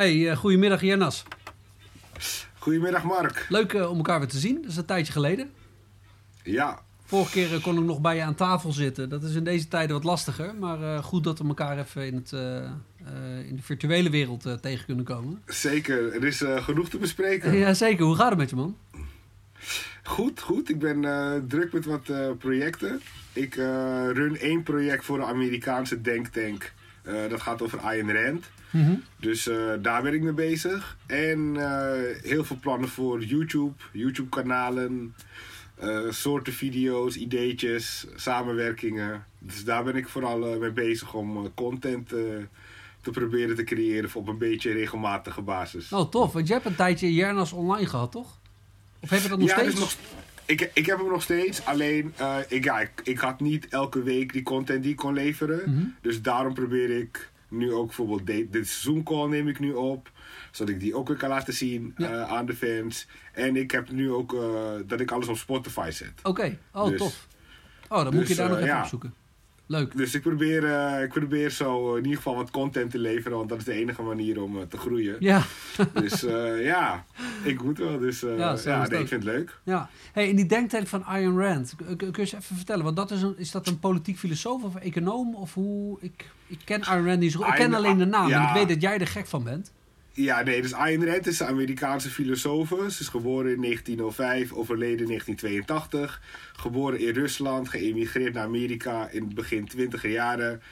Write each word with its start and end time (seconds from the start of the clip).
Hey, 0.00 0.14
uh, 0.14 0.36
goedemiddag 0.36 0.80
Jernas. 0.80 1.24
Goedemiddag 2.58 3.04
Mark. 3.04 3.46
Leuk 3.48 3.72
uh, 3.72 3.90
om 3.90 3.96
elkaar 3.96 4.18
weer 4.18 4.28
te 4.28 4.38
zien. 4.38 4.62
Dat 4.62 4.70
is 4.70 4.76
een 4.76 4.84
tijdje 4.84 5.12
geleden. 5.12 5.50
Ja. 6.42 6.82
Vorige 7.04 7.32
keer 7.32 7.52
uh, 7.52 7.62
kon 7.62 7.78
ik 7.78 7.84
nog 7.84 8.00
bij 8.00 8.16
je 8.16 8.22
aan 8.22 8.34
tafel 8.34 8.72
zitten. 8.72 9.08
Dat 9.08 9.22
is 9.22 9.34
in 9.34 9.44
deze 9.44 9.68
tijden 9.68 9.96
wat 9.96 10.04
lastiger. 10.04 10.54
Maar 10.54 11.02
goed 11.02 11.24
dat 11.24 11.38
we 11.38 11.48
elkaar 11.48 11.78
even 11.78 12.06
in, 12.06 12.14
het, 12.14 12.32
in 13.48 13.56
de 13.56 13.62
virtuele 13.62 14.10
wereld 14.10 14.42
tegen 14.60 14.86
kunnen 14.86 15.04
komen. 15.04 15.42
Zeker. 15.46 16.14
Er 16.14 16.24
is 16.24 16.42
genoeg 16.46 16.88
te 16.88 16.98
bespreken. 16.98 17.56
ja, 17.56 17.74
zeker. 17.74 18.04
Hoe 18.04 18.16
gaat 18.16 18.28
het 18.28 18.38
met 18.38 18.50
je 18.50 18.56
man? 18.56 18.76
Goed, 20.02 20.40
goed. 20.40 20.68
Ik 20.68 20.78
ben 20.78 21.02
druk 21.48 21.72
met 21.72 21.84
wat 21.84 22.10
projecten. 22.38 23.00
Ik 23.32 23.54
run 24.12 24.36
één 24.36 24.62
project 24.62 25.04
voor 25.04 25.18
de 25.18 25.24
Amerikaanse 25.24 26.00
denktank. 26.00 26.72
Dat 27.02 27.40
gaat 27.40 27.62
over 27.62 27.78
Ayn 27.78 28.12
Rand. 28.12 28.50
Mm 28.70 29.02
Dus 29.16 29.48
uh, 29.48 29.72
daar 29.82 30.02
ben 30.02 30.14
ik 30.14 30.22
mee 30.22 30.32
bezig. 30.32 30.96
En 31.06 31.54
uh, 31.54 31.92
heel 32.22 32.44
veel 32.44 32.58
plannen 32.60 32.88
voor 32.88 33.22
YouTube, 33.22 33.74
YouTube-kanalen, 33.92 35.14
soorten 36.10 36.52
video's, 36.52 37.16
ideetjes, 37.16 38.06
samenwerkingen. 38.14 39.24
Dus 39.38 39.64
daar 39.64 39.84
ben 39.84 39.96
ik 39.96 40.08
vooral 40.08 40.58
mee 40.58 40.72
bezig 40.72 41.14
om 41.14 41.54
content 41.54 42.12
te 43.00 43.10
proberen 43.10 43.56
te 43.56 43.64
creëren 43.64 44.10
op 44.14 44.28
een 44.28 44.38
beetje 44.38 44.72
regelmatige 44.72 45.42
basis. 45.42 45.92
Oh, 45.92 46.10
tof. 46.10 46.32
Want 46.32 46.46
je 46.46 46.52
hebt 46.52 46.66
een 46.66 46.74
tijdje 46.74 47.14
Jernas 47.14 47.52
online 47.52 47.86
gehad, 47.86 48.12
toch? 48.12 48.38
Of 49.00 49.10
heb 49.10 49.22
je 49.22 49.28
dat 49.28 49.38
nog 49.38 49.48
ja, 49.48 49.56
steeds? 49.58 49.74
Dus 49.74 49.80
nog, 49.80 49.94
ik, 50.50 50.70
ik 50.74 50.86
heb 50.86 50.98
hem 50.98 51.08
nog 51.08 51.22
steeds. 51.22 51.64
Alleen, 51.64 52.14
ik, 52.48 52.64
ja, 52.64 52.80
ik, 52.80 52.90
ik, 53.02 53.18
had 53.18 53.40
niet 53.40 53.68
elke 53.68 54.02
week 54.02 54.32
die 54.32 54.42
content 54.42 54.82
die 54.82 54.90
ik 54.90 54.96
kon 54.96 55.14
leveren. 55.14 55.70
Mhm. 55.70 55.84
Dus 56.00 56.22
daarom 56.22 56.54
probeer 56.54 56.90
ik 56.90 57.30
nu 57.48 57.72
ook 57.72 57.86
bijvoorbeeld 57.86 58.26
de, 58.26 58.48
dit 58.50 58.68
Zoom-call 58.68 59.28
neem 59.28 59.48
ik 59.48 59.58
nu 59.58 59.72
op. 59.72 60.10
Zodat 60.50 60.74
ik 60.74 60.80
die 60.80 60.94
ook 60.94 61.08
weer 61.08 61.16
kan 61.16 61.28
laten 61.28 61.54
zien 61.54 61.94
Ja. 61.96 62.10
eh, 62.10 62.32
aan 62.32 62.46
de 62.46 62.54
fans. 62.54 63.06
En 63.32 63.56
ik 63.56 63.70
heb 63.70 63.90
nu 63.90 64.12
ook 64.12 64.34
eh, 64.34 64.72
dat 64.86 65.00
ik 65.00 65.10
alles 65.10 65.28
op 65.28 65.36
Spotify 65.36 65.90
zet. 65.90 66.12
Oké. 66.22 66.58
Oh, 66.72 66.88
Dus- 66.88 66.98
tof. 66.98 67.26
Oh, 67.88 68.02
dan 68.04 68.14
moet 68.14 68.20
dus, 68.20 68.28
je 68.28 68.34
daar 68.34 68.48
nog 68.48 68.56
eh, 68.56 68.62
even 68.62 68.76
ja. 68.76 68.82
opzoeken. 68.82 69.14
Leuk. 69.70 69.96
Dus 69.96 70.14
ik 70.14 70.22
probeer, 70.22 70.64
eh, 70.64 71.02
ik 71.02 71.08
probeer 71.08 71.50
zo 71.50 71.94
in 71.94 72.02
ieder 72.02 72.16
geval 72.16 72.34
wat 72.34 72.50
content 72.50 72.90
te 72.90 72.98
leveren. 72.98 73.36
Want 73.36 73.48
dat 73.48 73.58
is 73.58 73.64
de 73.64 73.72
enige 73.72 74.02
manier 74.02 74.42
om 74.42 74.56
eh, 74.56 74.62
te 74.68 74.76
groeien. 74.76 75.16
Ja, 75.18 75.42
Dus 76.02 76.24
eh, 76.24 76.64
ja, 76.64 77.04
ik 77.42 77.62
moet 77.62 77.78
wel. 77.78 77.98
Dus 77.98 78.22
eh, 78.22 78.38
Ja, 78.38 78.56
ja, 78.64 78.86
nee, 78.88 79.00
ik 79.00 79.08
vind 79.08 79.24
het 79.24 79.32
leuk. 79.32 79.58
ja. 79.62 79.88
Hey, 80.12 80.28
en 80.30 80.36
die 80.36 80.46
denktank 80.46 80.86
van 80.86 81.04
Ayn 81.04 81.38
Rand, 81.38 81.74
kun 81.96 82.08
je 82.10 82.18
eens 82.18 82.32
even 82.32 82.56
vertellen? 82.56 82.84
Want 82.84 82.96
dat 82.96 83.10
is, 83.10 83.22
een, 83.22 83.34
is 83.38 83.50
dat 83.50 83.66
een 83.66 83.78
politiek 83.78 84.18
filosoof 84.18 84.62
of 84.62 84.76
econoom? 84.76 85.34
Of 85.34 85.54
hoe... 85.54 85.98
Ik, 86.00 86.30
ik 86.46 86.58
ken 86.64 86.82
Ayn 86.84 87.06
Rand 87.06 87.18
niet 87.20 87.32
zo 87.32 87.38
goed. 87.38 87.48
Ik 87.48 87.54
ken 87.54 87.74
alleen 87.74 87.98
de 87.98 88.04
naam 88.06 88.24
en 88.24 88.28
ja. 88.30 88.48
ik 88.48 88.54
weet 88.54 88.68
dat 88.68 88.82
jij 88.82 88.98
er 88.98 89.06
gek 89.06 89.26
van 89.26 89.44
bent. 89.44 89.72
Ja, 90.12 90.42
nee, 90.42 90.62
dus 90.62 90.72
Ayn 90.72 91.06
Rand 91.06 91.26
is 91.26 91.40
een 91.40 91.46
Amerikaanse 91.46 92.10
filosoof. 92.10 92.68
Ze 92.68 93.00
is 93.00 93.08
geboren 93.08 93.52
in 93.52 93.62
1905, 93.62 94.52
overleden 94.52 95.00
in 95.00 95.06
1982. 95.06 96.22
Geboren 96.52 96.98
in 96.98 97.14
Rusland, 97.14 97.68
geëmigreerd 97.68 98.34
naar 98.34 98.44
Amerika 98.44 99.08
in 99.08 99.24
het 99.24 99.34
begin 99.34 99.68
twintiger 99.68 100.10
jaren. 100.10 100.62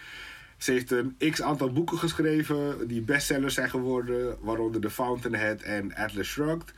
Ze 0.56 0.72
heeft 0.72 0.90
een 0.90 1.16
x-aantal 1.30 1.72
boeken 1.72 1.98
geschreven 1.98 2.88
die 2.88 3.00
bestsellers 3.00 3.54
zijn 3.54 3.70
geworden, 3.70 4.36
waaronder 4.40 4.80
The 4.80 4.90
Fountainhead 4.90 5.62
en 5.62 5.94
Atlas 5.94 6.26
Shrugged. 6.26 6.72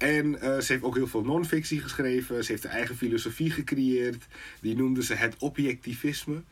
En 0.00 0.40
eh, 0.40 0.58
ze 0.58 0.72
heeft 0.72 0.84
ook 0.84 0.94
heel 0.94 1.06
veel 1.06 1.24
non-fictie 1.24 1.80
geschreven. 1.80 2.44
Ze 2.44 2.52
heeft 2.52 2.64
een 2.64 2.70
eigen 2.70 2.96
filosofie 2.96 3.50
gecreëerd. 3.50 4.26
Die 4.60 4.76
noemde 4.76 5.02
ze 5.02 5.14
het 5.14 5.34
objectivisme. 5.38 6.42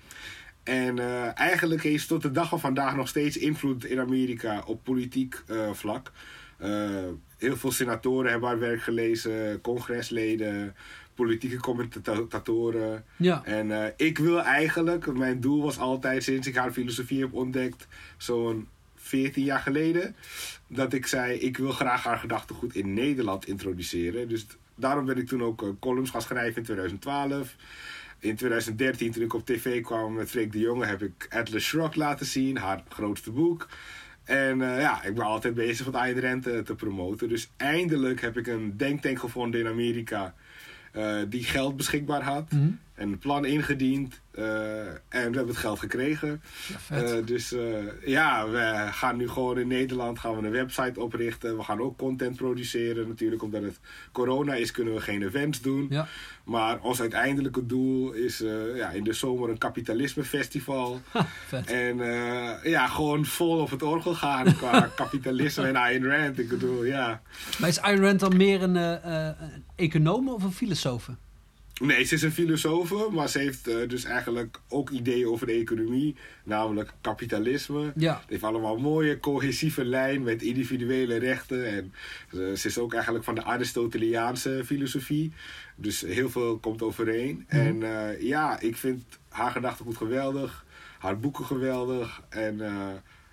En 0.68 0.98
eh, 0.98 1.38
eigenlijk 1.38 1.82
heeft 1.82 2.08
tot 2.08 2.22
de 2.22 2.30
dag 2.30 2.48
van 2.48 2.60
vandaag 2.60 2.96
nog 2.96 3.08
steeds 3.08 3.36
invloed 3.36 3.84
in 3.84 4.00
Amerika 4.00 4.62
op 4.66 4.84
politiek 4.84 5.42
eh, 5.46 5.72
vlak. 5.72 6.12
Eh, 6.56 6.70
heel 7.38 7.56
veel 7.56 7.72
senatoren 7.72 8.30
hebben 8.30 8.48
haar 8.48 8.58
werk 8.58 8.82
gelezen, 8.82 9.60
congresleden, 9.60 10.74
politieke 11.14 11.60
commentatoren. 11.60 13.04
Ja. 13.16 13.44
En 13.44 13.94
ik 13.96 14.18
wil 14.18 14.42
eigenlijk, 14.42 15.12
mijn 15.12 15.40
doel 15.40 15.62
was 15.62 15.78
altijd 15.78 16.22
sinds 16.22 16.46
ik 16.46 16.56
haar 16.56 16.72
filosofie 16.72 17.20
heb 17.20 17.32
ontdekt, 17.32 17.86
zo'n 18.16 18.68
14 18.94 19.44
jaar 19.44 19.60
geleden, 19.60 20.16
dat 20.66 20.92
ik 20.92 21.06
zei: 21.06 21.38
ik 21.38 21.56
wil 21.56 21.72
graag 21.72 22.04
haar 22.04 22.18
gedachtegoed 22.18 22.74
in 22.74 22.94
Nederland 22.94 23.46
introduceren. 23.46 24.28
Dus 24.28 24.46
daarom 24.74 25.04
ben 25.04 25.18
ik 25.18 25.26
toen 25.26 25.42
ook 25.42 25.74
columns 25.80 26.10
gaan 26.10 26.22
schrijven 26.22 26.56
in 26.56 26.64
2012. 26.64 27.56
In 28.20 28.36
2013, 28.36 29.12
toen 29.12 29.22
ik 29.22 29.34
op 29.34 29.46
tv 29.46 29.82
kwam 29.82 30.14
met 30.14 30.30
Freek 30.30 30.52
de 30.52 30.58
Jonge, 30.58 30.86
heb 30.86 31.02
ik 31.02 31.26
Atlas 31.30 31.62
Shrugged 31.62 31.96
laten 31.96 32.26
zien, 32.26 32.56
haar 32.56 32.82
grootste 32.88 33.30
boek. 33.30 33.68
En 34.24 34.62
eh, 34.62 34.80
ja, 34.80 35.02
ik 35.02 35.14
ben 35.14 35.24
altijd 35.24 35.54
bezig 35.54 35.86
met 35.86 35.94
Ayn 35.94 36.20
Rand 36.20 36.42
te, 36.42 36.62
te 36.62 36.74
promoten. 36.74 37.28
Dus 37.28 37.50
eindelijk 37.56 38.20
heb 38.20 38.36
ik 38.36 38.46
een 38.46 38.76
denktank 38.76 39.18
gevonden 39.18 39.60
in 39.60 39.66
Amerika 39.66 40.34
eh, 40.92 41.16
die 41.28 41.44
geld 41.44 41.76
beschikbaar 41.76 42.22
had. 42.22 42.52
Mhm. 42.52 42.70
En 42.98 43.12
een 43.12 43.18
plan 43.18 43.44
ingediend. 43.44 44.20
eh, 44.30 44.86
en 44.86 44.96
we 45.08 45.18
hebben 45.18 45.46
het 45.46 45.56
geld 45.56 45.78
gekregen. 45.78 46.42
Ja. 46.88 46.96
Eh, 46.96 47.26
dus 47.26 47.52
eh, 47.52 48.06
ja, 48.06 48.48
we 48.48 48.88
gaan 48.90 49.16
nu 49.16 49.28
gewoon 49.28 49.58
in 49.58 49.68
Nederland 49.68 50.18
gaan 50.18 50.36
we 50.36 50.46
een 50.46 50.52
website 50.52 51.00
oprichten. 51.00 51.56
We 51.56 51.62
gaan 51.62 51.80
ook 51.80 51.98
content 51.98 52.36
produceren. 52.36 53.08
Natuurlijk, 53.08 53.42
omdat 53.42 53.62
het 53.62 53.80
corona 54.12 54.54
is, 54.54 54.70
kunnen 54.70 54.94
we 54.94 55.00
geen 55.00 55.22
events 55.22 55.60
doen. 55.60 55.86
ja. 55.90 56.08
Maar 56.44 56.80
ons 56.80 57.00
uiteindelijke 57.00 57.66
doel 57.66 58.12
is 58.12 58.38
ja, 58.74 58.90
in 58.90 59.04
de 59.04 59.12
zomer 59.12 59.50
een 59.50 59.58
kapitalisme 59.58 60.24
festival. 60.24 61.00
Ha. 61.12 61.26
En 61.64 61.96
ja, 62.62 62.86
gewoon 62.86 63.24
vol 63.24 63.58
op 63.58 63.70
het 63.70 63.82
orgel 63.82 64.14
gaan 64.14 64.56
qua 64.56 64.90
kapitalisme 65.02 65.66
en 65.66 65.76
Ayn 65.76 66.04
Rand. 66.04 66.38
Ik 66.38 66.48
bedoel, 66.48 66.84
ja. 66.84 67.22
Maar 67.58 67.68
is 67.68 67.80
Ayn 67.80 68.00
Rand 68.00 68.20
dan 68.20 68.36
meer 68.36 68.62
een, 68.62 68.74
een 68.74 69.64
econoom 69.76 70.28
of 70.28 70.42
een 70.42 70.52
filosoof? 70.52 71.08
Nee, 71.78 72.04
ze 72.04 72.14
is 72.14 72.22
een 72.22 72.32
filosoof, 72.32 73.10
maar 73.10 73.28
ze 73.28 73.38
heeft 73.38 73.68
eh, 73.68 73.88
dus 73.88 74.04
eigenlijk 74.04 74.60
ook 74.68 74.90
ideeën 74.90 75.26
over 75.26 75.46
de 75.46 75.52
economie, 75.52 76.16
namelijk 76.44 76.92
kapitalisme. 77.00 77.92
Ja. 77.96 78.14
Het 78.20 78.28
heeft 78.28 78.42
allemaal 78.42 78.74
een 78.76 78.82
mooie, 78.82 79.20
cohesieve 79.20 79.84
lijn 79.84 80.22
met 80.22 80.42
individuele 80.42 81.16
rechten. 81.16 81.66
En 81.66 81.92
eh, 82.30 82.38
ze 82.56 82.68
is 82.68 82.78
ook 82.78 82.94
eigenlijk 82.94 83.24
van 83.24 83.34
de 83.34 83.44
Aristoteliaanse 83.44 84.62
filosofie. 84.64 85.32
Dus 85.76 86.00
heel 86.00 86.30
veel 86.30 86.58
komt 86.58 86.82
overeen. 86.82 87.46
Mhm. 87.48 87.60
En 87.60 87.82
eh, 87.82 88.22
ja, 88.22 88.60
ik 88.60 88.76
vind 88.76 89.04
haar 89.28 89.50
gedachtegoed 89.50 89.96
geweldig, 89.96 90.64
haar 90.98 91.18
boeken 91.18 91.44
geweldig. 91.44 92.22
En 92.28 92.60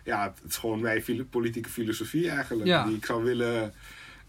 ja, 0.03 0.23
het, 0.23 0.51
is 0.51 0.57
gewoon 0.57 0.81
mijn 0.81 1.27
politieke 1.29 1.69
filosofie 1.69 2.29
eigenlijk, 2.29 2.67
Ja. 2.67 2.85
die 2.85 2.95
ik 2.95 3.05
zou 3.05 3.23
willen 3.23 3.73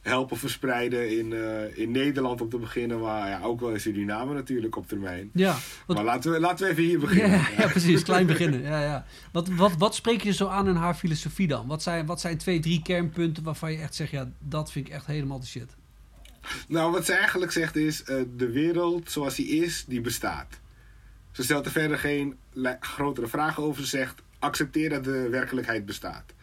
helpen 0.07 0.37
verspreiden 0.37 1.19
in, 1.19 1.33
eh, 1.33 1.79
in 1.79 1.91
Nederland 1.91 2.41
om 2.41 2.49
te 2.49 2.59
beginnen, 2.59 3.01
maar 3.01 3.29
ja, 3.29 3.41
ook 3.43 3.61
wel 3.61 3.71
in 3.71 3.81
Suriname 3.81 4.35
natuurlijk 4.35 4.77
op 4.77 4.89
termijn. 4.89 5.31
Ja. 5.33 5.57
Wat, 5.87 5.97
Maar 5.97 6.05
laten 6.05 6.33
we, 6.33 6.41
laten 6.41 6.65
we 6.67 6.71
even 6.71 6.85
hier 6.85 6.99
beginnen. 6.99 7.39
Ja, 7.39 7.49
ja, 7.59 7.69
precies. 7.69 8.03
Klein 8.03 8.27
beginnen. 8.27 8.63
Ja, 8.63 8.83
ja. 8.83 9.07
Wat, 9.33 9.49
wat, 9.49 9.73
wat 9.79 9.95
spreek 9.95 10.23
je 10.23 10.33
zo 10.33 10.47
aan 10.47 10.69
in 10.69 10.75
haar 10.75 10.95
filosofie 10.95 11.47
dan? 11.47 11.67
Wat 11.67 11.83
zijn, 11.83 12.07
wat 12.07 12.21
zijn 12.21 12.39
twee, 12.39 12.61
drie 12.61 12.83
kernpunten 12.83 13.43
waarvan 13.43 13.73
je 13.73 13.79
echt 13.79 13.95
zegt... 13.95 14.11
ja, 14.11 14.31
dat 14.39 14.73
vind 14.73 14.87
ik 14.87 14.93
echt 14.93 15.07
helemaal 15.07 15.41
de 15.41 15.47
shit. 15.47 15.77
Nou, 16.69 16.93
wat 16.93 17.05
ze 17.05 17.13
eigenlijk 17.13 17.53
zegt 17.53 17.77
is, 17.77 18.03
eh, 18.03 18.17
de 18.37 18.51
wereld 18.51 19.11
zoals 19.11 19.35
die 19.35 19.47
is, 19.49 19.85
die 19.89 20.01
bestaat. 20.01 20.61
Ze 21.33 21.43
stelt 21.43 21.65
er 21.65 21.71
verder 21.71 21.99
geen 21.99 22.37
grotere 22.81 23.27
vragen 23.27 23.63
over. 23.63 23.83
Ze 23.83 23.89
zegt, 23.89 24.23
accepteer 24.47 24.89
dat 24.89 25.05
de 25.05 25.29
werkelijkheid 25.29 25.87
bestaat. 25.87 26.35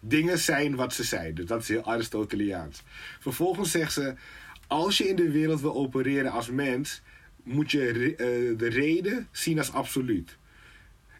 Dingen 0.00 0.38
zijn 0.38 0.74
wat 0.74 0.94
ze 0.94 1.04
zijn. 1.04 1.34
Dus 1.34 1.46
dat 1.46 1.62
is 1.62 1.68
heel 1.68 1.84
Aristoteliaans. 1.84 2.82
Vervolgens 3.20 3.70
zegt 3.70 3.92
ze, 3.92 4.14
als 4.66 4.98
je 4.98 5.08
in 5.08 5.16
de 5.16 5.30
wereld 5.30 5.60
wil 5.60 5.74
opereren 5.74 6.30
als 6.30 6.50
mens, 6.50 7.02
moet 7.42 7.70
je 7.70 7.90
re- 7.90 8.10
eh, 8.24 8.58
de 8.58 8.68
reden 8.68 9.28
zien 9.30 9.58
als 9.58 9.72
absoluut. 9.72 10.36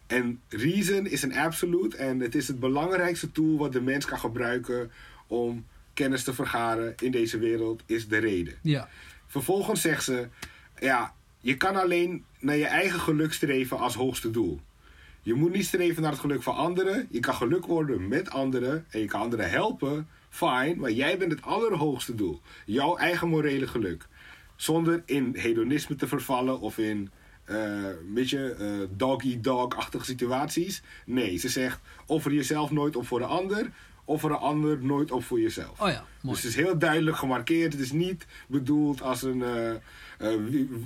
En 0.06 0.40
reason 0.48 1.06
is 1.06 1.22
een 1.22 1.36
absolute 1.36 1.96
en 1.96 2.20
het 2.20 2.34
is 2.34 2.48
het 2.48 2.60
belangrijkste 2.60 3.32
tool 3.32 3.56
wat 3.58 3.72
de 3.72 3.80
mens 3.80 4.04
kan 4.04 4.18
gebruiken 4.18 4.90
om 5.26 5.66
kennis 5.94 6.24
te 6.24 6.34
vergaren 6.34 6.94
in 7.02 7.10
deze 7.10 7.38
wereld, 7.38 7.82
is 7.86 8.08
de 8.08 8.18
reden. 8.18 8.54
Ja. 8.62 8.88
Vervolgens 9.26 9.80
zegt 9.80 10.04
ze: 10.04 10.28
Ja, 10.78 11.14
je 11.40 11.56
kan 11.56 11.76
alleen 11.76 12.24
naar 12.38 12.56
je 12.56 12.66
eigen 12.66 13.00
geluk 13.00 13.32
streven 13.32 13.78
als 13.78 13.94
hoogste 13.94 14.30
doel. 14.30 14.60
Je 15.22 15.34
moet 15.34 15.52
niet 15.52 15.66
streven 15.66 16.02
naar 16.02 16.10
het 16.10 16.20
geluk 16.20 16.42
van 16.42 16.54
anderen. 16.54 17.08
Je 17.10 17.20
kan 17.20 17.34
geluk 17.34 17.66
worden 17.66 18.08
met 18.08 18.30
anderen 18.30 18.86
en 18.90 19.00
je 19.00 19.06
kan 19.06 19.20
anderen 19.20 19.50
helpen. 19.50 20.08
Fine, 20.28 20.74
maar 20.76 20.90
jij 20.90 21.18
bent 21.18 21.32
het 21.32 21.42
allerhoogste 21.42 22.14
doel. 22.14 22.40
Jouw 22.66 22.96
eigen 22.96 23.28
morele 23.28 23.66
geluk. 23.66 24.06
Zonder 24.56 25.02
in 25.06 25.34
hedonisme 25.38 25.96
te 25.96 26.08
vervallen 26.08 26.60
of 26.60 26.78
in 26.78 27.10
eh, 27.44 27.56
een 27.84 28.14
beetje 28.14 28.54
eh, 28.54 28.66
dog-eat-dog-achtige 28.96 30.04
situaties. 30.04 30.82
Nee, 31.06 31.36
ze 31.36 31.48
zegt: 31.48 31.80
offer 32.06 32.32
jezelf 32.32 32.70
nooit 32.70 32.96
op 32.96 33.06
voor 33.06 33.18
de 33.18 33.24
ander. 33.24 33.70
offer 34.04 34.30
een 34.30 34.36
ander, 34.36 34.84
nooit 34.84 35.10
op 35.10 35.24
voor 35.24 35.40
jezelf. 35.40 35.80
Oh 35.80 35.88
ja, 35.88 36.04
mooi. 36.20 36.36
Dus 36.36 36.44
het 36.44 36.54
is 36.58 36.64
heel 36.64 36.78
duidelijk 36.78 37.16
gemarkeerd. 37.16 37.72
Het 37.72 37.82
is 37.82 37.92
niet 37.92 38.26
bedoeld 38.46 39.02
als 39.02 39.22
een. 39.22 39.42
eh, 39.42 39.70
eh, 39.70 40.34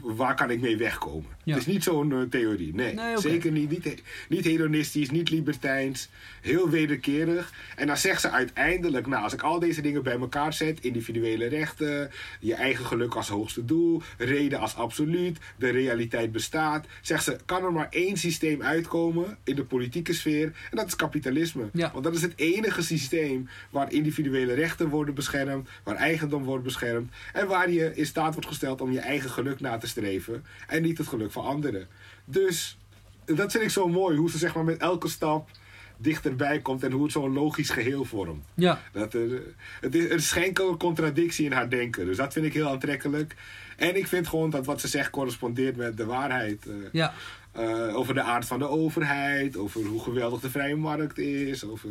waar 0.03 0.35
kan 0.35 0.51
ik 0.51 0.61
mee 0.61 0.77
wegkomen? 0.77 1.31
Ja. 1.45 1.53
Het 1.55 1.67
is 1.67 1.73
niet 1.73 1.83
zo'n 1.83 2.13
eh, 2.13 2.19
theorie. 2.31 2.75
Nee, 2.75 2.95
zeker 3.19 3.53
niet. 3.53 3.71
Niet, 3.71 3.85
he- 3.85 3.95
niet 4.29 4.45
hedonistisch, 4.45 5.11
niet 5.11 5.31
libertijns. 5.31 6.09
Heel 6.41 6.69
wederkerig. 6.71 7.53
En 7.77 7.87
dan 7.87 7.97
zegt 7.97 8.21
ze 8.21 8.31
uiteindelijk: 8.31 9.07
Nou, 9.07 9.23
als 9.23 9.33
ik 9.33 9.43
al 9.43 9.59
deze 9.59 9.81
dingen 9.81 10.03
bij 10.03 10.19
elkaar 10.19 10.53
zet: 10.53 10.81
individuele 10.81 11.47
rechten, 11.47 12.11
je 12.41 12.55
eigen 12.55 12.85
geluk 12.87 13.15
als 13.15 13.29
hoogste 13.29 13.65
doel, 13.65 14.03
reden 14.19 14.59
als 14.61 14.75
absoluut, 14.77 15.39
de 15.57 15.69
realiteit 15.71 16.33
bestaat. 16.33 16.87
Zegt 17.03 17.25
ze: 17.25 17.37
Kan 17.45 17.65
er 17.65 17.73
maar 17.73 17.89
één 17.91 18.17
systeem 18.17 18.63
uitkomen 18.63 19.37
in 19.45 19.55
de 19.57 19.65
politieke 19.65 20.13
sfeer? 20.13 20.45
En 20.71 20.77
dat 20.77 20.87
is 20.87 20.97
kapitalisme. 20.97 21.69
Ja. 21.73 21.91
Want 21.93 22.05
dat 22.05 22.15
is 22.15 22.23
het 22.23 22.33
enige 22.37 22.83
systeem 22.83 23.49
waar 23.71 23.93
individuele 23.93 24.53
rechten 24.55 24.89
worden 24.89 25.15
beschermd, 25.31 25.69
waar 25.85 25.97
eigendom 25.97 26.45
wordt 26.45 26.65
beschermd 26.65 27.13
en 27.33 27.47
waar 27.47 27.71
je 27.71 27.95
in 27.95 28.07
staat 28.07 28.33
wordt 28.33 28.49
gesteld 28.49 28.81
om 28.81 28.93
je 28.93 29.01
eigen 29.01 29.31
geluk 29.31 29.61
na 29.61 29.79
te 29.79 29.87
streven 29.87 30.45
en 30.67 30.83
niet 30.83 30.99
het 30.99 31.07
geluk 31.07 31.33
van 31.33 31.45
anderen. 31.45 31.87
Dus 32.25 32.79
dat 33.25 33.53
vind 33.53 33.65
ik 33.65 33.71
zo 33.71 33.89
mooi, 33.89 34.17
hoe 34.17 34.31
ze 34.31 34.39
zeg 34.39 34.55
maar 34.55 34.65
met 34.65 34.79
elke 34.79 35.09
stap 35.09 35.49
dichterbij 35.97 36.61
komt 36.61 36.83
en 36.83 36.93
hoe 36.93 37.03
het 37.03 37.13
zo'n 37.13 37.33
logisch 37.33 37.71
geheel 37.71 38.05
vormt. 38.05 38.45
Ja, 38.55 38.81
Dat 38.93 39.15
er, 39.15 39.43
het 39.81 39.95
is, 39.95 40.05
er 40.05 40.15
is 40.15 40.33
geen 40.33 40.55
contradictie 40.79 41.45
in 41.45 41.53
haar 41.53 41.69
denken, 41.71 42.07
dus 42.07 42.17
dat 42.17 42.33
vind 42.33 42.47
ik 42.47 42.53
heel 42.53 42.69
aantrekkelijk. 42.69 43.35
En 43.77 43.97
ik 43.97 44.07
vind 44.07 44.29
gewoon 44.29 44.51
dat 44.51 44.67
wat 44.67 44.81
ze 44.81 44.89
zegt 44.89 45.11
correspondeert 45.11 45.77
met 45.77 45.97
de 45.97 46.05
waarheid. 46.05 46.67
eh, 46.67 46.75
ja. 46.93 47.13
eh, 47.53 47.97
over 47.97 48.15
de 48.15 48.23
aard 48.23 48.45
van 48.47 48.59
de 48.59 48.69
overheid, 48.69 49.57
over 49.57 49.85
hoe 49.85 50.01
geweldig 50.03 50.41
de 50.41 50.51
vrije 50.51 50.77
markt 50.77 51.19
is, 51.19 51.65
over 51.65 51.91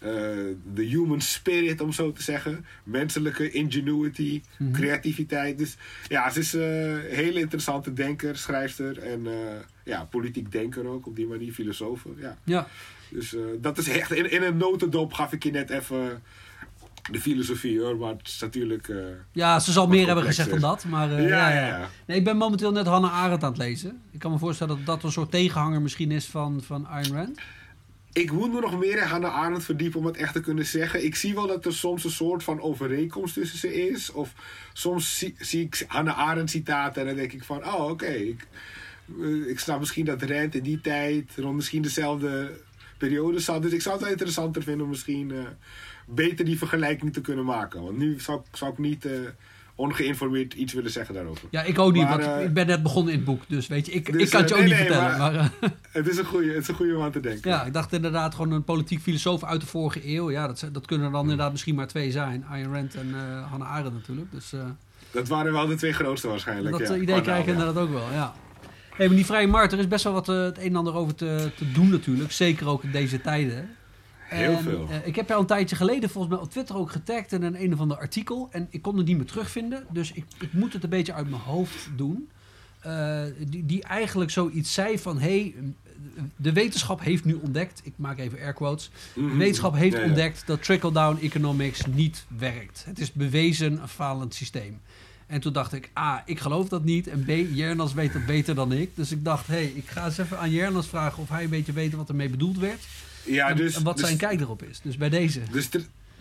eh, 0.00 0.10
de 0.74 0.82
human 0.82 1.20
spirit, 1.20 1.80
om 1.80 1.92
zo 1.92 2.12
te 2.12 2.22
zeggen. 2.22 2.64
Menselijke 2.84 3.50
ingenuity, 3.50 4.42
Mhm. 4.58 4.72
creativiteit. 4.72 5.58
Dus 5.58 5.76
ja, 6.08 6.30
ze 6.30 6.38
is 6.40 6.54
eh, 6.54 6.90
een 6.92 7.00
hele 7.14 7.40
interessante 7.40 7.92
denker, 7.92 8.36
schrijfster 8.36 8.98
en 8.98 9.26
eh, 9.26 9.32
ja, 9.84 10.04
politiek 10.04 10.52
denker 10.52 10.86
ook 10.86 11.06
op 11.06 11.16
die 11.16 11.26
manier, 11.26 11.52
filosoof. 11.52 12.04
Ja. 12.16 12.36
ja. 12.44 12.66
Dus 13.10 13.34
eh, 13.34 13.40
dat 13.60 13.78
is 13.78 13.88
echt, 13.88 14.12
in, 14.12 14.30
in 14.30 14.42
een 14.42 14.56
notendop 14.56 15.12
gaf 15.12 15.32
ik 15.32 15.42
je 15.42 15.50
net 15.50 15.70
even 15.70 16.22
de 17.10 17.20
filosofie 17.20 17.80
hoor, 17.80 17.96
maar 17.96 18.10
het 18.12 18.26
is 18.26 18.38
natuurlijk... 18.40 18.88
eh, 18.88 18.96
Ja, 19.32 19.58
ze 19.58 19.72
zal 19.72 19.86
meer 19.88 20.06
hebben 20.06 20.24
gezegd 20.24 20.50
dan 20.50 20.60
dat. 20.60 20.84
Maar 20.84 21.12
eh, 21.12 21.28
ja, 21.28 21.48
ja. 21.54 21.66
ja. 21.66 21.88
Nee, 22.06 22.16
ik 22.18 22.24
ben 22.24 22.36
momenteel 22.36 22.72
net 22.72 22.86
Hannah 22.86 23.12
Arendt 23.14 23.42
aan 23.44 23.50
het 23.50 23.58
lezen. 23.58 24.00
Ik 24.10 24.18
kan 24.18 24.30
me 24.30 24.38
voorstellen 24.38 24.76
dat 24.76 24.86
dat 24.86 25.02
een 25.02 25.12
soort 25.12 25.30
tegenhanger 25.30 25.82
misschien 25.82 26.10
is 26.10 26.26
van, 26.26 26.62
van 26.62 26.86
Ayn 26.86 27.12
Rand. 27.14 27.38
Ik 28.12 28.32
moet 28.32 28.52
me 28.52 28.60
nog 28.60 28.78
meer 28.78 28.96
in 28.98 29.06
Hannah 29.06 29.34
Arendt 29.34 29.64
verdiepen 29.64 29.98
om 30.00 30.06
het 30.06 30.16
echt 30.16 30.32
te 30.32 30.40
kunnen 30.40 30.66
zeggen. 30.66 31.04
Ik 31.04 31.14
zie 31.14 31.34
wel 31.34 31.46
dat 31.46 31.64
er 31.64 31.74
soms 31.74 32.04
een 32.04 32.10
soort 32.10 32.42
van 32.44 32.60
overeenkomst 32.60 33.34
tussen 33.34 33.58
ze 33.58 33.88
is. 33.88 34.10
Of 34.10 34.32
soms 34.72 35.18
zie, 35.38 35.62
ik 35.62 35.84
Hannah 35.88 36.18
Arendt 36.18 36.50
citaten 36.50 37.00
en 37.00 37.06
dan 37.06 37.16
denk 37.16 37.32
ik 37.32 37.44
van... 37.44 37.64
Oh, 37.66 37.88
oké. 37.90 38.06
ik, 38.06 38.46
eh, 39.20 39.48
ik 39.48 39.58
snap 39.60 39.78
misschien 39.78 40.04
dat 40.04 40.22
Rand 40.22 40.54
in 40.54 40.62
die 40.62 40.80
tijd 40.80 41.30
rond 41.36 41.56
misschien 41.56 41.82
dezelfde 41.82 42.60
periode 42.98 43.38
zat. 43.38 43.62
Dus 43.62 43.72
ik 43.72 43.80
zou 43.82 43.94
het 43.94 44.02
wel 44.04 44.12
interessanter 44.12 44.62
vinden 44.62 44.82
om 44.84 44.90
misschien 44.90 45.30
eh, 45.30 45.38
beter 46.06 46.44
die 46.44 46.58
vergelijking 46.58 47.12
te 47.12 47.20
kunnen 47.20 47.44
maken. 47.44 47.82
Want 47.82 47.98
nu 47.98 48.20
zou, 48.20 48.40
ik- 48.40 48.56
zou 48.56 48.72
ik 48.72 48.78
niet 48.78 49.04
eh, 49.04 49.12
ongeïnformeerd 49.80 50.54
iets 50.54 50.72
willen 50.72 50.90
zeggen 50.90 51.14
daarover. 51.14 51.48
Ja, 51.50 51.62
ik 51.62 51.78
ook 51.78 51.92
niet, 51.92 52.02
Maar, 52.02 52.18
want 52.20 52.38
eh, 52.38 52.44
ik 52.44 52.54
ben 52.54 52.66
net 52.66 52.82
begonnen 52.82 53.12
in 53.12 53.18
het 53.18 53.26
boek. 53.28 53.42
Dus 53.48 53.66
weet 53.66 53.86
je, 53.86 53.92
ik, 53.92 54.12
Dus, 54.12 54.22
ik 54.22 54.30
kan 54.30 54.40
het 54.40 54.48
je 54.48 54.54
eh, 54.54 54.60
ook 54.60 54.68
nee, 54.68 54.78
niet 54.78 54.88
nee, 54.88 54.96
vertellen. 54.98 55.18
maar- 55.18 55.32
Maar, 55.32 55.52
eh, 55.60 55.70
Het 56.00 56.08
is 56.08 56.16
een 56.18 56.24
goede, 56.24 56.48
het 56.52 56.62
is 56.62 56.68
een 56.68 56.74
goede 56.74 56.96
om 56.96 57.02
aan 57.02 57.10
te 57.10 57.20
denken. 57.20 57.50
ja, 57.50 57.64
ik 57.64 57.72
dacht 57.72 57.92
inderdaad 57.92 58.34
gewoon 58.34 58.52
een 58.52 58.64
politiek 58.64 59.00
filosoof 59.00 59.44
uit 59.44 59.60
de 59.60 59.66
vorige 59.66 60.14
eeuw. 60.14 60.30
Ja, 60.30 60.46
dat, 60.46 60.68
dat 60.72 60.86
kunnen 60.86 61.06
er 61.06 61.12
dan 61.12 61.22
inderdaad 61.22 61.50
misschien 61.52 61.74
maar 61.74 61.86
twee 61.86 62.10
zijn. 62.10 62.44
Ayn 62.50 62.72
Rand 62.72 62.94
en 62.94 63.14
eh, 63.14 63.50
Hannah 63.50 63.70
Arendt 63.70 63.92
natuurlijk. 63.94 64.30
Dus 64.32 64.52
eh, 64.52 64.60
Dat 65.10 65.28
waren 65.28 65.52
wel 65.52 65.66
de 65.66 65.74
twee 65.74 65.92
grootste 65.92 66.28
waarschijnlijk. 66.28 66.78
dat 66.78 66.88
ja. 66.88 66.94
eh, 66.94 67.02
idee 67.02 67.20
krijg 67.20 67.40
ik 67.40 67.46
ja. 67.46 67.52
inderdaad 67.52 67.82
ook 67.82 67.90
wel, 67.92 68.06
ja. 68.12 68.34
Hey, 68.96 69.06
maar 69.06 69.16
die 69.16 69.26
vrije 69.26 69.46
markt, 69.46 69.72
er 69.72 69.78
is 69.78 69.88
best 69.88 70.04
wel 70.04 70.12
wat 70.12 70.28
eh, 70.28 70.42
het 70.42 70.58
een 70.58 70.64
en 70.64 70.76
ander 70.76 70.94
over 70.94 71.14
te, 71.14 71.50
te 71.56 71.72
doen 71.72 71.88
natuurlijk. 71.90 72.32
Zeker 72.32 72.66
ook 72.68 72.82
in 72.82 72.90
deze 72.90 73.20
tijden. 73.20 73.70
Heel 74.30 74.56
En, 74.56 74.62
veel. 74.62 74.86
eh, 74.90 75.06
ik 75.06 75.16
heb 75.16 75.28
jou 75.28 75.40
een 75.40 75.46
tijdje 75.46 75.76
geleden 75.76 76.10
volgens 76.10 76.34
mij 76.34 76.42
op 76.42 76.50
Twitter 76.50 76.76
ook 76.76 76.90
getagd 76.92 77.32
in 77.32 77.42
een, 77.42 77.62
een 77.62 77.72
of 77.72 77.80
ander 77.80 77.96
artikel. 77.98 78.48
En 78.50 78.66
ik 78.70 78.82
kon 78.82 78.96
het 78.96 79.06
niet 79.06 79.16
meer 79.16 79.26
terugvinden. 79.26 79.86
Dus 79.90 80.12
ik, 80.12 80.24
ik 80.40 80.52
moet 80.52 80.72
het 80.72 80.82
een 80.82 80.88
beetje 80.90 81.12
uit 81.12 81.30
mijn 81.30 81.42
hoofd 81.42 81.88
doen. 81.96 82.28
Eh, 82.80 83.22
die, 83.48 83.66
die 83.66 83.82
eigenlijk 83.82 84.30
zoiets 84.30 84.72
zei 84.74 84.98
van... 84.98 85.18
Hey, 85.20 85.54
de 86.36 86.52
wetenschap 86.52 87.00
heeft 87.00 87.24
nu 87.24 87.34
ontdekt... 87.34 87.80
Ik 87.84 87.92
maak 87.96 88.18
even 88.18 88.38
air 88.38 88.52
quotes. 88.52 88.90
De 89.14 89.20
Mhm. 89.20 89.36
wetenschap 89.36 89.74
heeft 89.74 89.94
Ja, 89.94 90.00
ja. 90.00 90.06
ontdekt 90.06 90.42
dat 90.46 90.62
trickle-down 90.62 91.18
economics 91.22 91.86
niet 91.86 92.24
werkt. 92.36 92.82
Het 92.86 92.98
is 93.00 93.12
bewezen 93.12 93.82
een 93.82 93.88
falend 93.88 94.34
systeem. 94.34 94.80
En 95.26 95.40
toen 95.40 95.52
dacht 95.52 95.72
ik, 95.72 95.90
A, 95.98 96.22
ik 96.26 96.38
geloof 96.40 96.68
dat 96.68 96.84
niet. 96.84 97.06
En 97.08 97.24
B, 97.24 97.28
Jernas 97.54 97.92
weet 97.94 98.12
dat 98.12 98.26
beter 98.26 98.54
dan 98.54 98.72
ik. 98.72 98.96
Dus 98.96 99.12
ik 99.12 99.24
dacht, 99.24 99.46
hé, 99.46 99.54
hey, 99.54 99.66
ik 99.74 99.88
ga 99.88 100.04
eens 100.04 100.18
even 100.18 100.38
aan 100.38 100.50
Jernas 100.50 100.86
vragen... 100.88 101.22
of 101.22 101.28
hij 101.28 101.44
een 101.44 101.50
beetje 101.50 101.72
weet 101.72 101.94
wat 101.94 102.08
ermee 102.08 102.28
bedoeld 102.28 102.58
werd. 102.58 102.80
Ja, 103.24 103.48
en, 103.48 103.56
dus, 103.56 103.76
en 103.76 103.82
wat 103.82 103.96
dus, 103.96 104.06
zijn 104.06 104.18
kijk 104.18 104.40
erop 104.40 104.62
is. 104.62 104.80
Dus 104.80 104.96
bij 104.96 105.08
deze. 105.08 105.40
Dus, 105.50 105.68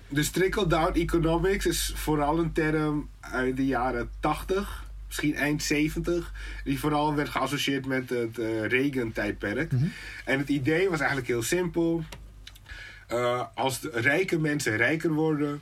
dus 0.07 0.30
trickle-down 0.30 1.00
economics 1.00 1.66
is 1.66 1.92
vooral 1.96 2.40
een 2.40 2.51
term 2.51 3.10
uit 3.19 3.57
de 3.57 3.66
jaren 3.66 4.10
80, 4.19 4.84
misschien 5.07 5.36
eind 5.36 5.63
70, 5.63 6.34
die 6.63 6.80
vooral 6.80 7.16
werd 7.16 7.30
geassocieerd 7.30 7.86
met 7.86 8.10
het 8.10 8.40
eh, 8.40 8.66
Reagan-tijdperk. 8.66 9.72
Mhm. 9.72 9.86
En 10.25 10.40
het 10.40 10.50
idee 10.50 10.90
was 10.90 11.00
eigenlijk 11.00 11.28
heel 11.28 11.44
simpel. 11.44 12.04
Eh, 13.07 13.45
als 13.56 13.80
de 13.80 13.92
rijke 13.94 14.40
mensen 14.40 14.78
rijker 14.78 15.12
worden, 15.12 15.62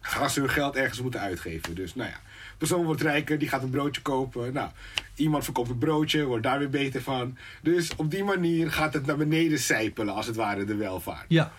gaan 0.00 0.30
ze 0.30 0.40
hun 0.40 0.50
geld 0.50 0.76
ergens 0.76 1.00
moeten 1.00 1.20
uitgeven. 1.20 1.74
Dus 1.74 1.94
nou 1.94 2.10
ja, 2.10 2.20
persoon 2.58 2.84
wordt 2.84 3.00
rijker, 3.02 3.38
die 3.38 3.48
gaat 3.48 3.62
een 3.62 3.70
broodje 3.70 4.02
kopen. 4.02 4.52
Nou, 4.52 4.70
iemand 5.14 5.44
verkoopt 5.44 5.70
een 5.70 5.78
broodje, 5.78 6.24
wordt 6.24 6.42
daar 6.42 6.58
weer 6.58 6.70
beter 6.70 7.02
van. 7.02 7.36
Dus 7.62 7.96
op 7.96 8.10
die 8.10 8.24
manier 8.24 8.70
gaat 8.72 8.94
het 8.94 9.06
naar 9.06 9.16
beneden 9.16 9.58
sijpelen, 9.58 10.14
als 10.14 10.26
het 10.26 10.36
ware, 10.36 10.64
de 10.64 10.74
welvaart. 10.74 11.24
Ja, 11.28 11.52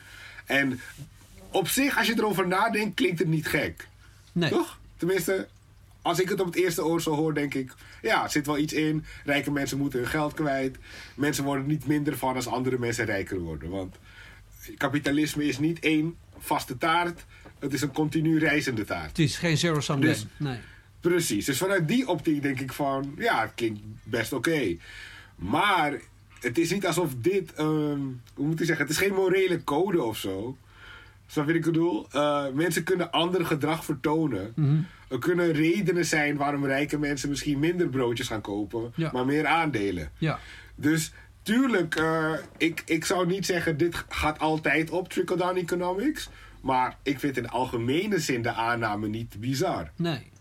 En 0.45 0.79
op 1.51 1.67
zich, 1.67 1.97
als 1.97 2.07
je 2.07 2.13
erover 2.17 2.47
nadenkt, 2.47 2.95
klinkt 2.95 3.19
het 3.19 3.27
niet 3.27 3.47
gek. 3.47 3.88
nee. 4.31 4.49
Toch? 4.49 4.79
Tenminste, 4.97 5.47
als 6.01 6.19
ik 6.19 6.29
het 6.29 6.39
op 6.39 6.45
het 6.45 6.55
eerste 6.55 6.85
oor 6.85 7.01
zo 7.01 7.15
hoor, 7.15 7.33
denk 7.33 7.53
ik... 7.53 7.73
Ja, 8.01 8.23
er 8.23 8.29
zit 8.29 8.45
wel 8.45 8.57
iets 8.57 8.73
in. 8.73 9.05
Rijke 9.25 9.51
mensen 9.51 9.77
moeten 9.77 9.99
hun 9.99 10.07
geld 10.07 10.33
kwijt. 10.33 10.77
Mensen 11.15 11.44
worden 11.44 11.65
niet 11.67 11.88
minder 11.88 12.17
van 12.17 12.35
als 12.35 12.47
andere 12.47 12.77
mensen 12.77 13.05
rijker 13.05 13.39
worden. 13.39 13.69
Want 13.69 13.95
kapitalisme 14.77 15.45
is 15.45 15.59
niet 15.59 15.79
één 15.79 16.15
vaste 16.39 16.77
taart. 16.77 17.25
Het 17.59 17.73
is 17.73 17.81
een 17.81 17.91
continu 17.91 18.39
reizende 18.39 18.85
taart. 18.85 19.07
Het 19.07 19.19
is 19.19 19.38
geen 19.38 19.57
zero-sum 19.57 19.99
Dus- 20.01 20.25
game. 20.38 20.49
Nee. 20.49 20.59
Precies. 20.99 21.45
Dus 21.45 21.57
vanuit 21.57 21.88
die 21.88 22.07
optiek 22.07 22.41
denk 22.41 22.59
ik 22.59 22.73
van... 22.73 23.13
Ja, 23.17 23.41
het 23.41 23.51
klinkt 23.55 23.79
best 24.03 24.33
oké. 24.33 24.75
Maar 25.35 25.94
het 26.39 26.57
is 26.57 26.71
niet 26.71 26.85
alsof 26.85 27.11
dit... 27.17 27.53
ehm, 27.53 27.99
hoe 28.33 28.45
moet 28.45 28.59
ik 28.59 28.65
zeggen? 28.65 28.85
Het 28.85 28.95
is 28.95 29.01
geen 29.01 29.13
morele 29.13 29.63
code 29.63 30.03
of 30.03 30.17
zo. 30.17 30.57
Snap 31.27 31.45
je 31.47 31.51
wat 31.53 31.59
ik 31.65 31.71
bedoel? 31.71 32.07
Eh, 32.11 32.45
mensen 32.53 32.83
kunnen 32.83 33.11
ander 33.11 33.45
gedrag 33.45 33.85
vertonen. 33.85 34.51
Mhm. 34.56 34.77
Er 35.09 35.19
kunnen 35.19 35.51
redenen 35.51 36.06
zijn 36.06 36.37
waarom 36.37 36.66
rijke 36.66 36.99
mensen 36.99 37.30
misschien 37.30 37.59
minder 37.59 37.87
broodjes 37.89 38.27
gaan 38.27 38.42
kopen... 38.42 38.92
Ja. 38.95 39.09
maar 39.13 39.25
meer 39.25 39.45
aandelen. 39.45 40.11
Ja, 40.18 40.39
Dus 40.75 41.11
tuurlijk, 41.42 41.95
eh, 41.95 42.33
ik, 42.57 42.83
ik 42.85 43.06
zou 43.06 43.27
niet 43.27 43.45
zeggen 43.45 43.77
dit 43.77 44.04
gaat 44.09 44.39
altijd 44.39 44.89
op 44.89 45.09
trickle-down 45.09 45.57
economics. 45.57 46.30
Maar 46.61 46.97
ik 47.04 47.19
vind 47.19 47.37
in 47.37 47.49
algemene 47.49 48.19
zin 48.19 48.42
de 48.42 48.51
aanname 48.54 49.07
niet 49.07 49.39
bizar. 49.39 49.92
nee. 49.95 50.31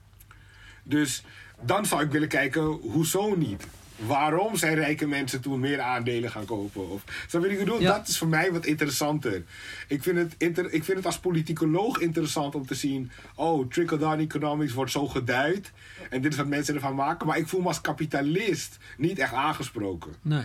Dus 0.88 1.22
dan 1.60 1.86
zou 1.86 2.02
ik 2.02 2.10
willen 2.10 2.28
kijken, 2.28 2.62
hoezo 2.64 3.34
niet? 3.34 3.66
Waarom 3.96 4.56
zijn 4.56 4.74
rijke 4.74 5.06
mensen 5.06 5.40
toen 5.40 5.60
meer 5.60 5.80
aandelen 5.80 6.30
gaan 6.30 6.44
kopen? 6.44 6.90
Of, 6.90 7.02
snap 7.26 7.42
je 7.42 7.48
wat 7.48 7.58
ik 7.58 7.64
bedoel? 7.64 7.80
Ja. 7.80 7.96
Dat 7.96 8.08
is 8.08 8.18
voor 8.18 8.28
mij 8.28 8.52
wat 8.52 8.66
interessanter. 8.66 9.44
Ik 9.88 10.02
vind, 10.02 10.18
het 10.18 10.34
inter, 10.38 10.64
ik 10.64 10.84
vind 10.84 10.96
het 10.96 11.06
als 11.06 11.18
politicoloog 11.18 11.98
interessant 11.98 12.54
om 12.54 12.66
te 12.66 12.74
zien... 12.74 13.10
oh, 13.34 13.68
trickle-down 13.68 14.20
economics 14.20 14.72
wordt 14.72 14.90
zo 14.90 15.08
geduid... 15.08 15.72
en 16.10 16.22
dit 16.22 16.32
is 16.32 16.38
wat 16.38 16.46
mensen 16.46 16.74
ervan 16.74 16.94
maken. 16.94 17.26
Maar 17.26 17.38
ik 17.38 17.48
voel 17.48 17.60
me 17.60 17.66
als 17.66 17.80
kapitalist 17.80 18.78
niet 18.96 19.18
echt 19.18 19.32
aangesproken. 19.32 20.14
Nee. 20.22 20.44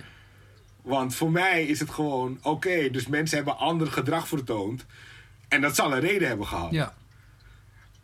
Want 0.81 1.15
voor 1.15 1.31
mij 1.31 1.65
is 1.65 1.79
het 1.79 1.89
gewoon... 1.89 2.38
oké, 2.41 2.89
dus 2.89 3.07
mensen 3.07 3.36
hebben 3.36 3.57
ander 3.57 3.91
gedrag 3.91 4.27
vertoond... 4.27 4.86
en 5.48 5.62
dat 5.62 5.75
zal 5.75 5.93
een 5.93 6.00
reden 6.00 6.27
hebben 6.27 6.48
gehad. 6.48 6.71
Ja. 6.71 6.93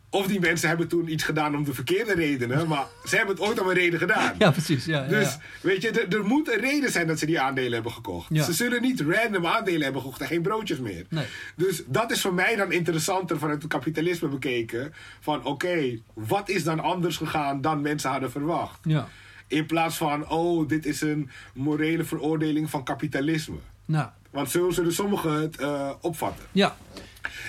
Of 0.09 0.27
die 0.27 0.39
mensen 0.39 0.67
hebben 0.67 0.87
toen 0.87 1.11
iets 1.11 1.23
gedaan 1.23 1.55
om 1.55 1.63
de 1.63 1.73
verkeerde 1.73 2.13
redenen... 2.13 2.67
maar 2.67 2.85
ze 3.05 3.15
hebben 3.15 3.35
het 3.35 3.43
ooit 3.45 3.59
om 3.61 3.67
een 3.67 3.73
reden 3.73 3.99
gedaan. 3.99 4.35
ja, 4.39 4.51
precies. 4.51 4.85
Ja, 4.85 5.07
Dus 5.07 5.27
ja. 5.31 5.39
weet 5.61 5.81
je, 5.81 5.89
er, 5.91 6.15
er 6.17 6.25
moet 6.25 6.51
een 6.53 6.59
reden 6.59 6.91
zijn 6.91 7.07
dat 7.07 7.19
ze 7.19 7.25
die 7.25 7.39
aandelen 7.39 7.73
hebben 7.73 7.91
gekocht. 7.91 8.27
Ja. 8.29 8.43
Ze 8.43 8.53
zullen 8.53 8.81
niet 8.81 9.01
random 9.01 9.45
aandelen 9.45 9.81
hebben 9.81 10.01
gekocht 10.01 10.21
en 10.21 10.27
geen 10.27 10.41
broodjes 10.41 10.79
meer. 10.79 11.05
Nee. 11.09 11.25
Dus 11.55 11.83
dat 11.85 12.11
is 12.11 12.21
voor 12.21 12.33
mij 12.33 12.55
dan 12.55 12.71
interessanter 12.71 13.39
vanuit 13.39 13.61
het 13.61 13.71
kapitalisme 13.71 14.27
bekeken. 14.27 14.93
Van 15.19 15.45
oké, 15.45 15.99
wat 16.13 16.49
is 16.49 16.63
dan 16.63 16.79
anders 16.79 17.17
gegaan 17.17 17.61
dan 17.61 17.81
mensen 17.81 18.09
hadden 18.09 18.31
verwacht? 18.31 18.79
Ja. 18.83 19.07
In 19.47 19.65
plaats 19.65 19.97
van, 19.97 20.29
oh, 20.29 20.67
dit 20.67 20.85
is 20.85 21.01
een 21.01 21.29
morele 21.53 22.03
veroordeling 22.03 22.69
van 22.69 22.83
kapitalisme. 22.83 23.57
Nou, 23.85 24.07
Want 24.31 24.51
zo 24.51 24.69
zullen 24.69 24.93
sommigen 24.93 25.31
het 25.41 25.57
eh, 25.57 25.89
opvatten. 26.01 26.45
ja. 26.51 26.77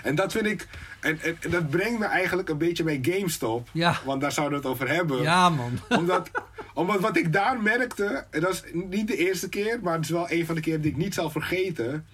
En 0.02 0.14
dat 0.14 0.32
vind 0.32 0.46
ik. 0.46 0.68
En, 1.00 1.20
en, 1.20 1.36
en 1.40 1.50
dat 1.50 1.70
brengt 1.70 1.98
me 1.98 2.04
eigenlijk 2.04 2.48
een 2.48 2.58
beetje 2.58 2.84
bij 2.84 2.98
GameStop. 3.02 3.68
Ja. 3.72 4.00
Want 4.04 4.20
daar 4.20 4.32
zouden 4.32 4.60
we 4.62 4.68
het 4.68 4.74
over 4.74 4.94
hebben. 4.94 5.22
Ja, 5.22 5.48
man. 5.48 5.70
Omdat, 5.98 6.30
omdat 6.74 7.00
wat 7.00 7.16
ik 7.16 7.32
daar 7.32 7.62
merkte, 7.62 8.24
en 8.30 8.40
dat 8.40 8.52
is 8.52 8.62
niet 8.72 9.06
de 9.08 9.16
eerste 9.16 9.48
keer, 9.48 9.78
maar 9.82 9.94
het 9.94 10.04
is 10.04 10.10
wel 10.10 10.30
een 10.30 10.46
van 10.46 10.54
de 10.54 10.60
keren 10.60 10.80
die 10.80 10.90
ik 10.90 10.96
niet 10.96 11.14
zal 11.14 11.30
vergeten. 11.30 12.06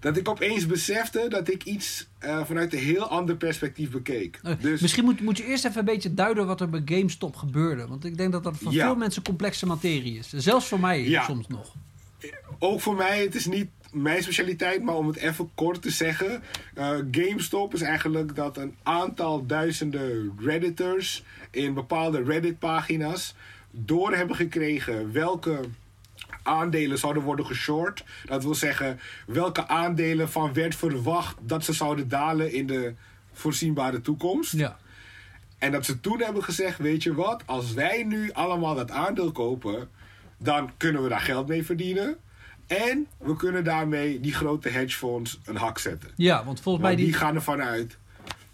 Dat 0.00 0.16
ik 0.16 0.28
opeens 0.28 0.66
besefte 0.66 1.26
dat 1.28 1.48
ik 1.50 1.64
iets 1.64 2.06
eh, 2.18 2.44
vanuit 2.44 2.72
een 2.72 2.78
heel 2.78 3.08
ander 3.08 3.36
perspectief 3.36 3.90
bekeek. 3.90 4.40
Eh, 4.42 4.52
Dus 4.60 4.80
Misschien 4.80 5.04
moet, 5.04 5.20
moet 5.20 5.36
je 5.38 5.44
eerst 5.46 5.64
even 5.64 5.78
een 5.78 5.84
beetje 5.84 6.14
duiden 6.14 6.46
wat 6.46 6.60
er 6.60 6.68
bij 6.70 6.82
GameStop 6.84 7.36
gebeurde. 7.36 7.86
Want 7.86 8.04
ik 8.04 8.16
denk 8.16 8.32
dat 8.32 8.44
dat 8.44 8.56
voor 8.56 8.72
Ja. 8.72 8.84
veel 8.86 8.96
mensen 8.96 9.22
complexe 9.22 9.66
materie 9.66 10.18
is. 10.18 10.32
Zelfs 10.32 10.66
voor 10.68 10.80
mij 10.80 11.02
Ja. 11.08 11.24
soms 11.24 11.48
nog. 11.48 11.74
ook 12.58 12.80
voor 12.80 12.94
mij, 12.94 13.22
het 13.22 13.34
is 13.34 13.46
niet 13.46 13.68
mijn 13.92 14.22
specialiteit, 14.22 14.82
maar 14.82 14.94
om 14.94 15.06
het 15.06 15.16
even 15.16 15.50
kort 15.54 15.82
te 15.82 15.90
zeggen. 15.90 16.42
eh, 16.74 16.98
GameStop 17.10 17.74
is 17.74 17.80
eigenlijk 17.80 18.34
dat 18.34 18.56
een 18.56 18.76
aantal 18.82 19.46
duizenden 19.46 20.32
Redditors 20.38 21.24
in 21.50 21.74
bepaalde 21.74 22.22
Reddit-pagina's 22.22 23.34
door 23.70 24.14
hebben 24.14 24.36
gekregen 24.36 25.12
welke 25.12 25.60
aandelen 26.42 26.98
zouden 26.98 27.22
worden 27.22 27.46
geshort. 27.46 28.04
Dat 28.24 28.42
wil 28.42 28.54
zeggen, 28.54 29.00
welke 29.26 29.68
aandelen 29.68 30.30
van 30.30 30.52
werd 30.52 30.74
verwacht 30.74 31.36
dat 31.40 31.64
ze 31.64 31.72
zouden 31.72 32.08
dalen 32.08 32.52
in 32.52 32.66
de 32.66 32.94
voorzienbare 33.32 34.00
toekomst. 34.00 34.52
Ja. 34.52 34.78
En 35.58 35.72
dat 35.72 35.84
ze 35.84 36.00
toen 36.00 36.22
hebben 36.22 36.44
gezegd: 36.44 36.78
Weet 36.78 37.02
je 37.02 37.14
wat, 37.14 37.42
als 37.46 37.72
wij 37.72 38.02
nu 38.02 38.32
allemaal 38.32 38.74
dat 38.74 38.90
aandeel 38.90 39.32
kopen, 39.32 39.88
dan 40.38 40.70
kunnen 40.76 41.02
we 41.02 41.08
daar 41.08 41.20
geld 41.20 41.48
mee 41.48 41.64
verdienen. 41.64 42.16
En 42.76 43.06
we 43.18 43.36
kunnen 43.36 43.64
daarmee 43.64 44.20
die 44.20 44.34
grote 44.34 44.68
hedgefonds 44.68 45.38
een 45.44 45.56
hak 45.56 45.78
zetten. 45.78 46.10
ja, 46.16 46.44
want 46.44 46.60
volgens 46.60 46.84
mij 46.84 46.92
Want 46.94 47.02
die 47.04 47.12
die... 47.12 47.20
gaan 47.20 47.34
ervan 47.34 47.62
uit. 47.62 47.96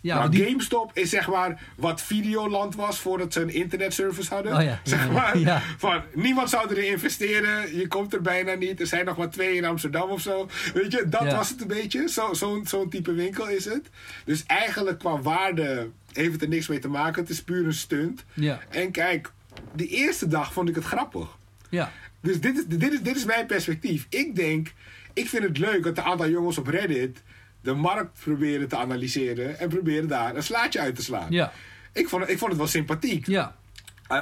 Ja, 0.01 0.19
nou, 0.19 0.31
die 0.31 0.45
GameStop 0.45 0.91
is 0.95 1.11
zeg 1.11 1.29
maar 1.29 1.63
wat 1.77 2.03
Videoland 2.03 2.75
was 2.75 2.99
voordat 3.01 3.33
ze 3.33 3.41
een 3.41 3.51
internetservice 3.55 4.35
hadden. 4.35 4.57
Oh 4.57 4.63
ja, 4.63 4.81
zeg 4.85 5.05
ja, 5.07 5.13
maar. 5.13 5.39
ja. 5.39 5.63
Van, 5.79 6.03
niemand 6.15 6.51
zou 6.51 6.71
erin 6.71 6.87
investeren. 6.91 7.77
Je 7.77 7.89
komt 7.89 8.15
er 8.15 8.21
bijna 8.23 8.55
niet. 8.55 8.81
Er 8.81 8.87
zijn 8.87 9.05
nog 9.05 9.17
maar 9.17 9.31
twee 9.31 9.55
in 9.57 9.65
Amsterdam 9.65 10.09
of 10.11 10.21
zo. 10.21 10.49
Weet 10.75 10.93
je, 10.93 11.05
dat 11.09 11.33
was 11.33 11.49
het 11.51 11.61
een 11.61 11.67
beetje. 11.67 12.09
Zo- 12.09 12.35
Zo'n 12.35 12.67
zo'n 12.67 12.89
type 12.89 13.13
winkel 13.13 13.49
is 13.49 13.65
het. 13.65 13.91
Dus 14.25 14.45
eigenlijk 14.47 14.99
qua 14.99 15.21
waarde 15.21 15.91
heeft 16.13 16.33
het 16.33 16.43
er 16.43 16.49
niks 16.49 16.69
mee 16.69 16.79
te 16.79 16.89
maken. 16.89 17.23
Het 17.23 17.31
is 17.31 17.43
puur 17.43 17.65
een 17.67 17.73
stunt. 17.75 18.25
Ja. 18.35 18.59
En 18.71 18.91
kijk, 18.91 19.33
de 19.75 19.87
eerste 19.87 20.29
dag 20.29 20.53
vond 20.53 20.69
ik 20.69 20.75
het 20.75 20.85
grappig. 20.85 21.37
ja. 21.71 21.93
Dus 22.21 22.41
dit 22.41 22.57
is, 22.57 22.65
dit, 22.67 22.93
is, 22.93 23.01
dit 23.01 23.17
is 23.17 23.25
mijn 23.25 23.47
perspectief. 23.47 24.07
Ik 24.09 24.37
denk, 24.37 24.73
ik 25.13 25.29
vind 25.29 25.43
het 25.43 25.59
leuk 25.59 25.83
dat 25.83 25.99
een 25.99 26.05
aantal 26.05 26.29
jongens 26.29 26.59
op 26.59 26.67
Reddit 26.67 27.23
de 27.61 27.75
markt 27.75 28.21
proberen 28.21 28.69
te 28.69 28.77
analyseren 28.77 29.59
en 29.59 29.69
proberen 29.69 30.09
daar 30.09 30.37
een 30.37 30.43
slaatje 30.43 30.81
uit 30.81 30.95
te 30.95 31.03
slaan. 31.03 31.31
Ja. 31.31 31.53
Ik, 31.93 32.09
vond 32.09 32.23
het, 32.23 32.31
ik 32.31 32.39
vond 32.39 32.51
het 32.51 32.61
wel 32.61 32.69
sympathiek. 32.69 33.27
Ja. 33.27 33.57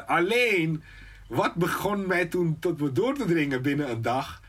Alleen, 0.06 0.82
wat 1.28 1.54
begon 1.54 2.06
mij 2.06 2.26
toen 2.26 2.58
tot 2.58 2.80
me 2.80 2.92
door 2.92 3.14
te 3.14 3.24
dringen 3.24 3.62
binnen 3.62 3.90
een 3.90 4.02
dag, 4.02 4.42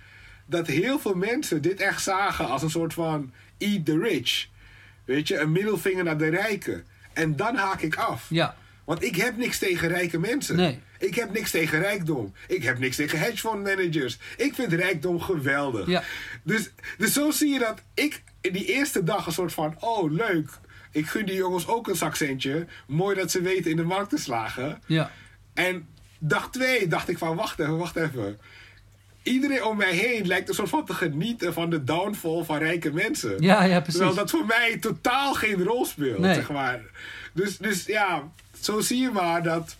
dat 0.45 0.67
heel 0.67 0.99
veel 0.99 1.15
mensen 1.15 1.61
dit 1.61 1.79
echt 1.79 2.01
zagen 2.01 2.47
als 2.47 2.61
een 2.61 2.69
soort 2.69 2.93
van 2.93 3.31
eat 3.57 3.85
the 3.85 3.99
rich. 3.99 4.47
Weet 5.05 5.27
je, 5.27 5.39
een 5.39 5.51
middelvinger 5.51 6.03
naar 6.03 6.17
de 6.17 6.29
rijken. 6.29 6.85
En 7.13 7.35
dan 7.35 7.55
haak 7.55 7.81
ik 7.81 7.95
af. 7.95 8.25
Ja. 8.29 8.55
Want 8.87 9.03
ik 9.03 9.15
heb 9.15 9.37
niks 9.37 9.59
tegen 9.59 9.87
rijke 9.87 10.19
mensen. 10.19 10.55
Nee. 10.55 10.79
Ik 10.99 11.15
heb 11.15 11.33
niks 11.33 11.51
tegen 11.51 11.79
rijkdom. 11.79 12.33
Ik 12.47 12.63
heb 12.63 12.79
niks 12.79 12.95
tegen 12.95 13.19
hedgefondmanagers. 13.19 14.17
Ik 14.37 14.53
vind 14.53 14.73
rijkdom 14.73 15.21
geweldig. 15.21 15.87
Ja. 15.87 16.03
Dus, 16.43 16.71
dus 16.97 17.13
zo 17.13 17.31
zie 17.31 17.53
je 17.53 17.59
dat 17.59 17.81
ik 17.93 18.23
in 18.41 18.53
die 18.53 18.65
eerste 18.65 19.03
dag 19.03 19.25
een 19.25 19.31
soort 19.31 19.53
van... 19.53 19.75
Oh, 19.79 20.11
leuk. 20.11 20.49
Ik 20.91 21.07
gun 21.07 21.25
die 21.25 21.35
jongens 21.35 21.67
ook 21.67 21.87
een 21.87 21.95
zakcentje. 21.95 22.65
Mooi 22.85 23.15
dat 23.15 23.31
ze 23.31 23.41
weten 23.41 23.71
in 23.71 23.77
de 23.77 23.83
markt 23.83 24.09
te 24.09 24.17
slagen. 24.17 24.81
Ja. 24.85 25.11
En 25.53 25.87
dag 26.19 26.51
twee 26.51 26.87
dacht 26.87 27.09
ik 27.09 27.17
van... 27.17 27.35
Wacht 27.35 27.59
even, 27.59 27.77
wacht 27.77 27.95
even. 27.95 28.39
Iedereen 29.27 29.63
om 29.63 29.77
mij 29.77 29.93
heen 29.93 30.27
lijkt 30.27 30.49
een 30.49 30.55
soort 30.55 30.69
van 30.69 30.85
te 30.85 30.93
genieten 30.93 31.53
van 31.53 31.69
de 31.69 31.83
downfall 31.83 32.43
van 32.43 32.57
rijke 32.57 32.91
mensen. 32.93 33.41
Ja, 33.41 33.63
ja, 33.63 33.79
precies. 33.79 33.93
Terwijl 33.95 34.15
dat 34.17 34.29
voor 34.29 34.45
mij 34.45 34.77
totaal 34.81 35.33
geen 35.33 35.63
rol 35.63 35.85
speelt, 35.85 36.19
Nee. 36.19 36.33
zeg 36.33 36.49
maar. 36.51 36.81
Dus, 37.33 37.57
dus 37.57 37.85
ja, 37.85 38.31
zo 38.59 38.79
zie 38.79 39.01
je 39.01 39.09
maar 39.09 39.43
dat, 39.43 39.75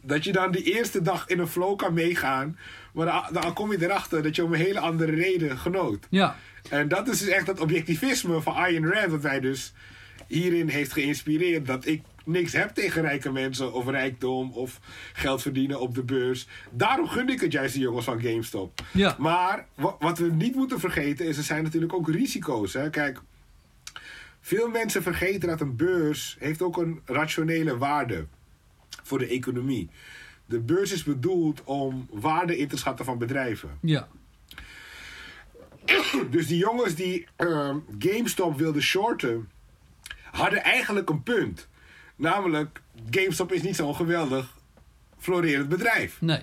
dat 0.00 0.24
je 0.24 0.32
dan 0.32 0.52
die 0.52 0.62
eerste 0.62 1.02
dag 1.02 1.28
in 1.28 1.38
een 1.38 1.48
flow 1.48 1.76
kan 1.76 1.94
meegaan. 1.94 2.58
Maar 2.92 3.06
dan, 3.06 3.42
dan 3.42 3.52
kom 3.52 3.72
je 3.72 3.82
erachter 3.82 4.22
dat 4.22 4.36
je 4.36 4.44
om 4.44 4.52
een 4.52 4.60
hele 4.60 4.80
andere 4.80 5.12
reden 5.14 5.58
genoot. 5.58 6.06
Ja. 6.10 6.36
En 6.70 6.88
dat 6.88 7.08
is 7.08 7.18
dus 7.18 7.28
echt 7.28 7.46
dat 7.46 7.60
objectivisme 7.60 8.40
van 8.40 8.54
Ayn 8.54 8.86
Rand, 8.92 9.10
wat 9.10 9.22
mij 9.22 9.40
dus 9.40 9.72
hierin 10.26 10.68
heeft 10.68 10.92
geïnspireerd. 10.92 11.66
Dat 11.66 11.86
ik 11.86 12.02
niks 12.24 12.52
heb 12.52 12.70
tegen 12.70 13.02
rijke 13.02 13.32
mensen 13.32 13.72
of 13.72 13.88
rijkdom 13.88 14.52
of 14.52 14.80
geld 15.12 15.42
verdienen 15.42 15.80
op 15.80 15.94
de 15.94 16.02
beurs. 16.02 16.46
Daarom 16.70 17.08
gun 17.08 17.28
ik 17.28 17.40
het 17.40 17.52
juist 17.52 17.74
de 17.74 17.80
jongens 17.80 18.04
van 18.04 18.20
GameStop. 18.20 18.80
Ja. 18.92 19.16
Maar 19.18 19.66
wa- 19.74 19.96
wat 19.98 20.18
we 20.18 20.30
niet 20.30 20.54
moeten 20.54 20.80
vergeten 20.80 21.26
is, 21.26 21.36
er 21.36 21.42
zijn 21.42 21.62
natuurlijk 21.62 21.92
ook 21.94 22.08
risico's. 22.08 22.72
Hè? 22.72 22.90
Kijk, 22.90 23.20
veel 24.40 24.68
mensen 24.68 25.02
vergeten 25.02 25.48
dat 25.48 25.60
een 25.60 25.76
beurs 25.76 26.36
heeft 26.38 26.62
ook 26.62 26.76
een 26.76 27.00
rationele 27.04 27.78
waarde 27.78 28.26
voor 29.02 29.18
de 29.18 29.26
economie. 29.26 29.88
De 30.46 30.60
beurs 30.60 30.92
is 30.92 31.02
bedoeld 31.04 31.64
om 31.64 32.06
waarde 32.10 32.58
in 32.58 32.68
te 32.68 32.76
schatten 32.76 33.04
van 33.04 33.18
bedrijven. 33.18 33.78
Ja. 33.80 34.08
Dus 36.30 36.46
die 36.46 36.58
jongens 36.58 36.94
die 36.94 37.26
ehm, 37.36 37.78
GameStop 37.98 38.58
wilden 38.58 38.82
shorten, 38.82 39.50
hadden 40.30 40.62
eigenlijk 40.62 41.10
een 41.10 41.22
punt. 41.22 41.68
Namelijk, 42.16 42.80
GameStop 43.10 43.52
is 43.52 43.62
niet 43.62 43.76
zo'n 43.76 43.94
geweldig 43.94 44.56
florerend 45.18 45.68
bedrijf. 45.68 46.20
Nee. 46.20 46.40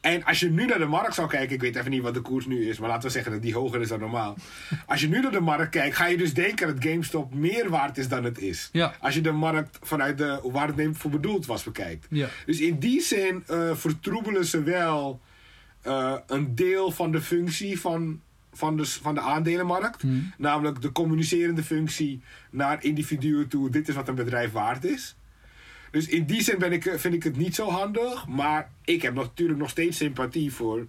En 0.00 0.24
als 0.24 0.40
je 0.40 0.50
nu 0.50 0.66
naar 0.66 0.78
de 0.78 0.86
markt 0.86 1.14
zou 1.14 1.28
kijken, 1.28 1.54
ik 1.54 1.60
weet 1.60 1.76
even 1.76 1.90
niet 1.90 2.02
wat 2.02 2.14
de 2.14 2.20
koers 2.20 2.46
nu 2.46 2.68
is, 2.68 2.78
maar 2.78 2.88
laten 2.88 3.06
we 3.06 3.12
zeggen 3.12 3.32
dat 3.32 3.42
die 3.42 3.54
hoger 3.54 3.80
is 3.80 3.88
dan 3.88 4.00
normaal. 4.00 4.36
Als 4.86 5.00
je 5.00 5.08
nu 5.08 5.20
naar 5.20 5.30
de 5.30 5.40
markt 5.40 5.70
kijkt, 5.70 5.96
ga 5.96 6.06
je 6.06 6.16
dus 6.16 6.34
denken 6.34 6.66
dat 6.66 6.84
GameStop 6.84 7.34
meer 7.34 7.70
waard 7.70 7.98
is 7.98 8.08
dan 8.08 8.24
het 8.24 8.38
is. 8.38 8.68
Ja. 8.72 8.94
Als 9.00 9.14
je 9.14 9.20
de 9.20 9.32
markt 9.32 9.78
vanuit 9.82 10.18
de, 10.18 10.40
waar 10.42 10.66
het 10.66 10.76
neemt 10.76 10.98
voor 10.98 11.10
bedoeld 11.10 11.46
was 11.46 11.62
bekijkt. 11.62 12.06
Ja. 12.10 12.28
Dus 12.46 12.60
in 12.60 12.78
die 12.78 13.00
zin 13.00 13.44
eh, 13.46 13.74
vertroebelen 13.74 14.44
ze 14.44 14.62
wel 14.62 15.20
eh, 15.80 16.14
een 16.26 16.54
deel 16.54 16.90
van 16.90 17.12
de 17.12 17.20
functie 17.20 17.80
van, 17.80 18.20
van, 18.58 18.76
de, 18.76 18.86
van 18.86 19.14
de 19.14 19.20
aandelenmarkt. 19.20 20.02
Namelijk 20.38 20.82
de 20.82 20.92
communicerende 20.92 21.62
functie 21.62 22.22
naar 22.50 22.84
individuen 22.84 23.48
toe. 23.48 23.70
Dit 23.70 23.88
is 23.88 23.94
wat 23.94 24.08
een 24.08 24.14
bedrijf 24.14 24.52
waard 24.52 24.84
is. 24.84 25.16
Dus 25.90 26.06
in 26.06 26.24
die 26.24 26.42
zin 26.42 26.58
ben 26.58 26.72
ik, 26.72 26.86
eh, 26.86 26.98
vind 26.98 27.14
ik 27.14 27.22
het 27.22 27.36
niet 27.36 27.54
zo 27.54 27.70
handig. 27.70 28.26
Maar 28.26 28.70
ik 28.84 29.02
heb 29.02 29.14
natuurlijk 29.14 29.58
nog 29.58 29.70
steeds 29.70 29.96
sympathie 29.96 30.52
voor 30.52 30.86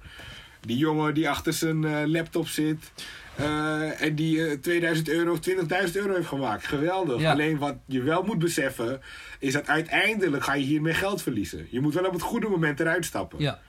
die 0.62 0.78
jongen 0.78 1.14
die 1.14 1.30
achter 1.30 1.54
zijn 1.54 1.84
eh, 1.84 2.02
laptop 2.06 2.48
zit. 2.48 2.92
eh, 3.36 4.02
en 4.02 4.16
die 4.16 4.46
eh, 4.48 4.58
2000 4.58 5.10
euro 5.10 5.32
of 5.32 5.40
20.000 5.40 5.96
euro 5.96 6.14
heeft 6.16 6.28
gemaakt. 6.28 6.68
Geweldig. 6.68 7.22
Ja. 7.22 7.32
Alleen 7.32 7.58
wat 7.58 7.76
je 7.86 8.02
wel 8.02 8.24
moet 8.24 8.40
beseffen. 8.40 9.02
Is 9.40 9.54
dat 9.54 9.68
uiteindelijk 9.68 10.44
ga 10.44 10.54
je 10.54 10.66
hiermee 10.66 10.94
geld 10.94 11.22
verliezen. 11.22 11.68
Je 11.70 11.80
moet 11.80 11.94
wel 11.94 12.06
op 12.06 12.14
het 12.14 12.22
goede 12.22 12.48
moment 12.50 12.80
eruit 12.80 13.06
stappen. 13.06 13.40
Ja. 13.40 13.60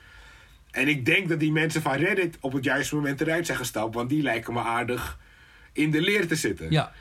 En 0.70 0.88
ik 0.88 1.04
denk 1.04 1.28
dat 1.28 1.40
die 1.40 1.52
mensen 1.52 1.82
van 1.82 1.92
Reddit 1.92 2.36
op 2.40 2.52
het 2.52 2.64
juiste 2.64 2.94
moment 2.94 3.20
eruit 3.20 3.46
zijn 3.46 3.58
gestapt. 3.58 3.94
Want 3.94 4.08
die 4.08 4.22
lijken 4.22 4.52
me 4.52 4.60
aardig 4.60 5.18
in 5.72 5.90
de 5.90 6.00
leer 6.00 6.26
te 6.26 6.34
zitten. 6.34 6.70
Ja. 6.70 6.92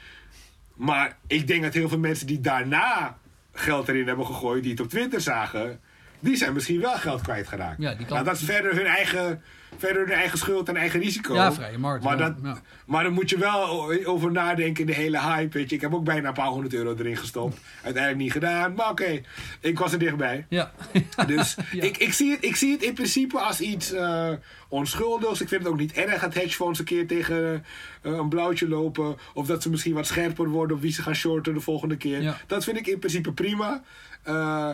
Maar 0.75 1.17
ik 1.27 1.47
denk 1.47 1.63
dat 1.63 1.73
heel 1.73 1.89
veel 1.89 1.99
mensen 1.99 2.27
die 2.27 2.41
daarna 2.41 3.17
geld 3.53 3.87
erin 3.87 4.07
hebben 4.07 4.25
gegooid, 4.25 4.63
die 4.63 4.71
het 4.71 4.81
op 4.81 4.89
Twitter 4.89 5.21
zagen, 5.21 5.79
die 6.19 6.35
zijn 6.35 6.53
misschien 6.53 6.81
wel 6.81 6.95
geld 6.95 7.21
kwijtgeraakt. 7.21 7.81
Ja, 7.81 7.93
die 7.93 8.05
kan- 8.05 8.13
nou, 8.15 8.25
dat 8.29 8.35
is 8.35 8.43
verder 8.43 8.75
hun 8.75 8.85
eigen, 8.85 9.41
verder 9.77 10.01
hun 10.07 10.15
eigen 10.15 10.37
schuld 10.37 10.69
en 10.69 10.75
eigen 10.75 10.99
risico. 10.99 11.33
Ja, 11.35 11.53
vrije 11.53 11.77
markt, 11.77 12.03
Maar, 12.03 12.17
dat, 12.17 12.33
ja. 12.43 12.61
maar 12.85 13.03
dan 13.03 13.13
moet 13.13 13.29
je 13.29 13.37
wel 13.37 13.91
over 14.05 14.31
nadenken 14.31 14.81
in 14.81 14.87
de 14.87 14.93
hele 14.93 15.19
hype. 15.21 15.57
Weet 15.57 15.69
je. 15.69 15.75
Ik 15.75 15.81
heb 15.81 15.93
ook 15.93 16.03
bijna 16.03 16.27
een 16.27 16.33
paar 16.33 16.47
honderd 16.47 16.73
euro 16.73 16.95
erin 16.97 17.17
gestopt. 17.17 17.57
Uiteindelijk 17.83 18.23
niet 18.23 18.31
gedaan. 18.31 18.73
Maar 18.73 18.89
oké, 18.89 19.21
ik 19.59 19.79
was 19.79 19.91
er 19.93 19.99
dichtbij. 19.99 20.45
Ja. 20.49 20.71
Dus 21.27 21.55
Ja. 21.71 21.83
ik, 21.83 21.97
ik, 21.97 22.13
zie 22.13 22.31
het, 22.31 22.43
ik 22.43 22.55
zie 22.55 22.71
het 22.71 22.83
in 22.83 22.93
principe 22.93 23.37
als 23.39 23.61
iets 23.61 23.91
eh, 23.93 24.29
onschuldigs. 24.69 25.41
Ik 25.41 25.47
vind 25.47 25.63
het 25.63 25.71
ook 25.71 25.79
niet 25.79 25.91
erg 25.93 26.21
dat 26.21 26.33
hedgefonds 26.33 26.79
een 26.79 26.85
keer 26.85 27.07
tegen 27.07 27.63
eh, 28.01 28.11
een 28.11 28.29
blauwtje 28.29 28.67
lopen. 28.67 29.17
Of 29.33 29.47
dat 29.47 29.61
ze 29.63 29.69
misschien 29.69 29.93
wat 29.93 30.07
scherper 30.07 30.47
worden 30.49 30.75
op 30.75 30.81
wie 30.81 30.91
ze 30.91 31.01
gaan 31.01 31.15
shorten 31.15 31.53
de 31.53 31.59
volgende 31.59 31.97
keer. 31.97 32.21
Ja. 32.21 32.37
Dat 32.47 32.63
vind 32.63 32.77
ik 32.77 32.87
in 32.87 32.99
principe 32.99 33.31
prima. 33.31 33.83
Eh, 34.23 34.69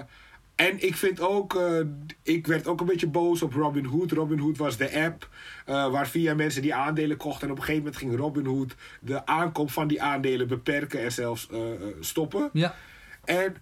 en 0.55 0.85
ik 0.85 0.95
vind 0.95 1.19
ook, 1.19 1.55
eh, 1.55 1.79
ik 2.23 2.47
werd 2.47 2.67
ook 2.67 2.79
een 2.79 2.85
beetje 2.85 3.07
boos 3.07 3.41
op 3.41 3.53
Robinhood. 3.53 4.11
Robinhood 4.11 4.57
was 4.57 4.77
de 4.77 5.03
app 5.03 5.29
eh, 5.65 5.91
waar 5.91 6.07
via 6.07 6.33
mensen 6.33 6.61
die 6.61 6.75
aandelen 6.75 7.17
kochten. 7.17 7.47
En 7.47 7.51
op 7.51 7.57
een 7.57 7.63
gegeven 7.63 7.83
moment 7.83 8.01
ging 8.01 8.17
Robinhood 8.17 8.75
de 9.01 9.25
aankoop 9.25 9.71
van 9.71 9.87
die 9.87 10.01
aandelen 10.01 10.47
beperken 10.47 10.99
en 10.99 11.11
zelfs 11.11 11.49
eh, 11.49 11.59
stoppen. 11.99 12.49
Ja. 12.53 12.75
En 13.23 13.55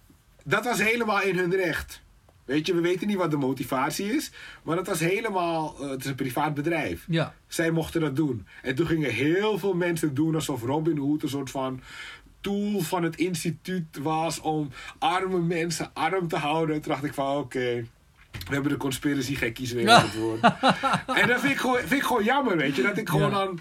dat 0.44 0.64
was 0.64 0.82
helemaal 0.82 1.22
in 1.22 1.38
hun 1.38 1.54
recht. 1.54 2.02
Weet 2.44 2.66
je, 2.66 2.74
we 2.74 2.80
weten 2.80 3.06
niet 3.06 3.16
wat 3.16 3.30
de 3.30 3.36
motivatie 3.36 4.12
is. 4.12 4.30
Maar 4.62 4.76
dat 4.76 4.86
was 4.86 5.00
helemaal. 5.00 5.76
het 5.80 6.00
is 6.00 6.06
een 6.06 6.14
privaat 6.14 6.54
bedrijf. 6.54 7.04
Ja. 7.08 7.34
Zij 7.46 7.70
mochten 7.70 8.00
dat 8.00 8.16
doen. 8.16 8.46
En 8.62 8.74
toen 8.74 8.86
gingen 8.86 9.10
heel 9.10 9.58
veel 9.58 9.74
mensen 9.74 10.14
doen 10.14 10.34
alsof 10.34 10.62
Robin 10.62 10.96
Hood 10.96 11.22
een 11.22 11.28
soort 11.28 11.50
van 11.50 11.80
tool 12.44 12.80
van 12.80 13.02
het 13.02 13.16
instituut 13.16 13.98
was 14.02 14.40
om 14.40 14.70
arme 14.98 15.38
mensen 15.38 15.90
arm 15.94 16.28
te 16.28 16.36
houden. 16.36 16.80
Toen 16.80 16.92
dacht 16.92 17.04
ik 17.04 17.14
van 17.14 17.36
oké. 17.36 17.86
we 18.48 18.54
hebben 18.54 18.70
de 18.72 18.76
conspiracy 18.76 19.34
gekkies 19.34 19.72
weer 19.72 19.90
aan 19.90 20.04
het 20.04 20.16
woord. 20.16 20.40
en 21.20 21.28
dat 21.28 21.40
vind 21.40 21.52
ik, 21.52 21.58
gewoon, 21.58 21.78
vind 21.78 21.92
ik 21.92 22.02
gewoon 22.02 22.24
jammer, 22.24 22.56
weet 22.56 22.76
je. 22.76 22.82
Dat 22.82 22.96
ik 22.98 23.08
gewoon 23.08 23.30
dan... 23.30 23.58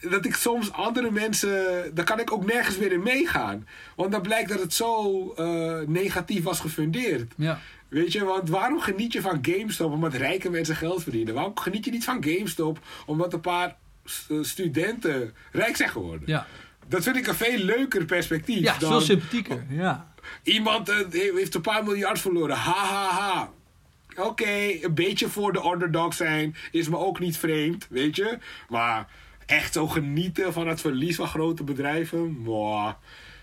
Dat 0.00 0.24
ik 0.24 0.34
soms 0.34 0.72
andere 0.72 1.10
mensen... 1.10 1.50
Daar 1.94 2.04
kan 2.04 2.20
ik 2.20 2.32
ook 2.32 2.46
nergens 2.46 2.78
meer 2.78 2.92
in 2.92 3.02
meegaan. 3.02 3.66
Want 3.96 4.12
dan 4.12 4.22
blijkt 4.22 4.48
dat 4.48 4.60
het 4.60 4.74
zo 4.74 5.22
eh, 5.36 5.78
negatief 5.86 6.42
was 6.42 6.60
gefundeerd. 6.60 7.32
Ja. 7.36 7.60
Weet 7.88 8.12
je, 8.12 8.24
want 8.24 8.48
waarom 8.48 8.80
geniet 8.80 9.12
je 9.12 9.20
van 9.20 9.38
GameStop 9.42 9.92
omdat 9.92 10.14
rijke 10.14 10.50
mensen 10.50 10.76
geld 10.76 11.02
verdienen? 11.02 11.34
Waarom 11.34 11.58
geniet 11.58 11.84
je 11.84 11.90
niet 11.90 12.04
van 12.04 12.24
GameStop 12.24 12.78
omdat 13.06 13.32
een 13.32 13.40
paar 13.40 13.76
st- 14.04 14.30
studenten 14.40 15.34
rijk 15.52 15.76
zijn 15.76 15.88
geworden? 15.88 16.22
Ja. 16.28 16.46
Dat 16.88 17.02
vind 17.02 17.16
ik 17.16 17.26
een 17.26 17.34
veel 17.34 17.58
leuker 17.58 18.04
perspectief. 18.04 18.60
Ja, 18.60 18.78
dan 18.78 18.90
veel 18.90 19.00
sympathieker. 19.00 19.64
Ja. 19.68 20.12
iemand 20.42 20.88
eh, 20.88 20.96
heeft 21.10 21.54
een 21.54 21.60
paar 21.60 21.84
miljard 21.84 22.20
verloren. 22.20 22.56
Ha 22.56 22.84
ha 22.84 23.10
ha. 23.10 23.52
Oké, 24.16 24.78
een 24.80 24.94
beetje 24.94 25.28
voor 25.28 25.52
de 25.52 25.70
underdog 25.72 26.14
zijn 26.14 26.56
is 26.70 26.88
me 26.88 26.96
ook 26.96 27.18
niet 27.18 27.36
vreemd, 27.36 27.86
weet 27.90 28.16
je. 28.16 28.38
Maar 28.68 29.08
echt 29.46 29.72
zo 29.72 29.86
genieten 29.86 30.52
van 30.52 30.68
het 30.68 30.80
verlies 30.80 31.16
van 31.16 31.26
grote 31.28 31.64
bedrijven, 31.64 32.38
mwah, 32.42 32.92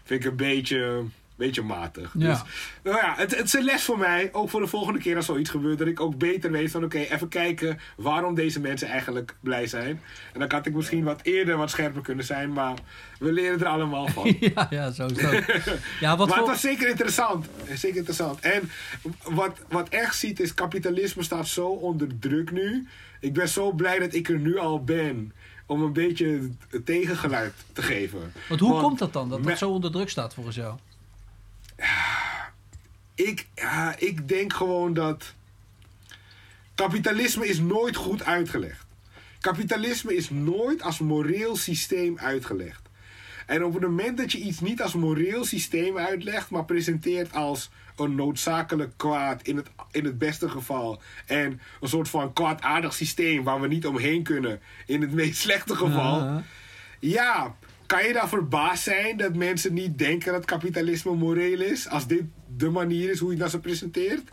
vind 0.04 0.24
ik 0.24 0.30
een 0.30 0.38
beetje, 0.38 1.04
beetje 1.36 1.62
matig. 1.62 2.14
Ja. 2.18 2.30
Dus, 2.30 2.42
nou 2.84 2.98
ja, 2.98 3.14
het, 3.18 3.38
het 3.38 3.46
is 3.46 3.54
een 3.54 3.64
les 3.64 3.84
voor 3.84 3.98
mij, 3.98 4.30
ook 4.32 4.50
voor 4.50 4.62
de 4.62 4.68
volgende 4.68 5.00
keer 5.00 5.16
als 5.16 5.26
zoiets 5.26 5.50
gebeurt, 5.50 5.78
dat 5.78 5.88
ik 5.88 6.00
ook 6.00 6.18
beter 6.18 6.52
weet 6.52 6.72
van 6.72 6.84
oké, 6.84 6.98
even 6.98 7.28
kijken 7.28 7.80
waarom 7.98 8.36
deze 8.36 8.60
mensen 8.60 8.88
eigenlijk 8.88 9.36
blij 9.40 9.68
zijn. 9.68 10.02
En 10.34 10.40
dan 10.40 10.52
had 10.52 10.66
ik 10.66 10.74
misschien 10.74 11.04
wat 11.04 11.20
eerder 11.24 11.58
wat 11.58 11.70
scherper 11.70 12.02
kunnen 12.02 12.26
zijn, 12.26 12.54
maar 12.54 12.78
we 13.20 13.32
leren 13.32 13.60
er 13.60 13.66
allemaal 13.66 14.08
van. 14.08 14.36
Ja, 14.56 14.68
ja, 14.70 14.92
zo 14.92 15.06
is 15.06 15.18
dat. 15.18 15.44
Ja, 16.00 16.18
wat 16.18 16.28
maar 16.28 16.38
het 16.38 16.48
was 16.48 16.62
zeker 16.62 16.90
interessant. 16.90 17.46
Zeker 17.74 17.98
interessant. 17.98 18.40
En 18.40 18.70
wat, 19.24 19.58
wat 19.70 19.90
echt 19.90 20.16
ziet 20.16 20.40
is, 20.40 20.54
kapitalisme 20.54 21.24
staat 21.24 21.48
zo 21.48 21.68
onder 21.68 22.08
druk 22.20 22.52
nu. 22.52 22.88
Ik 23.20 23.34
ben 23.34 23.50
zo 23.50 23.72
blij 23.72 24.00
dat 24.00 24.14
ik 24.14 24.30
er 24.30 24.40
nu 24.40 24.58
al 24.58 24.84
ben. 24.84 25.34
Om 25.66 25.82
een 25.82 25.94
beetje 25.94 26.50
het 26.70 26.86
tegengeluid 26.86 27.54
te 27.74 27.82
geven. 27.82 28.34
Want 28.50 28.60
hoe 28.60 28.70
Want 28.70 28.84
komt 28.84 29.00
dat 29.00 29.14
dan, 29.14 29.30
dat 29.30 29.44
dat 29.44 29.58
zo 29.58 29.70
onder 29.70 29.92
druk 29.92 30.10
staat 30.10 30.34
volgens 30.34 30.56
jou? 30.56 30.78
Ik, 33.16 33.48
ja, 33.56 33.96
ik 33.98 34.28
denk 34.28 34.54
gewoon 34.54 34.94
dat. 34.94 35.34
Kapitalisme 36.76 37.48
is 37.48 37.60
nooit 37.60 37.96
goed 37.96 38.24
uitgelegd. 38.24 38.86
Kapitalisme 39.40 40.16
is 40.16 40.30
nooit 40.30 40.82
als 40.82 41.00
moreel 41.00 41.56
systeem 41.56 42.18
uitgelegd. 42.20 42.82
En 43.46 43.64
op 43.64 43.74
het 43.74 43.82
moment 43.82 44.18
dat 44.18 44.32
je 44.32 44.38
iets 44.38 44.60
niet 44.60 44.82
als 44.82 44.94
moreel 44.94 45.46
systeem 45.46 45.98
uitlegt, 45.98 46.50
maar 46.50 46.66
presenteert 46.66 47.34
als 47.34 47.70
een 47.96 48.16
noodzakelijk 48.16 48.94
kwaad 48.98 49.42
in 49.42 49.56
het, 49.56 49.70
in 49.92 50.06
het 50.06 50.18
beste 50.18 50.50
geval. 50.50 51.02
En 51.26 51.62
een 51.82 51.90
soort 51.90 52.10
van 52.10 52.34
kwaadaardig 52.34 52.94
systeem 52.94 53.44
waar 53.44 53.62
we 53.62 53.68
niet 53.68 53.86
omheen 53.86 54.24
kunnen 54.24 54.62
in 54.86 55.02
het 55.02 55.12
meest 55.12 55.40
slechte 55.40 55.76
geval. 55.76 56.20
Ja. 56.20 56.44
Ja, 57.00 57.56
kan 57.86 58.08
je 58.08 58.14
dan 58.14 58.30
verbaasd 58.30 58.84
zijn 58.84 59.18
dat 59.18 59.36
mensen 59.36 59.74
niet 59.74 59.98
denken 59.98 60.32
dat 60.32 60.46
kapitalisme 60.46 61.16
moreel 61.16 61.62
is? 61.62 61.90
Als 61.90 62.08
dit 62.08 62.24
de 62.58 62.70
manier 62.70 63.10
is 63.10 63.20
hoe 63.20 63.32
je 63.32 63.38
dat 63.38 63.52
ze 63.52 63.60
presenteert? 63.60 64.32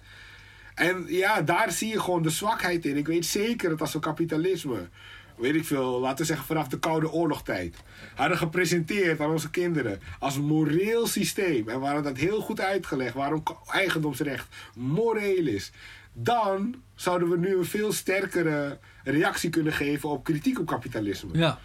En 0.75 1.05
ja, 1.09 1.43
daar 1.43 1.73
zie 1.73 1.89
je 1.89 2.01
gewoon 2.01 2.23
de 2.23 2.31
zwakheid 2.31 2.85
in. 2.85 2.97
Ik 2.97 3.07
weet 3.07 3.27
zeker 3.27 3.69
dat 3.69 3.81
als 3.81 3.93
we 3.93 3.99
kapitalisme, 3.99 4.89
weet 5.37 5.55
ik 5.55 5.65
veel, 5.65 6.01
laten 6.01 6.19
we 6.19 6.25
zeggen 6.25 6.47
vanaf 6.47 6.69
de 6.69 6.79
Koude 6.79 7.11
Oorlogtijd, 7.11 7.77
hadden 8.15 8.39
gepresenteerd 8.39 9.21
aan 9.21 9.31
onze 9.31 9.51
kinderen 9.51 10.01
als 10.19 10.39
moreel 10.39 11.07
systeem. 11.07 11.69
En 11.69 11.81
we 11.81 11.87
hadden 11.87 12.03
dat 12.03 12.17
heel 12.17 12.41
goed 12.41 12.61
uitgelegd 12.61 13.15
waarom 13.15 13.43
eigendomsrecht 13.67 14.47
moreel 14.75 15.47
is. 15.47 15.73
Dan 16.13 16.75
zouden 16.95 17.31
we 17.31 17.39
nu 17.39 17.57
een 17.57 17.65
veel 17.65 17.93
sterkere 17.93 18.79
reactie 19.05 19.51
kunnen 19.51 19.73
geven 19.73 20.09
op 20.09 20.25
kritiek 20.25 20.59
op 20.59 20.67
kapitalisme. 20.67 21.39
Ja. 21.39 21.59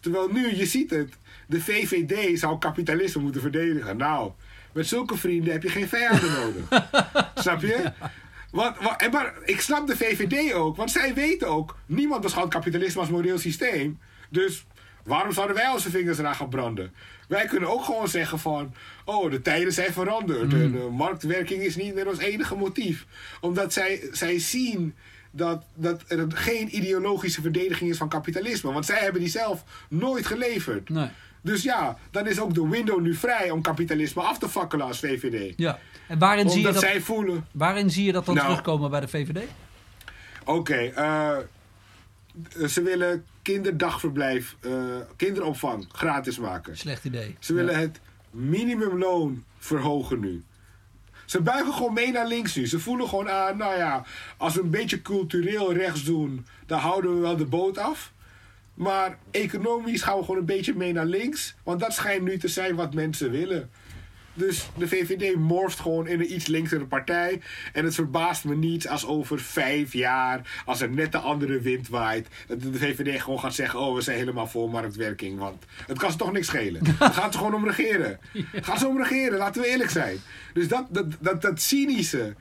Terwijl 0.00 0.28
nu, 0.28 0.56
je 0.56 0.66
ziet 0.66 0.90
het, 0.90 1.12
de 1.52 1.60
VVD 1.60 2.38
zou 2.38 2.58
kapitalisme 2.58 3.22
moeten 3.22 3.40
verdedigen. 3.40 3.96
Nou, 3.96 4.30
met 4.72 4.86
zulke 4.86 5.16
vrienden 5.16 5.52
heb 5.52 5.62
je 5.62 5.68
geen 5.68 5.88
vijanden 5.88 6.32
nodig. 6.40 6.88
snap 7.34 7.60
je? 7.60 7.92
Maar 8.50 9.34
ik 9.44 9.60
snap 9.60 9.86
de 9.86 9.96
VVD 9.96 10.52
ook, 10.52 10.76
want 10.76 10.90
zij 10.90 11.14
weten 11.14 11.48
ook, 11.48 11.78
niemand 11.86 12.20
beschouwt 12.22 12.50
kapitalisme 12.50 13.00
als 13.00 13.10
moreel 13.10 13.38
systeem. 13.38 13.98
Dus 14.28 14.66
waarom 15.04 15.32
zouden 15.32 15.56
wij 15.56 15.68
onze 15.68 15.90
vingers 15.90 16.18
eraan 16.18 16.34
gaan 16.34 16.48
branden? 16.48 16.92
Wij 17.28 17.46
kunnen 17.46 17.68
ook 17.70 17.84
gewoon 17.84 18.08
zeggen 18.08 18.38
van, 18.38 18.74
oh, 19.04 19.30
de 19.30 19.42
tijden 19.42 19.72
zijn 19.72 19.92
veranderd. 19.92 20.52
En 20.52 20.72
de 20.72 20.88
marktwerking 20.92 21.62
is 21.62 21.76
niet 21.76 21.94
meer 21.94 22.08
ons 22.08 22.18
enige 22.18 22.56
motief. 22.56 23.06
Omdat 23.40 23.72
zij, 23.72 24.08
zij 24.12 24.38
zien 24.38 24.94
dat, 25.30 25.64
dat 25.74 26.02
er 26.08 26.26
geen 26.28 26.76
ideologische 26.76 27.40
verdediging 27.40 27.90
is 27.90 27.96
van 27.96 28.08
kapitalisme. 28.08 28.72
Want 28.72 28.86
zij 28.86 28.98
hebben 28.98 29.20
die 29.20 29.30
zelf 29.30 29.64
nooit 29.88 30.26
geleverd. 30.26 30.88
Nee. 30.88 31.08
Dus 31.42 31.62
ja, 31.62 31.96
dan 32.10 32.26
is 32.26 32.40
ook 32.40 32.54
de 32.54 32.68
window 32.68 33.00
nu 33.00 33.14
vrij 33.14 33.50
om 33.50 33.60
kapitalisme 33.62 34.22
af 34.22 34.38
te 34.38 34.48
fakkelen 34.48 34.86
als 34.86 34.98
VVD. 34.98 35.52
Ja. 35.56 35.78
En 36.08 36.18
waarin 36.18 36.50
zie, 36.50 36.60
je 36.60 36.66
Omdat 36.66 36.82
dat, 36.82 36.90
zij 36.90 37.00
voelen, 37.00 37.46
waarin 37.52 37.90
zie 37.90 38.04
je 38.04 38.12
dat 38.12 38.26
dan 38.26 38.34
Nou. 38.34 38.46
terugkomen 38.46 38.90
bij 38.90 39.00
de 39.00 39.08
VVD? 39.08 39.38
oké, 40.44 40.74
eh, 40.76 41.36
ze 42.68 42.82
willen 42.82 43.24
kinderdagverblijf, 43.42 44.56
eh, 44.60 44.72
kinderopvang 45.16 45.86
gratis 45.92 46.38
maken. 46.38 46.76
Slecht 46.76 47.04
idee. 47.04 47.36
Ze 47.40 47.54
willen 47.54 47.74
Ja. 47.74 47.80
het 47.80 48.00
minimumloon 48.30 49.44
verhogen 49.58 50.20
nu. 50.20 50.42
Ze 51.24 51.40
buigen 51.40 51.72
gewoon 51.72 51.92
mee 51.94 52.12
naar 52.12 52.26
links 52.26 52.54
nu. 52.54 52.66
Ze 52.66 52.78
voelen 52.78 53.08
gewoon 53.08 53.30
aan, 53.30 53.56
nou 53.56 53.76
ja, 53.76 54.04
als 54.36 54.54
we 54.54 54.60
een 54.62 54.70
beetje 54.70 55.02
cultureel 55.02 55.72
rechts 55.72 56.04
doen, 56.04 56.46
dan 56.66 56.78
houden 56.78 57.14
we 57.14 57.20
wel 57.20 57.36
de 57.36 57.44
boot 57.46 57.78
af. 57.78 58.12
Maar 58.74 59.18
economisch 59.30 60.02
gaan 60.02 60.18
we 60.18 60.24
gewoon 60.24 60.40
een 60.40 60.46
beetje 60.46 60.74
mee 60.74 60.92
naar 60.92 61.06
links. 61.06 61.54
Want 61.62 61.80
dat 61.80 61.92
schijnt 61.92 62.24
nu 62.24 62.38
te 62.38 62.48
zijn 62.48 62.74
wat 62.74 62.94
mensen 62.94 63.30
willen. 63.30 63.70
Dus 64.34 64.68
de 64.78 64.88
VVD 64.88 65.36
morft 65.36 65.80
gewoon 65.80 66.06
in 66.06 66.20
een 66.20 66.32
iets 66.32 66.46
linksere 66.46 66.86
partij. 66.86 67.40
En 67.72 67.84
het 67.84 67.94
verbaast 67.94 68.44
me 68.44 68.56
niet 68.56 68.88
als 68.88 69.06
over 69.06 69.40
vijf 69.40 69.92
jaar, 69.92 70.62
als 70.64 70.80
er 70.80 70.90
net 70.90 71.12
de 71.12 71.18
andere 71.18 71.60
wind 71.60 71.88
waait, 71.88 72.28
dat 72.46 72.62
de 72.62 72.78
VVD 72.78 73.22
gewoon 73.22 73.40
gaat 73.40 73.54
zeggen: 73.54 73.80
Oh, 73.80 73.94
we 73.94 74.00
zijn 74.00 74.18
helemaal 74.18 74.46
voor 74.46 74.70
marktwerking. 74.70 75.38
Want 75.38 75.64
het 75.86 75.98
kan 75.98 76.10
ze 76.10 76.16
toch 76.16 76.32
niks 76.32 76.46
schelen. 76.46 76.86
Het 76.98 77.14
gaat 77.14 77.32
er 77.32 77.38
gewoon 77.38 77.54
om 77.54 77.66
regeren. 77.66 78.18
Het 78.32 78.64
gaat 78.64 78.78
ze 78.78 78.88
om 78.88 79.02
regeren, 79.02 79.38
laten 79.38 79.62
we 79.62 79.68
eerlijk 79.68 79.90
zijn. 79.90 80.18
Dus 80.52 80.68
dat, 80.68 80.86
dat, 80.90 81.06
dat, 81.20 81.42
dat 81.42 81.60
cynische, 81.60 82.34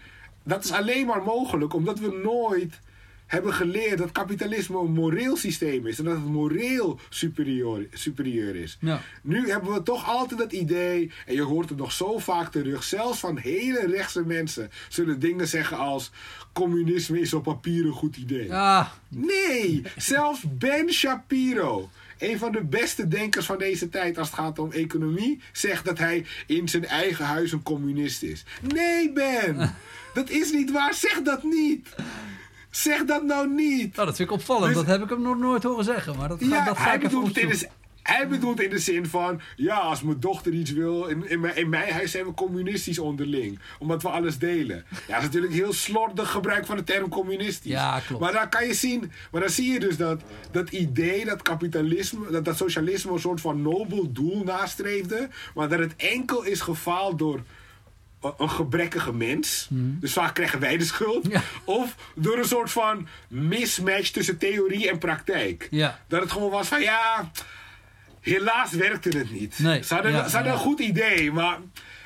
dat 0.43 0.63
is 0.63 0.71
alleen 0.71 1.05
maar 1.05 1.23
mogelijk 1.23 1.73
omdat 1.73 1.99
we 1.99 2.19
nooit 2.23 2.79
hebben 3.31 3.53
geleerd 3.53 3.97
dat 3.97 4.11
kapitalisme 4.11 4.79
een 4.79 4.91
moreel 4.91 5.37
systeem 5.37 5.87
is. 5.87 5.99
En 5.99 6.05
dat 6.05 6.13
het 6.13 6.25
moreel 6.25 6.99
superieur, 7.09 7.87
superieur 7.93 8.55
is. 8.55 8.77
Ja. 8.81 9.01
Nu 9.21 9.49
hebben 9.49 9.73
we 9.73 9.83
toch 9.83 10.09
altijd 10.09 10.39
dat 10.39 10.51
idee, 10.51 11.11
en 11.25 11.33
je 11.33 11.41
hoort 11.41 11.69
het 11.69 11.77
nog 11.77 11.91
zo 11.91 12.17
vaak 12.17 12.51
terug, 12.51 12.83
zelfs 12.83 13.19
van 13.19 13.37
hele 13.37 13.85
rechtse 13.87 14.25
mensen 14.25 14.71
zullen 14.89 15.19
dingen 15.19 15.47
zeggen 15.47 15.77
als 15.77 16.11
communisme 16.53 17.19
is 17.19 17.33
op 17.33 17.43
papier 17.43 17.85
een 17.85 17.91
goed 17.91 18.17
idee. 18.17 18.53
Ah, 18.53 18.87
Nee, 19.07 19.81
zelfs 19.97 20.43
Ben 20.57 20.91
Shapiro, 20.93 21.89
een 22.17 22.37
van 22.37 22.51
de 22.51 22.63
beste 22.63 23.07
denkers 23.07 23.45
van 23.45 23.57
deze 23.57 23.89
tijd 23.89 24.17
als 24.17 24.27
het 24.27 24.39
gaat 24.39 24.59
om 24.59 24.71
economie, 24.71 25.41
zegt 25.51 25.85
dat 25.85 25.97
hij 25.97 26.25
in 26.47 26.69
zijn 26.69 26.85
eigen 26.85 27.25
huis 27.25 27.51
een 27.51 27.63
communist 27.63 28.23
is. 28.23 28.43
Nee, 28.73 29.11
Ben, 29.11 29.75
dat 30.13 30.29
is 30.29 30.51
niet 30.51 30.71
waar. 30.71 30.93
Zeg 30.93 31.21
dat 31.21 31.43
niet. 31.43 31.95
Zeg 32.71 33.05
dat 33.05 33.23
nou 33.23 33.53
niet. 33.53 33.95
nou, 33.95 34.07
dat 34.07 34.15
vind 34.15 34.29
ik 34.29 34.35
opvallend. 34.35 34.65
Dus- 34.65 34.75
dat 34.75 34.85
heb 34.85 35.03
ik 35.03 35.09
hem 35.09 35.21
nog 35.21 35.37
nooit 35.37 35.63
horen 35.63 35.83
zeggen. 35.85 36.17
Maar 36.17 36.27
dat, 36.27 36.43
ga, 36.43 36.55
Ja, 36.55 36.65
dat 36.65 36.77
ga 36.77 36.83
hij 36.83 36.95
ik 36.95 37.03
even 37.03 37.23
bedoelt, 37.23 37.59
de, 37.59 37.67
hij 38.03 38.27
bedoelt 38.27 38.61
in 38.61 38.69
de 38.69 38.79
zin 38.79 39.05
van... 39.05 39.41
Ja, 39.55 39.75
als 39.75 40.01
mijn 40.01 40.19
dochter 40.19 40.53
iets 40.53 40.71
wil... 40.71 41.05
In, 41.05 41.29
in, 41.29 41.39
mijn, 41.39 41.55
in 41.55 41.69
mijn 41.69 41.93
huis 41.93 42.11
zijn 42.11 42.25
we 42.25 42.33
communistisch 42.33 42.99
onderling. 42.99 43.59
Omdat 43.79 44.01
we 44.01 44.09
alles 44.09 44.37
delen. 44.37 44.85
Ja, 44.89 44.97
dat 45.07 45.17
is 45.17 45.23
natuurlijk 45.23 45.53
heel 45.53 45.73
slordig 45.73 46.31
gebruik 46.31 46.65
van 46.65 46.77
de 46.77 46.83
term 46.83 47.09
communistisch. 47.09 47.71
Ja, 47.71 47.99
klopt. 47.99 48.21
Maar 48.21 48.33
dan 48.33 48.49
kan 48.49 48.67
je 48.67 48.73
zien... 48.73 49.11
Maar 49.31 49.41
dan 49.41 49.49
zie 49.49 49.71
je 49.73 49.79
dus 49.79 49.97
dat 49.97 50.21
dat 50.51 50.69
idee 50.69 51.25
dat 51.25 51.41
kapitalisme... 51.41 52.31
Dat, 52.31 52.45
dat 52.45 52.57
socialisme 52.57 53.11
een 53.11 53.19
soort 53.19 53.41
van 53.41 53.61
nobel 53.61 54.11
doel 54.11 54.43
nastreefde. 54.43 55.29
Maar 55.55 55.69
dat 55.69 55.79
het 55.79 55.95
enkel 55.95 56.43
is 56.43 56.61
gefaald 56.61 57.19
door... 57.19 57.41
Een 58.37 58.49
gebrekkige 58.49 59.13
mens. 59.13 59.67
Dus 59.71 60.13
vaak 60.13 60.33
krijgen 60.33 60.59
wij 60.59 60.77
de 60.77 60.85
schuld. 60.85 61.23
Hmm. 61.23 61.31
Ja. 61.31 61.41
Of 61.63 61.95
door 62.15 62.37
een 62.37 62.45
soort 62.45 62.71
van 62.71 63.07
mismatch 63.27 64.09
tussen 64.09 64.37
theorie 64.37 64.89
en 64.89 64.97
praktijk. 64.97 65.67
Ja. 65.71 65.99
Dat 66.07 66.21
het 66.21 66.31
gewoon 66.31 66.51
was 66.51 66.67
van 66.67 66.81
ja, 66.81 67.31
helaas 68.21 68.71
werkte 68.71 69.17
het 69.17 69.31
niet. 69.31 69.59
Nee, 69.59 69.83
ze 69.83 69.93
hadden, 69.93 70.11
ja, 70.11 70.27
ze 70.27 70.35
hadden 70.35 70.53
een 70.53 70.59
goed 70.59 70.79
idee, 70.79 71.31
maar 71.31 71.57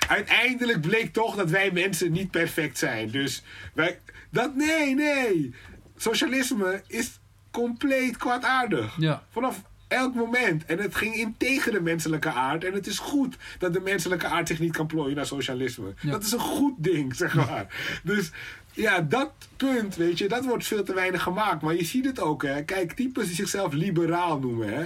uiteindelijk 0.07 0.81
bleek 0.81 1.13
toch 1.13 1.35
dat 1.35 1.49
wij 1.49 1.71
mensen 1.71 2.11
niet 2.11 2.31
perfect 2.31 2.77
zijn. 2.77 3.11
Dus 3.11 3.43
wij. 3.73 3.99
Dat, 4.29 4.55
nee, 4.55 4.95
nee. 4.95 5.53
Socialisme 5.97 6.83
is 6.87 7.19
compleet 7.51 8.17
kwaadaardig. 8.17 8.97
Vanaf 9.31 9.61
elk 9.87 10.13
moment. 10.13 10.65
En 10.65 10.77
het 10.77 10.95
ging 10.95 11.15
in 11.15 11.35
tegen 11.37 11.71
de 11.71 11.81
menselijke 11.81 12.29
aard. 12.29 12.63
En 12.63 12.73
het 12.73 12.87
is 12.87 12.99
goed 12.99 13.35
dat 13.59 13.73
de 13.73 13.79
menselijke 13.79 14.27
aard 14.27 14.47
zich 14.47 14.59
niet 14.59 14.75
kan 14.75 14.87
plooien 14.87 15.15
naar 15.15 15.25
socialisme. 15.25 15.93
Ja. 16.01 16.11
Dat 16.11 16.23
is 16.23 16.31
een 16.31 16.39
goed 16.39 16.73
ding, 16.77 17.15
zeg 17.15 17.35
maar. 17.35 17.99
Dus 18.03 18.31
ja, 18.71 19.01
dat 19.01 19.31
punt, 19.57 19.95
weet 19.95 20.17
je, 20.17 20.27
dat 20.27 20.45
wordt 20.45 20.67
veel 20.67 20.83
te 20.83 20.93
weinig 20.93 21.23
gemaakt. 21.23 21.61
Maar 21.61 21.75
je 21.75 21.85
ziet 21.85 22.05
het 22.05 22.19
ook, 22.19 22.43
hè. 22.43 22.63
Kijk, 22.63 22.91
types 22.91 23.25
die 23.25 23.35
zichzelf 23.35 23.73
liberaal 23.73 24.39
noemen, 24.39 24.73
hè. 24.73 24.83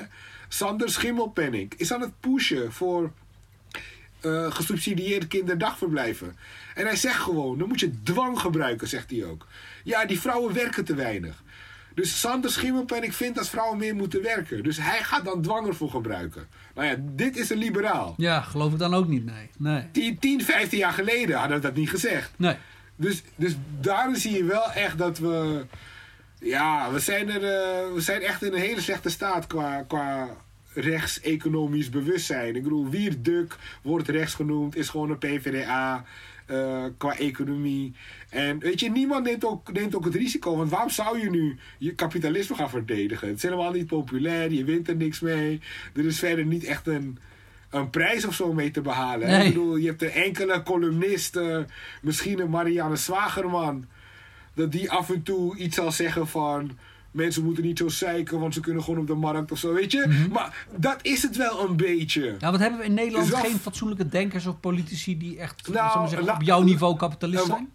Sander 0.47 0.89
Schimmelpenning 0.89 1.73
is 1.77 1.93
aan 1.93 2.01
het 2.01 2.19
pushen 2.19 2.71
voor 2.71 3.11
eh, 4.19 4.51
gesubsidieerde 4.51 5.27
kinderdagverblijven. 5.27 6.35
En 6.75 6.85
hij 6.85 6.95
zegt 6.95 7.19
gewoon, 7.19 7.57
dan 7.57 7.67
moet 7.67 7.79
je 7.79 8.03
dwang 8.03 8.39
gebruiken, 8.39 8.87
zegt 8.87 9.09
hij 9.11 9.25
ook. 9.25 9.47
Ja, 9.83 10.05
die 10.05 10.19
vrouwen 10.19 10.53
werken 10.53 10.85
te 10.85 10.95
weinig. 10.95 11.43
Dus 11.95 12.19
Sander 12.19 12.51
Schimmelpenning 12.51 13.15
vindt 13.15 13.37
dat 13.37 13.49
vrouwen 13.49 13.77
meer 13.77 13.95
moeten 13.95 14.21
werken. 14.21 14.63
Dus 14.63 14.77
hij 14.77 15.03
gaat 15.03 15.25
dan 15.25 15.41
dwang 15.41 15.67
ervoor 15.67 15.89
gebruiken. 15.89 16.47
Nou 16.75 16.87
ja, 16.87 16.95
dit 16.99 17.37
is 17.37 17.49
een 17.49 17.57
liberaal. 17.57 18.13
Ja, 18.17 18.41
geloof 18.41 18.71
ik 18.71 18.79
dan 18.79 18.93
ook 18.93 19.07
niet, 19.07 19.25
nee. 19.25 19.49
Nee. 19.57 19.91
10, 19.91 20.19
10 20.19 20.41
15 20.43 20.77
jaar 20.77 20.93
geleden 20.93 21.37
hadden 21.37 21.57
we 21.57 21.63
dat 21.63 21.75
niet 21.75 21.89
gezegd. 21.89 22.31
Nee. 22.35 22.55
Dus, 22.95 23.23
dus 23.35 23.55
daarin 23.79 24.15
zie 24.15 24.37
je 24.37 24.43
wel 24.43 24.71
echt 24.71 24.97
dat 24.97 25.17
we. 25.17 25.65
Ja, 26.39 26.91
we 26.91 26.99
zijn, 26.99 27.29
er, 27.29 27.43
eh, 27.43 27.93
we 27.93 28.01
zijn 28.01 28.21
echt 28.21 28.43
in 28.43 28.53
een 28.53 28.59
hele 28.59 28.81
slechte 28.81 29.09
staat 29.09 29.47
qua, 29.47 29.81
qua 29.81 30.29
rechts-economisch 30.73 31.89
bewustzijn. 31.89 32.55
Ik 32.55 32.63
bedoel, 32.63 32.89
Wierduk 32.89 33.55
wordt 33.81 34.07
rechts 34.07 34.33
genoemd, 34.33 34.75
is 34.75 34.89
gewoon 34.89 35.09
een 35.09 35.17
PvdA 35.17 36.05
eh, 36.49 36.83
qua 36.97 37.17
economie. 37.17 37.93
En 38.29 38.59
weet 38.59 38.79
je, 38.79 38.91
niemand 38.91 39.25
neemt 39.25 39.45
ook, 39.45 39.71
neemt 39.71 39.95
ook 39.95 40.05
het 40.05 40.15
risico. 40.15 40.55
Want 40.55 40.69
waarom 40.69 40.89
zou 40.89 41.19
je 41.19 41.29
nu 41.29 41.57
je 41.77 41.95
kapitalisme 41.95 42.55
gaan 42.55 42.69
verdedigen? 42.69 43.27
Het 43.27 43.37
is 43.37 43.43
helemaal 43.43 43.71
niet 43.71 43.87
populair, 43.87 44.51
je 44.51 44.63
wint 44.63 44.87
er 44.87 44.95
niks 44.95 45.19
mee. 45.19 45.61
Er 45.93 46.05
is 46.05 46.19
verder 46.19 46.45
niet 46.45 46.63
echt 46.63 46.87
een 46.87 47.17
een 47.69 47.89
prijs 47.89 48.25
of 48.25 48.33
zo 48.33 48.53
mee 48.53 48.71
te 48.71 48.81
behalen. 48.81 49.27
Nee. 49.27 49.47
Ik 49.47 49.53
bedoel, 49.53 49.75
je 49.75 49.87
hebt 49.87 50.01
een 50.01 50.11
enkele 50.11 50.63
columnist, 50.63 51.35
eh, 51.35 51.59
misschien 52.01 52.39
een 52.39 52.49
Marianne 52.49 52.95
Zwagerman, 52.95 53.85
dat 54.53 54.71
die 54.71 54.91
af 54.91 55.09
en 55.09 55.23
toe 55.23 55.57
iets 55.57 55.75
zal 55.75 55.91
zeggen 55.91 56.27
van. 56.27 56.77
Mensen 57.11 57.43
moeten 57.43 57.63
niet 57.63 57.77
zo 57.77 57.87
zeiken, 57.87 58.39
want 58.39 58.53
ze 58.53 58.59
kunnen 58.59 58.83
gewoon 58.83 58.99
op 58.99 59.07
de 59.07 59.13
markt 59.13 59.51
of 59.51 59.57
zo, 59.59 59.73
weet 59.73 59.91
je? 59.91 60.05
Mhm. 60.07 60.31
Maar 60.31 60.65
dat 60.77 60.99
is 61.01 61.21
het 61.23 61.35
wel 61.37 61.69
een 61.69 61.75
beetje. 61.75 62.35
Ja, 62.39 62.51
wat 62.51 62.59
hebben 62.59 62.79
we 62.79 62.85
in 62.85 62.93
Nederland 62.93 63.27
wel- 63.29 63.39
geen 63.39 63.57
fatsoenlijke 63.59 64.09
denkers 64.09 64.45
of 64.45 64.59
politici 64.59 65.17
die 65.17 65.39
echt 65.39 65.67
Nou, 65.69 66.07
zeggen, 66.07 66.33
op 66.35 66.41
jouw 66.41 66.61
niveau 66.61 66.95
kapitalist 66.97 67.43
eh, 67.43 67.49
zijn? 67.49 67.69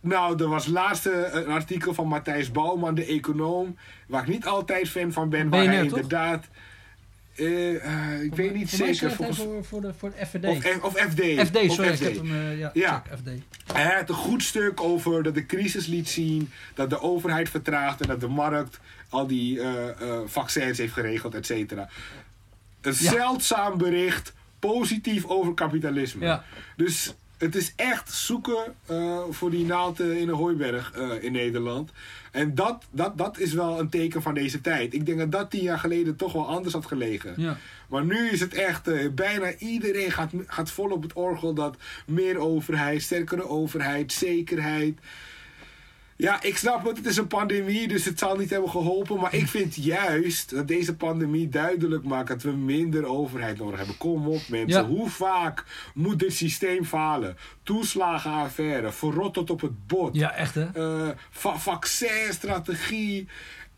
Nou, 0.00 0.42
er 0.42 0.48
was 0.48 0.66
laatst 0.66 1.06
eh, 1.06 1.12
een 1.32 1.46
artikel 1.48 1.94
van 1.94 2.06
Matthijs 2.08 2.50
Bouwman, 2.50 2.94
de 2.94 3.04
econoom, 3.04 3.76
waar 4.08 4.22
ik 4.22 4.28
niet 4.28 4.46
altijd 4.46 4.88
fan 4.88 5.12
van 5.12 5.28
ben, 5.28 5.48
waar 5.48 5.64
BNR, 5.64 5.70
hij 5.72 5.86
toch? 5.88 5.92
inderdaad. 5.98 6.48
Eh, 7.38 8.14
eh, 8.14 8.22
ik 8.22 8.34
weet 8.34 8.54
niet 8.54 8.70
zeker. 8.70 9.12
Volgens, 9.12 9.38
voor, 9.38 9.64
voor, 9.64 9.80
de, 9.80 9.94
voor 9.98 10.10
de 10.18 10.26
FVD. 10.26 10.44
of, 10.46 10.82
of 10.84 10.92
FD. 10.92 11.20
FD, 11.46 11.56
Of 11.56 11.72
sorry, 11.74 11.94
FD. 11.96 12.00
ik 12.00 12.06
heb 12.06 12.16
hem, 12.16 12.32
eh, 12.50 12.58
ja, 12.58 12.70
Ja. 12.74 13.02
check, 13.08 13.18
FD. 13.18 13.28
Hij 13.72 13.94
had 13.94 14.08
een 14.08 14.14
goed 14.14 14.42
stuk 14.42 14.80
over 14.80 15.22
dat 15.22 15.34
de 15.34 15.46
crisis 15.46 15.86
liet 15.86 16.08
zien 16.08 16.50
dat 16.74 16.90
de 16.90 17.00
overheid 17.00 17.48
vertraagt 17.48 18.00
en 18.00 18.08
dat 18.08 18.20
de 18.20 18.28
markt 18.28 18.80
al 19.08 19.26
die 19.26 19.60
eh, 19.60 19.88
eh, 19.88 20.18
vaccins 20.26 20.78
heeft 20.78 20.92
geregeld, 20.92 21.34
et 21.34 21.46
cetera. 21.46 21.88
Een 22.80 22.94
Ja. 22.98 23.10
zeldzaam 23.10 23.78
bericht, 23.78 24.32
positief 24.58 25.24
over 25.26 25.54
kapitalisme. 25.54 26.24
Ja. 26.24 26.44
Dus 26.76 27.14
het 27.38 27.54
is 27.56 27.72
echt 27.76 28.12
zoeken 28.12 28.74
eh, 28.86 29.18
voor 29.30 29.50
die 29.50 29.64
naald 29.64 30.00
eh, 30.00 30.20
in 30.20 30.26
de 30.26 30.32
hooiberg 30.32 30.92
eh, 30.92 31.22
in 31.22 31.32
Nederland. 31.32 31.90
En 32.38 32.54
dat, 32.54 32.84
dat, 32.90 33.18
dat 33.18 33.38
is 33.38 33.52
wel 33.52 33.78
een 33.78 33.88
teken 33.88 34.22
van 34.22 34.34
deze 34.34 34.60
tijd. 34.60 34.94
Ik 34.94 35.06
denk 35.06 35.18
dat 35.18 35.32
dat 35.32 35.50
tien 35.50 35.62
jaar 35.62 35.78
geleden 35.78 36.16
toch 36.16 36.32
wel 36.32 36.46
anders 36.46 36.74
had 36.74 36.86
gelegen. 36.86 37.34
Ja. 37.36 37.56
Maar 37.88 38.04
nu 38.04 38.30
is 38.30 38.40
het 38.40 38.54
echt, 38.54 38.88
eh, 38.88 39.08
bijna 39.10 39.54
iedereen 39.56 40.10
gaat, 40.10 40.30
gaat 40.46 40.70
vol 40.70 40.90
op 40.90 41.02
het 41.02 41.12
orgel 41.12 41.54
dat 41.54 41.76
meer 42.06 42.38
overheid, 42.38 43.02
sterkere 43.02 43.48
overheid, 43.48 44.12
zekerheid. 44.12 44.98
Ja, 46.20 46.42
ik 46.42 46.56
snap 46.58 46.84
het, 46.86 46.96
het 46.96 47.06
is 47.06 47.16
een 47.16 47.26
pandemie, 47.26 47.88
dus 47.88 48.04
het 48.04 48.18
zal 48.18 48.36
niet 48.36 48.50
hebben 48.50 48.70
geholpen. 48.70 49.20
Maar 49.20 49.34
ik 49.34 49.46
vind 49.48 49.74
juist 49.74 50.50
dat 50.50 50.68
deze 50.68 50.96
pandemie 50.96 51.48
duidelijk 51.48 52.04
maakt 52.04 52.28
dat 52.28 52.42
we 52.42 52.50
minder 52.50 53.04
overheid 53.06 53.58
nodig 53.58 53.78
hebben. 53.78 53.96
Kom 53.96 54.26
op 54.28 54.40
mensen, 54.48 54.82
Ja. 54.82 54.86
hoe 54.88 55.08
vaak 55.10 55.64
moet 55.94 56.18
dit 56.18 56.32
systeem 56.32 56.84
falen? 56.84 57.36
Toeslagenaffaire, 57.62 58.92
verrot 58.92 59.34
tot 59.34 59.50
op 59.50 59.60
het 59.60 59.86
bot. 59.86 60.14
ja, 60.14 60.32
echt 60.34 60.54
hè? 60.54 60.66
Eh, 60.74 61.08
va- 61.30 61.58
vaccinstrategie. 61.58 63.28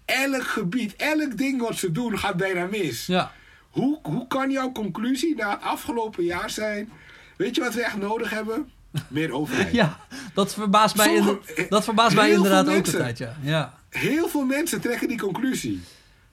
Elk 0.04 0.42
gebied, 0.42 0.96
elk 0.96 1.36
ding 1.36 1.60
wat 1.60 1.76
ze 1.76 1.92
doen 1.92 2.18
gaat 2.18 2.36
bijna 2.36 2.66
mis. 2.66 3.06
Ja. 3.06 3.32
Hoe, 3.70 3.98
hoe 4.02 4.26
kan 4.26 4.50
jouw 4.50 4.72
conclusie 4.72 5.34
na 5.36 5.50
het 5.50 5.62
afgelopen 5.62 6.24
jaar 6.24 6.50
zijn? 6.50 6.90
Weet 7.36 7.54
je 7.54 7.60
wat 7.60 7.74
we 7.74 7.82
echt 7.84 7.96
nodig 7.96 8.30
hebben? 8.30 8.70
Meer 9.08 9.32
overheid. 9.32 9.72
ja, 9.82 9.98
dat 10.34 10.54
verbaast 10.54 10.96
mij, 10.96 11.06
Sommige- 11.16 11.38
inder- 11.48 11.68
dat 11.68 11.84
verbaast 11.84 12.14
mij 12.16 12.30
inderdaad 12.30 12.66
ook 12.66 12.72
mensen. 12.74 12.98
tijd, 12.98 13.18
ja. 13.18 13.36
ja. 13.42 13.78
Heel 13.88 14.28
veel 14.28 14.44
mensen 14.44 14.80
trekken 14.80 15.08
die 15.08 15.18
conclusie. 15.18 15.80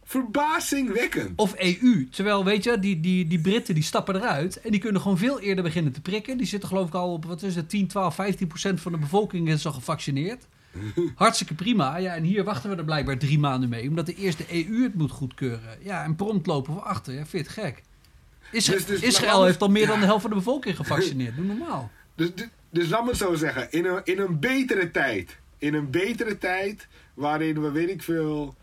Verbazingwekkend. 0.03 1.31
Of 1.39 1.53
EU. 1.57 2.07
Terwijl, 2.11 2.43
weet 2.45 2.63
je, 2.63 2.79
die, 2.79 2.99
die, 2.99 3.27
die 3.27 3.39
Britten 3.39 3.73
die 3.73 3.83
stappen 3.83 4.15
eruit. 4.15 4.61
En 4.61 4.71
die 4.71 4.79
kunnen 4.79 5.01
gewoon 5.01 5.17
veel 5.17 5.39
eerder 5.39 5.63
beginnen 5.63 5.91
te 5.93 6.01
prikken. 6.01 6.37
Die 6.37 6.47
zitten 6.47 6.69
geloof 6.69 6.87
ik 6.87 6.93
al 6.93 7.11
op, 7.13 7.25
wat 7.25 7.43
is 7.43 7.55
het, 7.55 7.69
10, 7.69 7.87
12, 7.87 8.15
15 8.15 8.47
procent 8.47 8.81
van 8.81 8.91
de 8.91 8.97
bevolking 8.97 9.49
is 9.49 9.65
al 9.65 9.71
gevaccineerd. 9.73 10.45
Hartstikke 11.15 11.53
prima. 11.53 11.97
Ja, 11.97 12.15
en 12.15 12.23
hier 12.23 12.43
wachten 12.43 12.69
we 12.69 12.75
er 12.75 12.85
blijkbaar 12.85 13.17
drie 13.17 13.39
maanden 13.39 13.69
mee. 13.69 13.89
Omdat 13.89 14.05
de 14.05 14.15
eerste 14.15 14.45
EU 14.49 14.83
het 14.83 14.93
moet 14.95 15.11
goedkeuren. 15.11 15.77
Ja, 15.81 16.03
en 16.03 16.15
prompt 16.15 16.47
lopen 16.47 16.73
we 16.73 16.79
achter. 16.81 17.13
Ja, 17.13 17.25
vind 17.25 17.31
je 17.31 17.37
het 17.37 17.65
gek? 17.65 17.83
Isra- 18.51 18.73
Dus- 18.73 18.85
dus 18.85 19.01
Israël 19.01 19.43
heeft 19.45 19.61
al 19.61 19.69
meer 19.69 19.87
dan 19.87 19.99
de 19.99 20.05
helft 20.05 20.21
van 20.21 20.29
de 20.29 20.35
bevolking 20.35 20.75
gevaccineerd. 20.75 21.35
Doe 21.35 21.45
normaal. 21.45 21.91
Dus, 22.17 22.33
dus, 22.35 22.47
dus 22.69 22.89
laat 22.89 23.03
me 23.03 23.09
het 23.09 23.17
zo 23.17 23.33
zeggen. 23.35 23.71
In 23.71 23.85
een, 23.85 24.01
in 24.03 24.19
een 24.19 24.39
betere 24.39 24.91
tijd. 24.91 25.37
In 25.57 25.73
een 25.73 25.89
betere 25.89 26.37
tijd. 26.37 26.87
Waarin 27.13 27.61
we, 27.61 27.71
weet 27.71 27.89
ik 27.89 28.03
veel. 28.03 28.55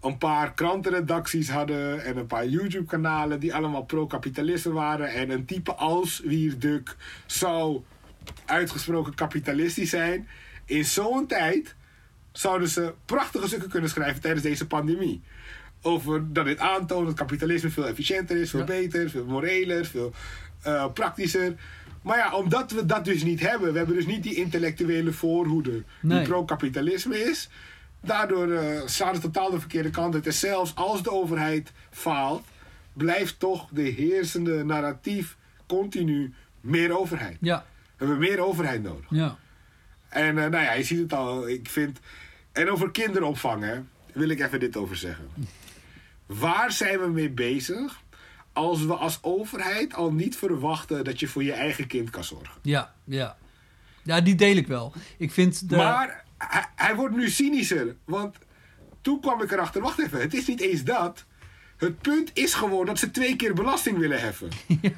Een 0.00 0.18
paar 0.18 0.54
krantenredacties 0.54 1.50
hadden. 1.50 2.04
En 2.04 2.16
een 2.16 2.26
paar 2.26 2.46
YouTube-kanalen. 2.46 3.40
Die 3.40 3.54
allemaal 3.54 3.84
pro-kapitalisme 3.84 4.72
waren. 4.72 5.08
En 5.08 5.30
een 5.30 5.44
type 5.44 5.74
als 5.74 6.20
Wierduk 6.24 6.96
zou 7.26 7.82
uitgesproken 8.44 9.14
kapitalistisch 9.14 9.90
zijn. 9.90 10.28
In 10.64 10.84
zo'n 10.84 11.26
tijd 11.26 11.74
zouden 12.32 12.68
ze 12.68 12.94
prachtige 13.04 13.46
stukken 13.46 13.68
kunnen 13.70 13.90
schrijven 13.90 14.20
tijdens 14.20 14.42
deze 14.42 14.66
pandemie. 14.66 15.22
Over 15.82 16.32
dat 16.32 16.44
dit 16.44 16.58
aantoont 16.58 17.06
dat 17.06 17.16
kapitalisme 17.16 17.70
veel 17.70 17.86
efficiënter 17.86 18.36
is, 18.36 18.50
veel 18.50 18.60
Ja. 18.60 18.66
beter, 18.66 19.10
veel 19.10 19.24
moreler, 19.24 19.84
veel 19.86 20.12
eh, 20.62 20.92
praktischer. 20.92 21.54
Maar 22.02 22.16
ja, 22.18 22.34
omdat 22.36 22.70
we 22.70 22.86
dat 22.86 23.04
dus 23.04 23.22
niet 23.22 23.40
hebben, 23.40 23.72
we 23.72 23.78
hebben 23.78 23.96
dus 23.96 24.06
niet 24.06 24.22
die 24.22 24.34
intellectuele 24.34 25.12
voorhoede 25.12 25.82
Nee. 26.00 26.18
die 26.18 26.28
pro-kapitalisme 26.28 27.18
is. 27.18 27.48
Daardoor 28.00 28.52
eh 28.52 28.80
staat 28.84 29.12
het 29.12 29.22
totaal 29.22 29.50
de 29.50 29.58
verkeerde 29.60 29.90
kant 29.90 30.14
uit. 30.14 30.26
En 30.26 30.32
zelfs 30.32 30.74
als 30.74 31.02
de 31.02 31.10
overheid 31.10 31.72
faalt, 31.90 32.44
blijft 32.92 33.38
toch 33.38 33.68
de 33.70 33.82
heersende 33.82 34.64
narratief 34.64 35.36
continu 35.66 36.34
meer 36.60 36.98
overheid. 36.98 37.36
Ja, 37.40 37.64
We 37.96 38.04
hebben 38.04 38.18
meer 38.18 38.40
overheid 38.40 38.82
nodig. 38.82 39.06
ja. 39.10 39.36
En 40.08 40.28
eh, 40.38 40.46
nou 40.50 40.64
ja, 40.64 40.72
je 40.72 40.82
ziet 40.82 40.98
het 40.98 41.12
al. 41.12 41.48
Ik 41.48 41.68
vind. 41.68 42.00
En 42.52 42.70
over 42.70 42.90
kinderopvang, 42.90 43.62
hè, 43.64 43.80
wil 44.12 44.28
ik 44.28 44.40
even 44.40 44.60
dit 44.60 44.76
over 44.76 44.96
zeggen. 44.96 45.28
Waar 46.26 46.72
zijn 46.72 47.00
we 47.00 47.06
mee 47.08 47.30
bezig 47.30 48.01
als 48.52 48.84
we 48.84 48.94
als 48.94 49.18
overheid 49.22 49.94
al 49.94 50.12
niet 50.12 50.36
verwachten 50.36 51.04
dat 51.04 51.20
je 51.20 51.28
voor 51.28 51.44
je 51.44 51.52
eigen 51.52 51.86
kind 51.86 52.10
kan 52.10 52.24
zorgen? 52.24 52.60
Ja, 52.62 52.94
ja. 53.04 53.36
Ja, 54.02 54.20
die 54.20 54.34
deel 54.34 54.56
ik 54.56 54.66
wel. 54.66 54.92
Ik 55.18 55.32
vind 55.32 55.68
de... 55.68 55.76
Maar 55.76 56.24
hij, 56.38 56.66
hij 56.74 56.94
wordt 56.94 57.16
nu 57.16 57.30
cynischer. 57.30 57.96
Want 58.04 58.36
toen 59.00 59.20
kwam 59.20 59.42
ik 59.42 59.50
erachter, 59.50 59.82
wacht 59.82 59.98
even, 59.98 60.20
het 60.20 60.34
is 60.34 60.46
niet 60.46 60.60
eens 60.60 60.84
dat. 60.84 61.24
Het 61.76 62.00
punt 62.00 62.30
is 62.34 62.54
gewoon 62.54 62.86
dat 62.86 62.98
ze 62.98 63.10
twee 63.10 63.36
keer 63.36 63.54
belasting 63.54 63.98
willen 63.98 64.20
heffen. 64.20 64.48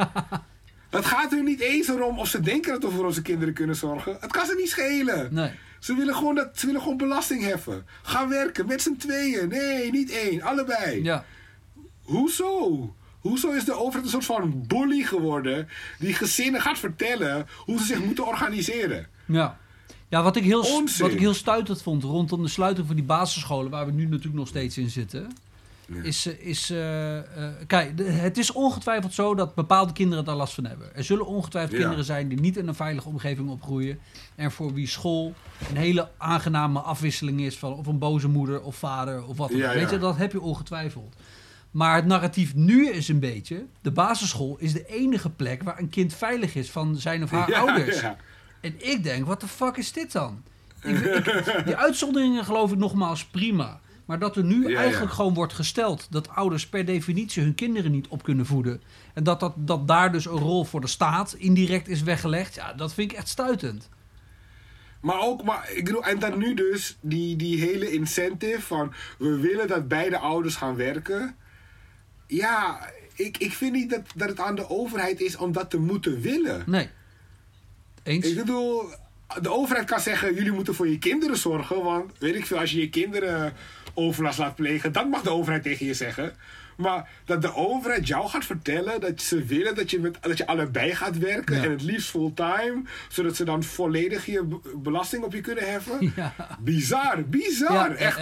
Het 0.90 1.04
gaat 1.04 1.32
er 1.32 1.42
niet 1.42 1.60
eens 1.60 1.90
om 1.90 2.18
of 2.18 2.28
ze 2.28 2.40
denken 2.40 2.72
dat 2.72 2.82
we 2.82 2.96
voor 2.96 3.04
onze 3.04 3.22
kinderen 3.22 3.54
kunnen 3.54 3.76
zorgen. 3.76 4.16
Het 4.20 4.32
kan 4.32 4.46
ze 4.46 4.54
niet 4.56 4.68
schelen. 4.68 5.34
Nee. 5.34 5.50
Ze 5.78 5.94
willen, 5.94 6.14
gewoon 6.14 6.34
dat, 6.34 6.58
ze 6.58 6.66
willen 6.66 6.80
gewoon 6.80 6.96
belasting 6.96 7.42
heffen. 7.42 7.86
Ga 8.02 8.28
werken 8.28 8.66
met 8.66 8.82
z'n 8.82 8.96
tweeën. 8.96 9.48
Nee, 9.48 9.90
niet 9.90 10.10
één. 10.10 10.42
Allebei. 10.42 11.02
Ja. 11.02 11.24
Hoezo? 12.02 12.94
Hoezo 13.28 13.50
is 13.50 13.64
de 13.64 13.72
overheid 13.78 14.04
een 14.04 14.10
soort 14.22 14.24
van 14.24 14.64
bully 14.66 15.02
geworden... 15.02 15.68
die 15.98 16.14
gezinnen 16.14 16.60
gaat 16.60 16.78
vertellen 16.78 17.46
hoe 17.56 17.78
ze 17.78 17.84
zich 17.84 18.04
moeten 18.04 18.26
organiseren? 18.26 19.06
Ja. 19.24 19.58
Ja, 20.08 20.22
wat 20.22 20.36
ik, 20.36 20.44
heel, 20.44 20.60
Onzin. 20.60 21.04
wat 21.04 21.12
ik 21.12 21.18
heel 21.20 21.34
stuitend 21.34 21.82
vond 21.82 22.02
rondom 22.02 22.42
de 22.42 22.48
sluiting 22.48 22.86
van 22.86 22.96
die 22.96 23.04
basisscholen, 23.04 23.70
waar 23.70 23.86
we 23.86 23.92
nu 23.92 24.04
natuurlijk 24.04 24.34
nog 24.34 24.48
steeds 24.48 24.78
in 24.78 24.90
zitten. 24.90 25.30
Ja. 25.86 26.02
is... 26.02 26.26
eh, 26.26 26.46
is 26.46 26.70
eh, 26.70 27.18
eh, 27.18 27.24
kijk, 27.66 27.92
het 28.02 28.38
is 28.38 28.52
ongetwijfeld 28.52 29.14
zo 29.14 29.34
dat 29.34 29.54
bepaalde 29.54 29.92
kinderen 29.92 30.24
daar 30.24 30.34
last 30.36 30.54
van 30.54 30.64
hebben. 30.64 30.96
Er 30.96 31.04
zullen 31.04 31.26
ongetwijfeld 31.26 31.72
Ja. 31.72 31.78
kinderen 31.78 32.04
zijn 32.04 32.28
die 32.28 32.40
niet 32.40 32.56
in 32.56 32.68
een 32.68 32.74
veilige 32.74 33.08
omgeving 33.08 33.48
opgroeien. 33.48 33.98
En 34.34 34.50
voor 34.52 34.74
wie 34.74 34.86
school 34.86 35.34
een 35.70 35.76
hele 35.76 36.08
aangename 36.16 36.80
afwisseling 36.80 37.40
is 37.40 37.58
van 37.58 37.72
of 37.74 37.86
een 37.86 37.98
boze 37.98 38.28
moeder 38.28 38.62
of 38.62 38.76
vader 38.76 39.24
of 39.24 39.36
wat 39.36 39.48
dan 39.48 39.58
ook. 39.58 39.64
Ja, 39.64 39.74
Weet 39.74 39.90
je, 39.90 39.98
dat 39.98 40.16
heb 40.16 40.32
je 40.32 40.40
ongetwijfeld. 40.40 41.14
Maar 41.74 41.94
het 41.94 42.06
narratief 42.06 42.54
nu 42.54 42.88
is 42.90 43.08
een 43.08 43.18
beetje... 43.20 43.64
de 43.80 43.90
basisschool 43.90 44.56
is 44.58 44.72
de 44.72 44.86
enige 44.86 45.30
plek 45.30 45.62
waar 45.62 45.78
een 45.78 45.88
kind 45.88 46.14
veilig 46.14 46.54
is 46.54 46.70
van 46.70 46.96
zijn 46.96 47.22
of 47.22 47.30
haar 47.30 47.50
Ja, 47.50 47.58
ouders. 47.58 48.00
ja. 48.00 48.16
En 48.60 48.74
ik 48.78 49.02
denk, 49.02 49.26
wat 49.26 49.40
de 49.40 49.46
fuck 49.48 49.76
is 49.76 49.92
dit 49.92 50.12
dan? 50.12 50.42
Ik, 50.82 50.98
ik- 50.98 51.62
die 51.64 51.76
uitzonderingen 51.76 52.44
geloof 52.44 52.72
ik 52.72 52.78
nogmaals 52.78 53.24
prima. 53.24 53.80
Maar 54.04 54.18
dat 54.18 54.36
er 54.36 54.44
nu 54.44 54.68
Ja, 54.70 54.78
eigenlijk 54.78 55.10
ja. 55.10 55.16
gewoon 55.16 55.34
wordt 55.34 55.52
gesteld 55.52 56.06
dat 56.10 56.28
ouders 56.28 56.66
per 56.68 56.84
definitie 56.84 57.42
hun 57.42 57.54
kinderen 57.54 57.90
niet 57.90 58.08
op 58.08 58.22
kunnen 58.22 58.46
voeden. 58.46 58.82
En 59.14 59.24
dat, 59.24 59.40
dat, 59.40 59.52
dat 59.56 59.88
daar 59.88 60.12
dus 60.12 60.24
een 60.24 60.32
rol 60.32 60.64
voor 60.64 60.80
de 60.80 60.86
staat 60.86 61.34
indirect 61.38 61.88
is 61.88 62.02
weggelegd. 62.02 62.54
Ja, 62.54 62.72
dat 62.72 62.94
vind 62.94 63.10
ik 63.12 63.16
echt 63.18 63.28
stuitend. 63.28 63.88
Maar 65.00 65.20
ook, 65.20 65.44
maar 65.44 65.70
ik 65.74 65.84
bedoel, 65.84 66.04
en 66.04 66.18
dan 66.18 66.38
nu 66.38 66.54
dus 66.54 66.96
die, 67.00 67.36
die 67.36 67.60
hele 67.60 67.92
incentive 67.92 68.60
van 68.60 68.92
we 69.18 69.36
willen 69.38 69.68
dat 69.68 69.88
beide 69.88 70.18
ouders 70.18 70.56
gaan 70.56 70.76
werken. 70.76 71.36
Ja, 72.26 72.90
ik, 73.14 73.38
ik 73.38 73.52
vind 73.52 73.72
niet 73.72 73.90
dat, 73.90 74.02
dat 74.14 74.28
het 74.28 74.40
aan 74.40 74.56
de 74.56 74.68
overheid 74.68 75.20
is 75.20 75.36
om 75.36 75.52
dat 75.52 75.70
te 75.70 75.78
moeten 75.78 76.20
willen. 76.20 76.62
Nee. 76.66 76.88
Eens? 78.02 78.26
Ik 78.26 78.36
bedoel, 78.36 78.82
de 79.40 79.50
overheid 79.50 79.86
kan 79.86 80.00
zeggen: 80.00 80.34
jullie 80.34 80.52
moeten 80.52 80.74
voor 80.74 80.88
je 80.88 80.98
kinderen 80.98 81.36
zorgen. 81.36 81.82
Want 81.82 82.12
weet 82.18 82.34
ik 82.34 82.46
veel, 82.46 82.58
als 82.58 82.70
je 82.70 82.80
je 82.80 82.90
kinderen 82.90 83.52
overlast 83.94 84.38
laat 84.38 84.54
plegen, 84.54 84.92
dan 84.92 85.08
mag 85.08 85.22
de 85.22 85.30
overheid 85.30 85.62
tegen 85.62 85.86
je 85.86 85.94
zeggen. 85.94 86.36
Maar 86.76 87.08
dat 87.24 87.42
de 87.42 87.54
overheid 87.54 88.06
jou 88.08 88.28
gaat 88.28 88.44
vertellen 88.44 89.00
dat 89.00 89.20
ze 89.20 89.44
willen 89.44 89.74
dat 89.74 89.90
je, 89.90 90.00
met, 90.00 90.16
dat 90.20 90.38
je 90.38 90.46
allebei 90.46 90.94
gaat 90.94 91.18
werken. 91.18 91.56
Ja. 91.56 91.62
En 91.62 91.70
het 91.70 91.82
liefst 91.82 92.10
fulltime. 92.10 92.82
Zodat 93.08 93.36
ze 93.36 93.44
dan 93.44 93.62
volledig 93.62 94.26
je 94.26 94.42
be- 94.44 94.60
belasting 94.76 95.24
op 95.24 95.32
je 95.32 95.40
kunnen 95.40 95.70
heffen. 95.70 95.92
Ja. 96.16 96.34
Bizar, 96.60 97.22
bizar. 97.26 97.72
Ja, 97.90 97.94
echt. 97.94 98.20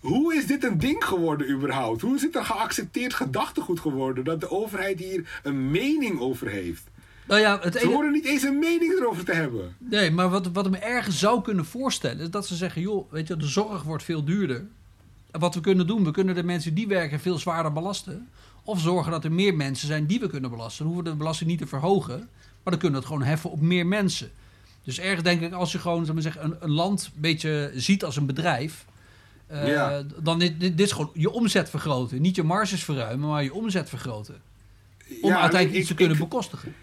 Hoe 0.00 0.34
is 0.34 0.46
dit 0.46 0.64
een 0.64 0.78
ding 0.78 1.04
geworden 1.04 1.50
überhaupt? 1.50 2.00
Hoe 2.00 2.14
is 2.14 2.20
dit 2.20 2.36
een 2.36 2.44
geaccepteerd 2.44 3.14
gedachtegoed 3.14 3.80
geworden? 3.80 4.24
Dat 4.24 4.40
de 4.40 4.50
overheid 4.50 4.98
hier 4.98 5.40
een 5.42 5.70
mening 5.70 6.20
over 6.20 6.48
heeft. 6.48 6.82
Nou 7.26 7.40
ja, 7.40 7.58
het 7.60 7.72
Ze 7.72 7.78
enige... 7.80 7.94
horen 7.94 8.12
niet 8.12 8.24
eens 8.24 8.42
een 8.42 8.58
mening 8.58 8.92
erover 8.98 9.24
te 9.24 9.32
hebben. 9.32 9.74
Nee, 9.78 10.10
maar 10.10 10.28
wat, 10.28 10.46
wat 10.52 10.64
ik 10.66 10.70
me 10.70 10.78
ergens 10.78 11.18
zou 11.18 11.42
kunnen 11.42 11.64
voorstellen... 11.64 12.18
is 12.20 12.30
dat 12.30 12.46
ze 12.46 12.54
zeggen, 12.54 12.82
joh, 12.82 13.12
weet 13.12 13.28
je, 13.28 13.36
de 13.36 13.46
zorg 13.46 13.82
wordt 13.82 14.02
veel 14.04 14.24
duurder. 14.24 14.66
Wat 15.32 15.54
we 15.54 15.60
kunnen 15.60 15.86
doen, 15.86 16.04
we 16.04 16.10
kunnen 16.10 16.34
de 16.34 16.42
mensen 16.42 16.74
die 16.74 16.86
werken 16.88 17.20
veel 17.20 17.38
zwaarder 17.38 17.72
belasten. 17.72 18.28
Of 18.64 18.80
zorgen 18.80 19.12
dat 19.12 19.24
er 19.24 19.32
meer 19.32 19.54
mensen 19.54 19.86
zijn 19.86 20.06
die 20.06 20.20
we 20.20 20.28
kunnen 20.28 20.50
belasten. 20.50 20.78
Dan 20.84 20.86
hoeven 20.86 21.04
we 21.04 21.10
de 21.10 21.16
belasting 21.22 21.50
niet 21.50 21.58
te 21.58 21.66
verhogen. 21.66 22.18
Maar 22.62 22.72
dan 22.72 22.78
kunnen 22.78 22.90
we 23.00 23.06
het 23.06 23.06
gewoon 23.06 23.22
heffen 23.28 23.50
op 23.50 23.60
meer 23.60 23.86
mensen. 23.86 24.30
Dus 24.84 24.98
ergens 25.00 25.22
denk 25.22 25.40
ik, 25.40 25.52
als 25.52 25.72
je 25.72 25.78
gewoon 25.78 26.04
zeg 26.04 26.14
maar 26.14 26.22
zeggen, 26.22 26.44
een, 26.44 26.56
een 26.60 26.70
land 26.70 27.10
een 27.14 27.20
beetje 27.20 27.70
ziet 27.74 28.04
als 28.04 28.16
een 28.16 28.26
bedrijf... 28.26 28.84
eh, 29.46 29.68
Ja. 29.68 30.02
dan 30.22 30.42
is 30.42 30.48
dit, 30.58 30.60
dit 30.76 30.86
is 30.86 30.92
gewoon 30.92 31.10
je 31.14 31.30
omzet 31.30 31.70
vergroten. 31.70 32.20
Niet 32.20 32.36
je 32.36 32.42
marges 32.42 32.84
verruimen, 32.84 33.28
maar 33.28 33.42
je 33.42 33.54
omzet 33.54 33.88
vergroten. 33.88 34.34
Om 35.20 35.28
Ja, 35.30 35.40
uiteindelijk 35.40 35.70
ik- 35.70 35.76
iets 35.76 35.86
te 35.86 35.92
ik- 35.92 35.98
kunnen 35.98 36.16
ik- 36.16 36.22
bekostigen. 36.22 36.74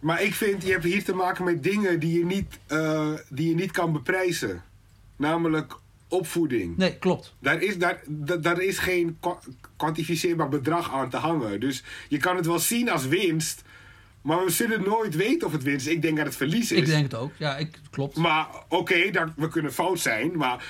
Maar 0.00 0.22
ik 0.22 0.34
vind, 0.34 0.62
je 0.62 0.70
hebt 0.72 0.84
hier 0.84 1.04
te 1.04 1.14
maken 1.14 1.44
met 1.44 1.62
dingen 1.62 2.00
die 2.00 2.18
je 2.18 2.24
niet, 2.24 2.58
eh, 2.66 3.12
die 3.28 3.48
je 3.48 3.54
niet 3.54 3.70
kan 3.70 3.92
beprijzen. 3.92 4.62
Namelijk 5.16 5.74
opvoeding. 6.08 6.76
Nee, 6.76 6.96
klopt. 6.98 7.34
Daar 7.38 7.62
is, 7.62 7.78
daar, 7.78 8.00
da- 8.06 8.36
daar 8.36 8.60
is 8.60 8.78
geen 8.78 9.16
kwa- 9.20 9.38
kwantificeerbaar 9.76 10.48
bedrag 10.48 10.92
aan 10.94 11.10
te 11.10 11.16
hangen. 11.16 11.60
Dus 11.60 11.82
je 12.08 12.16
kan 12.18 12.36
het 12.36 12.46
wel 12.46 12.58
zien 12.58 12.90
als 12.90 13.06
winst. 13.06 13.62
Maar 14.22 14.44
we 14.44 14.50
zullen 14.50 14.82
nooit 14.82 15.14
weten 15.16 15.46
of 15.46 15.52
het 15.52 15.62
winst 15.62 15.86
is. 15.86 15.92
Ik 15.92 16.02
denk 16.02 16.16
dat 16.16 16.26
het 16.26 16.36
verlies 16.36 16.72
is. 16.72 16.78
Ik 16.78 16.86
denk 16.86 17.02
het 17.02 17.14
ook. 17.14 17.32
Ja, 17.36 17.56
ik, 17.56 17.78
klopt. 17.90 18.16
Maar 18.16 18.46
oké, 18.68 19.10
we 19.36 19.48
kunnen 19.48 19.72
fout 19.72 20.00
zijn. 20.00 20.36
Maar 20.36 20.64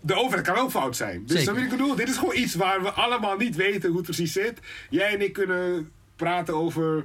de 0.00 0.14
overheid 0.14 0.46
kan 0.46 0.56
ook 0.56 0.70
fout 0.70 0.96
zijn. 0.96 1.26
Dus 1.26 1.44
dat 1.44 1.54
wil 1.54 1.64
ik 1.64 1.70
bedoel. 1.70 1.94
Dit 1.94 2.08
is 2.08 2.16
gewoon 2.16 2.36
iets 2.36 2.54
waar 2.54 2.82
we 2.82 2.90
allemaal 2.90 3.36
niet 3.36 3.56
weten 3.56 3.88
hoe 3.88 3.96
het 3.96 4.06
precies 4.06 4.32
zit. 4.32 4.58
Jij 4.90 5.14
en 5.14 5.20
ik 5.22 5.32
kunnen 5.32 5.90
praten 6.16 6.54
over... 6.54 7.04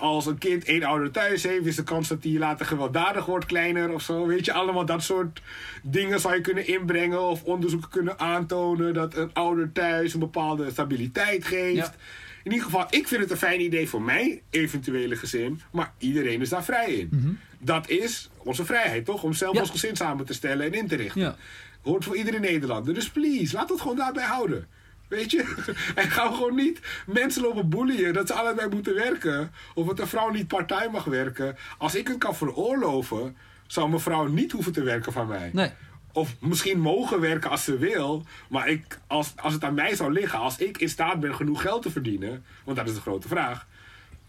Als 0.00 0.26
een 0.26 0.38
kind 0.38 0.64
één 0.64 0.82
ouder 0.82 1.10
thuis 1.10 1.42
heeft, 1.42 1.66
is 1.66 1.76
de 1.76 1.82
kans 1.82 2.08
dat 2.08 2.22
hij 2.22 2.32
later 2.32 2.66
gewelddadig 2.66 3.24
wordt 3.26 3.46
kleiner 3.46 3.92
of 3.92 4.02
zo. 4.02 4.26
Weet 4.26 4.44
je, 4.44 4.52
allemaal 4.52 4.84
dat 4.86 5.02
soort 5.02 5.42
dingen 5.82 6.20
zou 6.20 6.34
je 6.34 6.40
kunnen 6.40 6.66
inbrengen. 6.66 7.20
Of 7.28 7.42
onderzoeken 7.44 7.90
kunnen 7.90 8.18
aantonen 8.18 8.94
dat 8.94 9.16
een 9.16 9.30
ouder 9.32 9.72
thuis 9.72 10.12
een 10.14 10.20
bepaalde 10.20 10.70
stabiliteit 10.70 11.44
geeft. 11.44 11.76
Ja. 11.76 11.94
In 12.42 12.50
ieder 12.52 12.66
geval, 12.66 12.86
ik 12.90 13.08
vind 13.08 13.20
het 13.22 13.30
een 13.30 13.36
fijn 13.36 13.60
idee 13.60 13.88
voor 13.88 14.02
mijn 14.02 14.40
eventuele 14.50 15.16
gezin. 15.16 15.60
Maar 15.70 15.92
iedereen 15.98 16.40
is 16.40 16.48
daar 16.48 16.64
vrij 16.64 16.92
in. 16.92 17.38
Dat 17.58 17.88
is 17.88 18.30
onze 18.36 18.64
vrijheid, 18.64 19.04
toch? 19.04 19.22
Om 19.22 19.32
zelf 19.32 19.52
Mhm. 19.52 19.62
Ja. 19.62 19.70
ons 19.70 19.80
gezin 19.80 19.96
samen 19.96 20.24
te 20.24 20.32
stellen 20.32 20.66
en 20.66 20.72
in 20.72 20.88
te 20.88 20.96
richten. 20.96 21.20
Ja. 21.20 21.36
Hoort 21.82 22.04
voor 22.04 22.16
iedere 22.16 22.38
Nederlander. 22.38 22.94
Dus 22.94 23.10
please, 23.10 23.54
laat 23.56 23.68
het 23.68 23.80
gewoon 23.80 23.96
daarbij 23.96 24.24
houden. 24.24 24.66
Weet 25.10 25.30
je? 25.30 25.54
En 25.94 26.10
gaan 26.10 26.34
gewoon 26.34 26.54
niet 26.54 26.80
mensen 27.06 27.42
lopen 27.42 27.68
boeien 27.68 28.12
dat 28.12 28.26
ze 28.26 28.34
allebei 28.34 28.68
moeten 28.68 28.94
werken. 28.94 29.52
Of 29.74 29.86
dat 29.86 29.98
een 29.98 30.06
vrouw 30.06 30.30
niet 30.30 30.48
part-time 30.48 30.90
mag 30.90 31.04
werken. 31.04 31.56
Als 31.78 31.94
ik 31.94 32.08
het 32.08 32.18
kan 32.18 32.36
veroorloven, 32.36 33.36
zou 33.66 33.88
mijn 33.88 34.00
vrouw 34.00 34.26
niet 34.26 34.52
hoeven 34.52 34.72
te 34.72 34.82
werken 34.82 35.12
van 35.12 35.26
mij. 35.26 35.50
Nee. 35.52 35.70
Of 36.12 36.36
misschien 36.40 36.80
mogen 36.80 37.20
werken 37.20 37.50
als 37.50 37.64
ze 37.64 37.78
wil. 37.78 38.24
Maar 38.48 38.68
ik, 38.68 38.98
als, 39.06 39.32
als 39.36 39.52
het 39.52 39.64
aan 39.64 39.74
mij 39.74 39.94
zou 39.94 40.12
liggen, 40.12 40.38
als 40.38 40.58
ik 40.58 40.78
in 40.78 40.88
staat 40.88 41.20
ben 41.20 41.34
genoeg 41.34 41.60
geld 41.60 41.82
te 41.82 41.90
verdienen. 41.90 42.44
Want 42.64 42.76
dat 42.76 42.88
is 42.88 42.94
de 42.94 43.00
grote 43.00 43.28
vraag. 43.28 43.66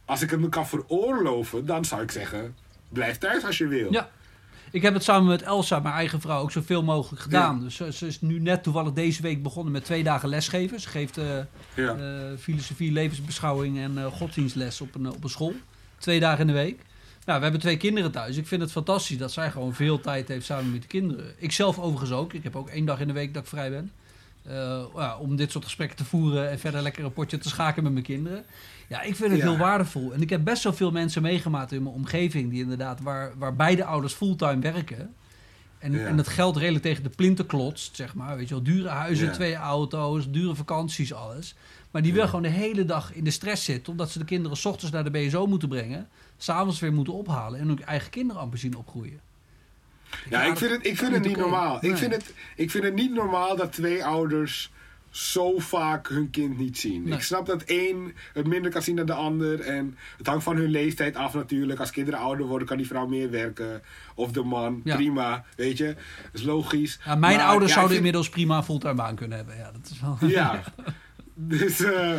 Als 0.06 0.22
ik 0.22 0.30
het 0.30 0.39
me 0.39 0.50
kan 0.50 0.67
veroorloven, 0.67 1.65
dan 1.65 1.86
zou 1.86 2.02
ik 2.02 2.12
zeggen: 2.12 2.56
blijf 2.89 3.17
thuis 3.17 3.46
als 3.46 3.58
je 3.58 3.67
wil. 3.67 3.91
Ja. 3.91 4.10
Ik 4.72 4.82
heb 4.82 4.94
het 4.94 5.04
samen 5.04 5.28
met 5.28 5.42
Elsa, 5.42 5.80
mijn 5.80 5.96
eigen 5.96 6.22
vrouw, 6.22 6.42
ook 6.42 6.52
zoveel 6.52 6.84
mogelijk 6.84 7.22
gedaan. 7.22 7.60
Dus 7.60 7.76
ze, 7.76 7.94
ze 7.94 8.08
is 8.08 8.22
nu 8.22 8.40
net 8.40 8.64
toevallig 8.64 8.94
deze 8.94 9.22
week 9.22 9.44
begonnen 9.44 9.72
met 9.74 9.86
twee 9.86 10.04
dagen 10.04 10.30
lesgeven. 10.30 10.80
Ze 10.80 10.90
geeft 10.90 11.18
eh, 11.18 11.26
Ja. 11.76 11.96
eh, 11.96 12.38
filosofie, 12.40 12.92
levensbeschouwing 12.92 13.78
en 13.80 13.98
eh, 13.98 14.06
godsdienstles 14.06 14.82
op 14.82 14.96
een, 14.96 15.10
op 15.10 15.24
een 15.24 15.30
school. 15.30 15.54
Twee 15.98 16.20
dagen 16.20 16.40
in 16.40 16.48
de 16.48 16.54
week. 16.54 16.80
Nou, 17.26 17.38
we 17.38 17.44
hebben 17.44 17.62
twee 17.62 17.78
kinderen 17.78 18.12
thuis. 18.12 18.38
Ik 18.38 18.48
vind 18.48 18.62
het 18.62 18.72
fantastisch 18.72 19.18
dat 19.18 19.32
zij 19.32 19.52
gewoon 19.52 19.74
veel 19.74 20.00
tijd 20.00 20.28
heeft 20.28 20.46
samen 20.46 20.72
met 20.72 20.82
de 20.82 20.88
kinderen. 20.88 21.34
Ik 21.38 21.52
zelf 21.52 21.80
overigens 21.80 22.12
ook. 22.12 22.34
Ik 22.34 22.44
heb 22.44 22.56
ook 22.56 22.70
één 22.70 22.86
dag 22.86 23.00
in 23.00 23.08
de 23.08 23.14
week 23.14 23.34
dat 23.34 23.44
ik 23.44 23.50
vrij 23.50 23.70
ben. 23.70 23.92
Eh, 24.44 24.84
ja, 24.96 25.18
om 25.18 25.36
dit 25.36 25.52
soort 25.52 25.64
gesprekken 25.64 25.98
te 25.98 26.06
voeren 26.06 26.50
en 26.50 26.60
verder 26.60 26.82
lekker 26.82 27.04
een 27.06 27.14
potje 27.14 27.38
te 27.38 27.50
schaken 27.50 27.84
met 27.84 27.92
mijn 27.92 28.06
kinderen. 28.06 28.46
Ja, 28.88 29.02
ik 29.02 29.16
vind 29.16 29.32
het 29.32 29.40
Ja. 29.42 29.48
heel 29.50 29.58
waardevol. 29.58 30.14
En 30.14 30.22
ik 30.22 30.30
heb 30.30 30.44
best 30.44 30.64
wel 30.64 30.74
veel 30.74 30.92
mensen 30.92 31.22
meegemaakt 31.22 31.72
in 31.72 31.84
mijn 31.84 31.96
omgeving 31.96 32.50
die 32.50 32.62
inderdaad, 32.62 33.02
waar, 33.02 33.32
waar 33.38 33.56
beide 33.56 33.86
ouders 33.86 34.14
fulltime 34.14 34.60
werken. 34.60 35.14
En, 35.80 35.92
Ja. 35.92 36.06
en 36.06 36.18
het 36.18 36.28
geld 36.28 36.58
redelijk 36.58 36.84
tegen 36.84 37.04
de 37.04 37.10
plinten 37.10 37.46
klotst, 37.46 37.96
zeg 37.96 38.16
maar. 38.16 38.38
Weet 38.38 38.48
je 38.48 38.54
wel, 38.54 38.64
dure 38.64 38.88
huizen, 38.90 39.26
Ja. 39.28 39.32
twee 39.34 39.56
auto's, 39.56 40.32
dure 40.32 40.56
vakanties, 40.56 41.14
alles. 41.14 41.56
Maar 41.92 42.02
die 42.02 42.14
wel 42.14 42.26
gewoon 42.26 42.42
de 42.42 42.48
hele 42.50 42.86
dag 42.86 43.14
in 43.14 43.24
de 43.24 43.32
stress 43.32 43.64
zit, 43.66 43.90
omdat 43.90 44.12
ze 44.12 44.20
de 44.20 44.26
kinderen 44.26 44.58
s 44.58 44.66
ochtends 44.66 44.92
naar 44.94 45.04
de 45.04 45.12
BSO 45.12 45.46
moeten 45.48 45.70
brengen, 45.70 46.08
s'avonds 46.38 46.80
weer 46.80 46.94
moeten 46.94 47.14
ophalen 47.14 47.60
en 47.60 47.68
hun 47.68 47.84
eigen 47.84 48.10
kinderen 48.10 48.42
amper 48.42 48.60
zien 48.60 48.76
opgroeien. 48.78 49.20
Ja, 50.30 50.43
ik 50.43 50.58
vind 50.58 50.71
het, 50.71 50.86
ik 50.86 50.97
vind 50.97 51.13
het 51.13 51.24
niet 51.24 51.38
normaal. 51.38 51.78
Ik, 51.86 51.97
vind 51.97 52.13
het, 52.13 52.34
ik 52.56 52.71
vind 52.71 52.84
het 52.84 52.93
niet 52.93 53.13
normaal 53.13 53.56
dat 53.56 53.74
twee 53.74 54.06
ouders 54.06 54.71
zo 55.10 55.60
vaak 55.60 56.08
hun 56.08 56.30
kind 56.30 56.58
niet 56.58 56.78
zien. 56.78 57.04
Nee. 57.04 57.13
Ik 57.13 57.21
snap 57.21 57.45
dat 57.45 57.62
één 57.63 58.13
het 58.34 58.47
minder 58.47 58.71
kan 58.71 58.82
zien 58.82 58.95
dan 58.95 59.06
de 59.06 59.13
ander. 59.13 59.60
En 59.60 59.97
het 60.17 60.28
hangt 60.28 60.43
van 60.43 60.56
hun 60.56 60.69
leeftijd 60.69 61.15
af 61.15 61.34
natuurlijk. 61.34 61.80
Als 61.80 61.91
kinderen 61.91 62.19
ouder 62.19 62.45
worden, 62.45 62.67
kan 62.67 62.78
die 62.78 62.88
vrouw 62.88 63.08
meer 63.08 63.30
werken. 63.30 63.82
Of 64.15 64.32
de 64.32 64.43
man. 64.43 64.82
Ja. 64.84 64.95
Prima, 64.95 65.45
weet 65.56 65.78
je. 65.78 65.86
Dat 66.32 66.34
is 66.34 66.43
logisch. 66.43 67.00
Ja, 67.06 67.15
mijn 67.15 67.36
Maar, 67.38 67.45
ouders 67.45 67.69
ja, 67.69 67.76
zouden 67.78 67.95
vind- 67.95 68.06
inmiddels 68.06 68.30
prima 68.30 68.63
fulltime 68.63 68.93
baan 68.93 69.15
kunnen 69.15 69.38
hebben. 69.38 69.58
Ja, 69.58 69.71
dat 69.71 69.91
is 69.91 70.00
wel... 70.02 70.17
Ja. 70.30 70.63
Dus 71.34 71.80
eh, 71.80 72.13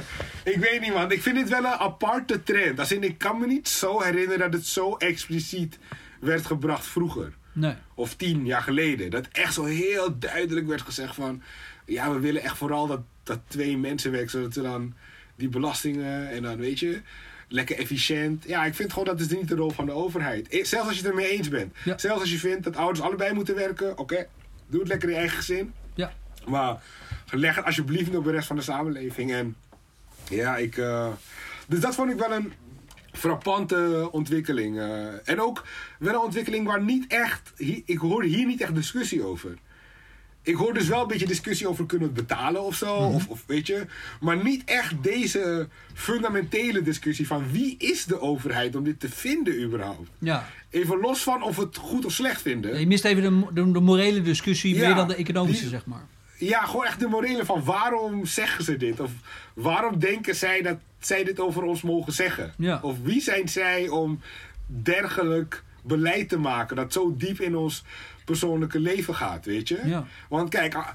ik 0.44 0.56
weet 0.56 0.80
niet 0.80 0.92
man, 0.94 1.10
ik 1.12 1.22
vind 1.22 1.36
dit 1.36 1.48
wel 1.48 1.58
een 1.64 1.66
aparte 1.66 2.42
trend. 2.42 2.78
Als 2.78 2.92
in, 2.92 3.02
ik 3.02 3.18
kan 3.18 3.38
me 3.38 3.46
niet 3.46 3.68
zo 3.68 4.00
herinneren 4.00 4.38
dat 4.50 4.52
het 4.60 4.66
zo 4.68 4.96
expliciet 4.96 5.78
werd 6.20 6.46
gebracht 6.46 6.86
vroeger. 6.86 7.32
Nee. 7.52 7.74
Of 7.94 8.14
tien 8.14 8.46
jaar 8.46 8.62
geleden. 8.62 9.10
Dat 9.10 9.28
echt 9.32 9.54
zo 9.54 9.64
heel 9.64 10.18
duidelijk 10.18 10.66
werd 10.66 10.82
gezegd 10.82 11.14
van... 11.14 11.42
Ja, 11.86 12.12
we 12.12 12.18
willen 12.18 12.42
echt 12.42 12.56
vooral 12.56 12.86
dat, 12.86 13.00
dat 13.22 13.38
twee 13.48 13.78
mensen 13.78 14.10
werken. 14.10 14.30
Zodat 14.30 14.52
ze 14.52 14.62
dan 14.62 14.94
die 15.36 15.48
belastingen 15.48 16.28
en 16.30 16.42
dan 16.42 16.56
weet 16.56 16.78
je... 16.78 17.00
Lekker 17.48 17.78
efficiënt. 17.78 18.44
Ja, 18.46 18.64
ik 18.64 18.74
vind 18.74 18.90
gewoon 18.92 19.06
dat 19.08 19.20
is 19.20 19.28
niet 19.28 19.48
de 19.48 19.54
rol 19.54 19.70
van 19.70 19.86
de 19.86 19.92
overheid. 19.92 20.48
Eh, 20.48 20.64
Zelfs 20.64 20.86
als 20.88 20.96
je 20.96 21.02
het 21.02 21.10
ermee 21.10 21.30
eens 21.30 21.48
bent. 21.48 21.76
Ja. 21.84 21.98
Zelfs 21.98 22.20
als 22.20 22.30
je 22.30 22.38
vindt 22.38 22.64
dat 22.64 22.76
ouders 22.76 23.00
allebei 23.04 23.32
moeten 23.34 23.54
werken. 23.54 23.98
Oké, 23.98 24.26
doe 24.66 24.80
het 24.80 24.88
lekker 24.88 25.08
in 25.08 25.14
je 25.14 25.20
eigen 25.20 25.36
gezin. 25.38 25.72
Ja. 25.94 26.12
Maar 26.46 26.82
leg 27.30 27.56
het 27.56 27.64
alsjeblieft 27.64 28.06
niet 28.06 28.16
op 28.16 28.24
de 28.24 28.30
rest 28.30 28.46
van 28.46 28.56
de 28.56 28.62
samenleving. 28.62 29.32
En 29.32 29.56
ja, 30.28 30.56
ik. 30.56 30.76
eh, 30.76 31.08
dus 31.68 31.80
dat 31.80 31.94
vond 31.94 32.10
ik 32.10 32.18
wel 32.18 32.32
een 32.32 32.52
frappante 33.12 34.08
ontwikkeling. 34.12 34.78
eh. 34.78 35.28
en 35.28 35.40
ook 35.40 35.64
wel 35.98 36.14
een 36.14 36.20
ontwikkeling 36.20 36.66
waar 36.66 36.82
niet 36.82 37.04
echt. 37.12 37.52
ik 37.84 37.98
hoorde 37.98 38.28
hier 38.28 38.46
niet 38.46 38.60
echt 38.60 38.74
discussie 38.74 39.22
over. 39.24 39.54
ik 40.42 40.54
hoor 40.54 40.74
dus 40.74 40.88
wel 40.88 41.02
een 41.02 41.08
beetje 41.08 41.26
discussie 41.26 41.68
over 41.68 41.86
kunnen 41.86 42.08
we 42.12 42.14
het 42.18 42.26
betalen 42.28 42.62
of 42.62 42.74
zo. 42.76 43.00
Mhm. 43.06 43.14
of, 43.14 43.28
of 43.28 43.42
weet 43.46 43.66
je. 43.66 43.86
Maar 44.20 44.42
niet 44.44 44.62
echt 44.64 45.02
deze 45.02 45.68
fundamentele 45.94 46.82
discussie 46.82 47.26
van 47.26 47.50
wie 47.50 47.74
is 47.78 48.04
de 48.04 48.20
overheid 48.20 48.76
om 48.76 48.84
dit 48.84 49.00
te 49.00 49.08
vinden 49.08 49.62
überhaupt. 49.62 50.10
Ja. 50.18 50.48
Even 50.70 51.00
los 51.00 51.22
van 51.22 51.42
of 51.42 51.56
we 51.56 51.62
het 51.62 51.76
goed 51.76 52.04
of 52.04 52.12
slecht 52.12 52.42
vinden. 52.42 52.80
Je 52.80 52.86
mist 52.86 53.04
even 53.04 53.22
de, 53.22 53.52
de, 53.64 53.72
de 53.72 53.80
morele 53.80 54.22
discussie 54.22 54.74
Ja, 54.74 54.86
meer 54.86 54.94
dan 54.94 55.08
de 55.08 55.14
economische, 55.14 55.60
die- 55.60 55.70
zeg 55.70 55.86
maar. 55.86 56.06
Ja, 56.38 56.60
gewoon 56.64 56.84
echt 56.84 57.00
de 57.00 57.06
morele 57.06 57.44
van 57.44 57.64
waarom 57.64 58.26
zeggen 58.26 58.64
ze 58.64 58.76
dit? 58.76 59.00
Of 59.00 59.10
waarom 59.54 59.98
denken 59.98 60.34
zij 60.36 60.62
dat 60.62 60.76
zij 61.06 61.24
dit 61.24 61.40
over 61.40 61.62
ons 61.62 61.82
mogen 61.82 62.12
zeggen? 62.12 62.52
Ja. 62.58 62.78
Of 62.82 62.96
wie 63.02 63.20
zijn 63.20 63.48
zij 63.48 63.88
om 63.88 64.20
dergelijk 64.66 65.62
beleid 65.82 66.28
te 66.28 66.38
maken 66.38 66.76
dat 66.76 66.92
zo 66.92 67.14
diep 67.16 67.40
in 67.40 67.56
ons 67.56 67.84
persoonlijke 68.24 68.80
leven 68.80 69.14
gaat, 69.14 69.44
weet 69.44 69.68
je? 69.68 69.80
Ja. 69.84 70.06
Want 70.28 70.48
kijk, 70.48 70.74
ah, 70.74 70.88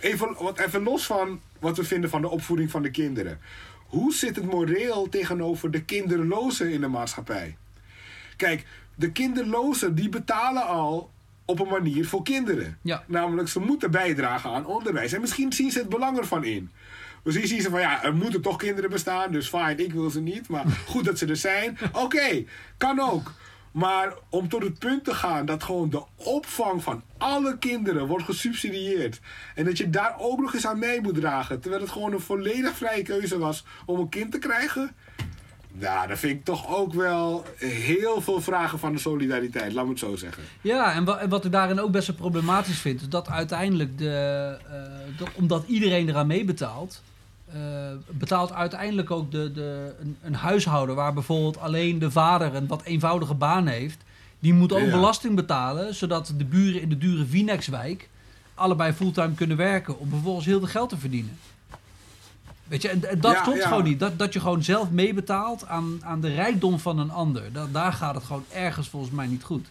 even, 0.00 0.34
wat, 0.38 0.58
even 0.58 0.82
los 0.82 1.06
van 1.06 1.40
wat 1.58 1.76
we 1.76 1.84
vinden 1.84 2.10
van 2.10 2.20
de 2.20 2.28
opvoeding 2.28 2.70
van 2.70 2.82
de 2.82 2.90
kinderen. 2.90 3.38
Hoe 3.86 4.12
zit 4.12 4.36
het 4.36 4.44
moreel 4.44 5.08
tegenover 5.08 5.70
de 5.70 5.84
kinderlozen 5.84 6.72
in 6.72 6.80
de 6.80 6.88
maatschappij? 6.88 7.56
Kijk, 8.36 8.66
de 8.94 9.12
kinderlozen 9.12 9.94
die 9.94 10.08
betalen 10.08 10.66
al 10.66 11.10
op 11.44 11.60
een 11.60 11.68
manier 11.68 12.06
voor 12.06 12.22
kinderen. 12.22 12.78
Ja. 12.82 13.04
Namelijk, 13.06 13.48
ze 13.48 13.60
moeten 13.60 13.90
bijdragen 13.90 14.50
aan 14.50 14.66
onderwijs. 14.66 15.12
En 15.12 15.20
misschien 15.20 15.52
zien 15.52 15.70
ze 15.70 15.78
het 15.78 15.88
belang 15.88 16.18
ervan 16.18 16.44
in. 16.44 16.70
Misschien 17.22 17.46
zien 17.48 17.60
ze 17.62 17.70
van 17.70 17.80
ja, 17.80 18.04
er 18.04 18.14
moeten 18.14 18.40
toch 18.42 18.56
kinderen 18.56 18.90
bestaan, 18.90 19.32
dus 19.32 19.48
fijn, 19.48 19.78
ik 19.78 19.92
wil 19.92 20.10
ze 20.10 20.20
niet. 20.20 20.48
Maar 20.48 20.64
goed 20.86 21.04
dat 21.04 21.18
ze 21.18 21.26
er 21.26 21.36
zijn. 21.36 21.78
Oké, 21.92 22.44
kan 22.76 23.00
ook. 23.00 23.32
Maar 23.72 24.12
om 24.28 24.48
tot 24.48 24.62
het 24.62 24.78
punt 24.78 25.04
te 25.04 25.14
gaan 25.14 25.46
dat 25.46 25.62
gewoon 25.62 25.90
de 25.90 26.02
opvang 26.16 26.82
van 26.82 27.02
alle 27.18 27.58
kinderen 27.58 28.06
wordt 28.06 28.24
gesubsidieerd. 28.24 29.20
En 29.54 29.64
dat 29.64 29.78
je 29.78 29.90
daar 29.90 30.14
ook 30.18 30.40
nog 30.40 30.54
eens 30.54 30.66
aan 30.66 30.78
mee 30.78 31.00
moet 31.00 31.14
dragen. 31.14 31.60
Terwijl 31.60 31.82
het 31.82 31.90
gewoon 31.92 32.12
een 32.12 32.20
volledig 32.20 32.76
vrije 32.76 33.02
keuze 33.02 33.38
was 33.38 33.64
om 33.86 34.00
een 34.00 34.08
kind 34.08 34.32
te 34.32 34.38
krijgen. 34.38 34.90
Nou, 35.74 36.08
dat 36.08 36.18
vind 36.18 36.38
ik 36.38 36.44
toch 36.44 36.76
ook 36.76 36.92
wel 36.94 37.44
heel 37.56 38.20
veel 38.20 38.40
vragen 38.40 38.78
van 38.78 38.92
de 38.92 38.98
solidariteit, 38.98 39.72
laat 39.72 39.84
me 39.84 39.90
het 39.90 39.98
zo 39.98 40.16
zeggen. 40.16 40.42
Ja, 40.60 40.92
en, 40.94 41.04
wa- 41.04 41.18
en 41.18 41.28
wat 41.28 41.44
ik 41.44 41.52
daarin 41.52 41.80
ook 41.80 41.90
best 41.92 42.06
wel 42.06 42.16
problematisch 42.16 42.78
vind, 42.78 43.00
is 43.00 43.08
dat 43.08 43.28
uiteindelijk, 43.28 43.98
de, 43.98 44.56
eh, 44.70 45.18
dat- 45.18 45.30
omdat 45.34 45.64
iedereen 45.66 46.08
eraan 46.08 46.26
meebetaalt, 46.26 47.02
betaalt 48.10 48.52
uiteindelijk 48.52 49.10
ook 49.10 49.30
de, 49.30 49.52
de, 49.52 49.94
een, 50.00 50.16
een 50.22 50.34
huishouden 50.34 50.94
waar 50.94 51.12
bijvoorbeeld 51.12 51.58
alleen 51.58 51.98
de 51.98 52.10
vader 52.10 52.54
een 52.54 52.66
wat 52.66 52.82
eenvoudige 52.82 53.34
baan 53.34 53.66
heeft, 53.66 53.98
die 54.38 54.54
moet 54.54 54.72
ook 54.72 54.80
Ja. 54.84 54.90
belasting 54.90 55.34
betalen, 55.34 55.94
zodat 55.94 56.34
de 56.36 56.44
buren 56.44 56.80
in 56.80 56.88
de 56.88 56.98
dure 56.98 57.24
Vinex-wijk 57.26 58.08
allebei 58.54 58.92
fulltime 58.92 59.34
kunnen 59.34 59.56
werken 59.56 59.98
om 59.98 60.08
vervolgens 60.10 60.46
heel 60.46 60.58
veel 60.58 60.68
geld 60.68 60.88
te 60.88 60.98
verdienen. 60.98 61.38
Weet 62.64 62.82
je, 62.82 62.88
en, 62.88 63.10
en 63.10 63.20
dat 63.20 63.32
Ja, 63.32 63.40
klopt 63.42 63.58
ja. 63.58 63.68
gewoon 63.68 63.84
niet. 63.84 64.00
Dat, 64.00 64.18
dat 64.18 64.32
je 64.32 64.40
gewoon 64.40 64.62
zelf 64.62 64.90
meebetaalt 64.90 65.66
aan, 65.66 66.00
aan 66.04 66.20
de 66.20 66.34
rijkdom 66.34 66.78
van 66.78 66.98
een 66.98 67.10
ander. 67.10 67.52
Dat, 67.52 67.72
daar 67.72 67.92
gaat 67.92 68.14
het 68.14 68.24
gewoon 68.24 68.44
ergens 68.52 68.88
volgens 68.88 69.12
mij 69.12 69.26
niet 69.26 69.42
goed. 69.42 69.66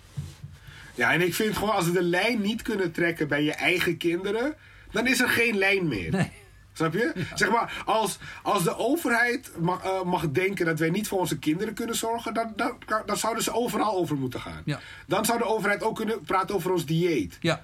Ja, 0.95 1.13
en 1.13 1.21
ik 1.21 1.33
vind 1.35 1.57
gewoon 1.57 1.73
als 1.75 1.85
we 1.85 1.91
de 1.91 2.03
lijn 2.03 2.41
niet 2.41 2.61
kunnen 2.61 2.91
trekken 2.91 3.27
bij 3.27 3.43
je 3.43 3.53
eigen 3.53 3.97
kinderen, 3.97 4.53
dan 4.91 5.07
is 5.07 5.19
er 5.19 5.29
geen 5.29 5.57
lijn 5.57 5.87
meer. 5.87 6.11
Nee. 6.11 6.31
Snap 6.73 6.93
je? 6.93 7.11
Zeg 7.35 7.49
maar, 7.49 7.83
als, 7.85 8.17
als 8.43 8.63
de 8.63 8.77
overheid 8.77 9.51
mag, 9.59 9.83
eh, 9.83 10.03
mag 10.03 10.29
denken 10.31 10.65
dat 10.65 10.79
wij 10.79 10.89
niet 10.89 11.07
voor 11.07 11.19
onze 11.19 11.37
kinderen 11.39 11.73
kunnen 11.73 11.95
zorgen, 11.95 12.33
dan, 12.33 12.53
dan, 12.55 12.77
dan 13.05 13.17
zouden 13.17 13.43
ze 13.43 13.53
overal 13.53 13.95
over 13.95 14.15
moeten 14.17 14.41
gaan. 14.41 14.61
Ja. 14.65 14.79
Dan 15.07 15.25
zou 15.25 15.37
de 15.37 15.45
overheid 15.45 15.83
ook 15.83 15.95
kunnen 15.95 16.21
praten 16.21 16.55
over 16.55 16.71
ons 16.71 16.85
dieet. 16.85 17.37
Ja, 17.41 17.61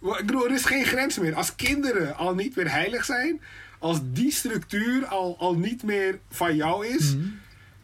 Ik 0.00 0.26
bedoel, 0.26 0.44
er 0.44 0.54
is 0.54 0.64
geen 0.64 0.84
grens 0.84 1.18
meer. 1.18 1.34
Als 1.34 1.54
kinderen 1.54 2.16
al 2.16 2.34
niet 2.34 2.56
meer 2.56 2.70
heilig 2.70 3.04
zijn, 3.04 3.40
als 3.78 3.98
die 4.02 4.32
structuur 4.32 5.06
al, 5.06 5.36
al 5.38 5.54
niet 5.54 5.82
meer 5.82 6.18
van 6.30 6.56
jou 6.56 6.86
is, 6.86 7.14
Mhm. 7.14 7.26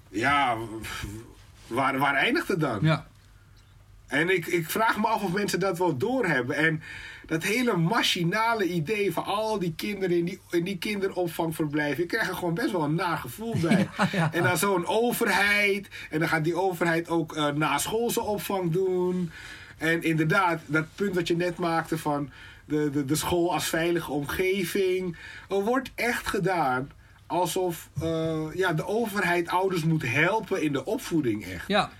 ja, 0.08 0.56
waar, 1.66 1.98
waar 1.98 2.14
eindigt 2.14 2.48
het 2.48 2.60
dan? 2.60 2.78
ja. 2.82 3.06
En 4.10 4.28
ik, 4.28 4.46
ik 4.46 4.70
vraag 4.70 4.96
me 4.96 5.06
af 5.06 5.22
of 5.22 5.32
mensen 5.32 5.60
dat 5.60 5.78
wel 5.78 5.96
doorhebben. 5.96 6.56
En 6.56 6.82
dat 7.26 7.42
hele 7.42 7.76
machinale 7.76 8.64
idee 8.64 9.12
van 9.12 9.24
al 9.24 9.58
die 9.58 9.74
kinderen 9.76 10.16
in 10.16 10.24
die, 10.24 10.40
in 10.50 10.64
die 10.64 10.78
kinderopvangverblijven. 10.78 12.02
Ik 12.02 12.08
krijg 12.08 12.28
er 12.28 12.34
gewoon 12.34 12.54
best 12.54 12.72
wel 12.72 12.82
een 12.82 12.94
naar 12.94 13.16
gevoel 13.16 13.54
bij. 13.68 13.88
Ja, 13.96 14.08
ja. 14.12 14.32
En 14.32 14.42
dan 14.42 14.58
zo'n 14.58 14.86
overheid. 14.86 15.88
En 16.10 16.18
dan 16.18 16.28
gaat 16.28 16.44
die 16.44 16.54
overheid 16.54 17.08
ook 17.08 17.36
eh 17.36 17.48
naschoolse 17.48 18.20
opvang 18.20 18.72
doen. 18.72 19.30
En 19.78 20.02
inderdaad, 20.02 20.60
dat 20.66 20.86
punt 20.94 21.14
wat 21.14 21.28
je 21.28 21.36
net 21.36 21.58
maakte 21.58 21.98
van 21.98 22.30
de, 22.64 22.90
de, 22.90 23.04
de 23.04 23.14
school 23.14 23.52
als 23.52 23.66
veilige 23.66 24.12
omgeving. 24.12 25.16
Er 25.48 25.64
wordt 25.64 25.90
echt 25.94 26.26
gedaan 26.26 26.90
alsof 27.30 27.88
eh, 28.00 28.46
ja, 28.54 28.72
de 28.72 28.86
overheid 28.86 29.48
ouders 29.48 29.84
moet 29.84 30.02
helpen 30.06 30.62
in 30.62 30.72
de 30.72 30.84
opvoeding 30.84 31.44
echt. 31.44 31.68
Ja, 31.68 31.90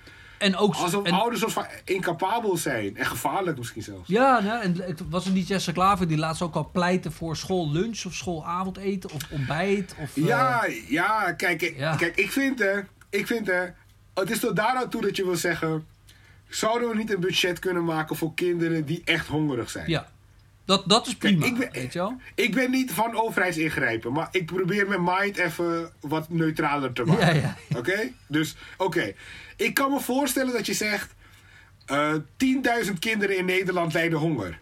en 0.40 0.56
ook... 0.56 0.74
Alsof 0.74 1.04
en, 1.06 1.12
ouders 1.12 1.40
soort 1.40 1.52
van 1.52 1.66
incapabel 1.84 2.56
zijn. 2.56 2.96
En 2.96 3.06
gevaarlijk 3.06 3.58
misschien 3.58 3.82
zelfs. 3.82 4.08
ja, 4.08 4.40
nou, 4.40 4.62
en 4.62 4.76
het 4.82 5.02
was 5.10 5.24
het 5.24 5.34
niet 5.34 5.48
Jesse 5.48 5.72
Klaver 5.72 6.08
die 6.08 6.16
laatst 6.18 6.42
ook 6.42 6.54
al 6.54 6.70
pleitte 6.72 7.10
voor 7.10 7.36
schoollunch 7.36 8.04
of 8.04 8.14
schoolavondeten 8.14 9.10
of 9.10 9.22
ontbijt? 9.30 9.94
Of, 9.98 10.16
eh, 10.16 10.24
Ja, 10.26 10.66
ja, 10.88 11.32
kijk, 11.32 11.62
ik- 11.62 11.76
Ja. 11.78 11.96
kijk 11.96 12.16
ik 12.16 12.32
vind 12.32 12.58
hè, 12.58 12.80
ik 13.10 13.26
vind 13.26 13.46
hè, 13.46 13.64
het 14.14 14.30
is 14.30 14.38
tot 14.40 14.56
daar 14.56 14.74
aan 14.76 14.88
toe 14.90 15.00
dat 15.02 15.16
je 15.16 15.24
wil 15.24 15.36
zeggen, 15.36 15.86
zouden 16.48 16.88
we 16.88 16.96
niet 16.96 17.12
een 17.14 17.20
budget 17.20 17.58
kunnen 17.58 17.84
maken 17.84 18.16
voor 18.16 18.34
kinderen 18.34 18.84
die 18.86 19.02
echt 19.04 19.26
hongerig 19.26 19.70
zijn? 19.70 19.90
ja. 19.90 20.08
Dat, 20.64 20.88
dat 20.88 21.06
is 21.06 21.16
prima, 21.16 21.46
ik 21.46 21.58
ben- 21.58 21.68
weet 21.72 21.92
je 21.92 21.98
wel? 21.98 22.16
Ik 22.34 22.54
ben 22.54 22.70
niet 22.70 22.92
van 22.92 23.14
overheidsingrijpen, 23.20 24.12
maar 24.12 24.28
ik 24.30 24.46
probeer 24.46 24.88
mijn 24.88 25.04
mind 25.04 25.36
even 25.36 25.92
wat 26.00 26.28
neutraler 26.28 26.92
te 26.92 27.04
maken. 27.04 27.34
Ja, 27.34 27.54
ja. 27.70 27.76
Oké? 27.78 28.10
Dus, 28.26 28.56
oké. 28.76 29.12
Ik 29.60 29.74
kan 29.74 29.90
me 29.92 30.00
voorstellen 30.00 30.52
dat 30.52 30.66
je 30.66 30.74
zegt, 30.74 31.14
eh 31.86 32.14
10.000 32.84 32.98
kinderen 32.98 33.36
in 33.36 33.44
Nederland 33.44 33.92
lijden 33.92 34.18
honger 34.18 34.60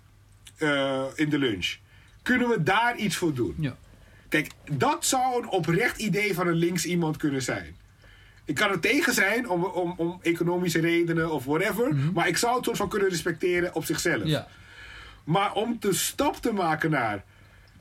eh, 0.56 1.04
in 1.14 1.28
de 1.28 1.38
lunch. 1.38 1.76
Kunnen 2.22 2.48
we 2.48 2.62
daar 2.62 2.96
iets 2.96 3.16
voor 3.16 3.34
doen? 3.34 3.54
Ja. 3.58 3.76
Kijk, 4.28 4.50
dat 4.70 5.04
zou 5.04 5.42
een 5.42 5.48
oprecht 5.48 5.98
idee 5.98 6.34
van 6.34 6.46
een 6.46 6.54
links 6.54 6.84
iemand 6.84 7.16
kunnen 7.16 7.42
zijn. 7.42 7.76
Ik 8.44 8.54
kan 8.54 8.70
er 8.70 8.80
tegen 8.80 9.14
zijn 9.14 9.48
om, 9.48 9.64
om, 9.64 9.94
om 9.96 10.18
economische 10.22 10.80
redenen 10.80 11.32
of 11.32 11.44
whatever. 11.44 11.94
Maar 12.14 12.28
ik 12.28 12.36
zou 12.36 12.56
het 12.56 12.64
soort 12.64 12.76
van 12.76 12.88
kunnen 12.88 13.08
respecteren 13.08 13.74
op 13.74 13.84
zichzelf. 13.84 14.24
ja. 14.24 14.48
Maar 15.24 15.52
om 15.52 15.76
de 15.80 15.92
stap 15.92 16.36
te 16.36 16.52
maken 16.52 16.90
naar... 16.90 17.24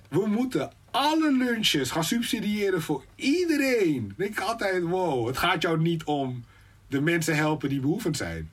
We 0.10 0.28
moeten 0.28 0.72
alle 0.92 1.32
lunches 1.32 1.92
gaan 1.92 2.04
subsidiëren 2.04 2.82
voor 2.82 3.04
iedereen. 3.16 4.14
Denk 4.18 4.32
ik 4.32 4.40
altijd, 4.40 4.84
wow, 4.84 5.28
het 5.28 5.38
gaat 5.38 5.62
jou 5.62 5.80
niet 5.82 6.04
om 6.04 6.44
de 6.88 7.02
mensen 7.02 7.36
helpen 7.36 7.70
die 7.70 7.80
behoevend 7.80 8.18
zijn. 8.18 8.52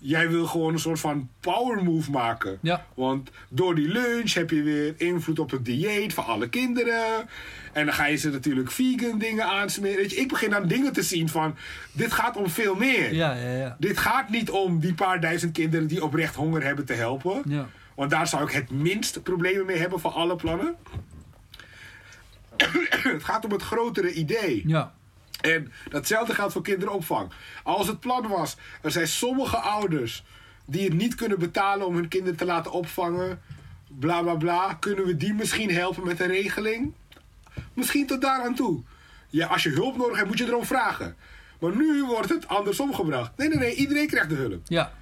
Jij 0.00 0.30
wil 0.30 0.46
gewoon 0.46 0.72
een 0.72 0.78
soort 0.78 1.00
van 1.00 1.28
power 1.40 1.84
move 1.84 2.10
maken. 2.10 2.58
Ja. 2.60 2.86
Want 2.94 3.30
door 3.48 3.74
die 3.74 3.88
lunch 3.88 4.32
heb 4.32 4.50
je 4.50 4.62
weer 4.62 4.94
invloed 4.96 5.38
op 5.38 5.50
het 5.50 5.64
dieet 5.64 6.14
van 6.14 6.24
alle 6.24 6.48
kinderen. 6.48 7.28
En 7.72 7.84
dan 7.84 7.94
ga 7.94 8.06
je 8.06 8.16
ze 8.16 8.30
natuurlijk 8.30 8.70
vegan 8.70 9.18
dingen 9.18 9.44
aansmeren. 9.44 9.96
Weet 9.96 10.10
je, 10.10 10.16
ik 10.16 10.28
begin 10.28 10.50
dan 10.50 10.68
dingen 10.68 10.92
te 10.92 11.02
zien 11.02 11.28
van, 11.28 11.56
dit 11.92 12.12
gaat 12.12 12.36
om 12.36 12.48
veel 12.48 12.74
meer. 12.74 13.14
Ja, 13.14 13.34
ja, 13.34 13.50
ja. 13.50 13.76
Dit 13.78 13.98
gaat 13.98 14.28
niet 14.28 14.50
om 14.50 14.80
die 14.80 14.94
paar 14.94 15.20
duizend 15.20 15.52
kinderen 15.52 15.86
die 15.86 16.04
oprecht 16.04 16.34
honger 16.34 16.62
hebben 16.62 16.84
te 16.84 16.92
helpen. 16.92 17.42
Ja. 17.46 17.68
Want 17.94 18.10
daar 18.10 18.26
zou 18.26 18.42
ik 18.42 18.50
het 18.50 18.70
minst 18.70 19.22
problemen 19.22 19.66
mee 19.66 19.78
hebben 19.78 20.00
van 20.00 20.12
alle 20.12 20.36
plannen. 20.36 20.76
het 23.14 23.24
gaat 23.24 23.44
om 23.44 23.52
het 23.52 23.62
grotere 23.62 24.12
idee. 24.12 24.62
Ja. 24.66 24.94
En 25.40 25.72
datzelfde 25.90 26.34
geldt 26.34 26.52
voor 26.52 26.62
kinderopvang. 26.62 27.30
Als 27.62 27.86
het 27.86 28.00
plan 28.00 28.28
was, 28.28 28.56
er 28.82 28.90
zijn 28.90 29.08
sommige 29.08 29.56
ouders 29.56 30.24
die 30.64 30.84
het 30.84 30.92
niet 30.92 31.14
kunnen 31.14 31.38
betalen 31.38 31.86
om 31.86 31.94
hun 31.94 32.08
kinderen 32.08 32.36
te 32.38 32.44
laten 32.44 32.72
opvangen. 32.72 33.40
Bla 33.98 34.22
bla 34.22 34.34
bla. 34.34 34.74
Kunnen 34.74 35.04
we 35.04 35.16
die 35.16 35.34
misschien 35.34 35.70
helpen 35.70 36.06
met 36.06 36.20
een 36.20 36.26
regeling? 36.26 36.92
Misschien 37.74 38.06
tot 38.06 38.20
daar 38.20 38.42
aan 38.42 38.54
toe. 38.54 38.82
Ja, 39.28 39.46
als 39.46 39.62
je 39.62 39.70
hulp 39.70 39.96
nodig 39.96 40.16
hebt, 40.16 40.28
moet 40.28 40.38
je 40.38 40.46
erom 40.46 40.64
vragen. 40.64 41.16
Maar 41.60 41.76
nu 41.76 42.04
wordt 42.04 42.28
het 42.28 42.48
andersom 42.48 42.94
gebracht. 42.94 43.30
Nee, 43.36 43.48
nee, 43.48 43.58
nee. 43.58 43.74
Iedereen 43.74 44.06
krijgt 44.06 44.28
de 44.28 44.34
hulp. 44.34 44.60
Ja. 44.64 44.92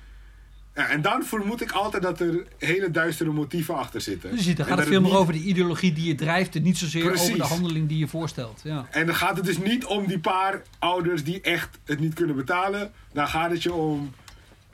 Ja, 0.76 0.88
en 0.88 1.02
dan 1.02 1.22
vermoed 1.24 1.60
ik 1.60 1.70
altijd 1.72 2.02
dat 2.02 2.20
er 2.20 2.46
hele 2.58 2.90
duistere 2.90 3.30
motieven 3.30 3.76
achter 3.76 4.00
zitten. 4.00 4.30
Dus 4.30 4.44
dan 4.46 4.56
En 4.56 4.64
gaat 4.64 4.78
het 4.78 4.86
veel 4.88 5.00
meer 5.00 5.10
niet- 5.10 5.18
over 5.18 5.32
de 5.32 5.38
ideologie 5.42 5.92
die 5.92 6.06
je 6.06 6.14
drijft 6.14 6.56
en 6.56 6.62
niet 6.62 6.78
zozeer 6.78 7.12
over 7.12 7.36
de 7.36 7.42
handeling 7.42 7.88
die 7.88 7.98
je 7.98 8.08
voorstelt. 8.08 8.60
Ja. 8.64 8.86
En 8.90 9.06
dan 9.06 9.14
gaat 9.14 9.36
het 9.36 9.46
dus 9.46 9.58
niet 9.58 9.84
om 9.84 10.06
die 10.06 10.18
paar 10.18 10.62
ouders 10.78 11.24
die 11.24 11.40
echt 11.40 11.78
het 11.84 12.00
niet 12.00 12.14
kunnen 12.14 12.36
betalen. 12.36 12.92
Dan 13.12 13.28
gaat 13.28 13.50
het 13.50 13.62
je 13.62 13.72
om 13.72 14.12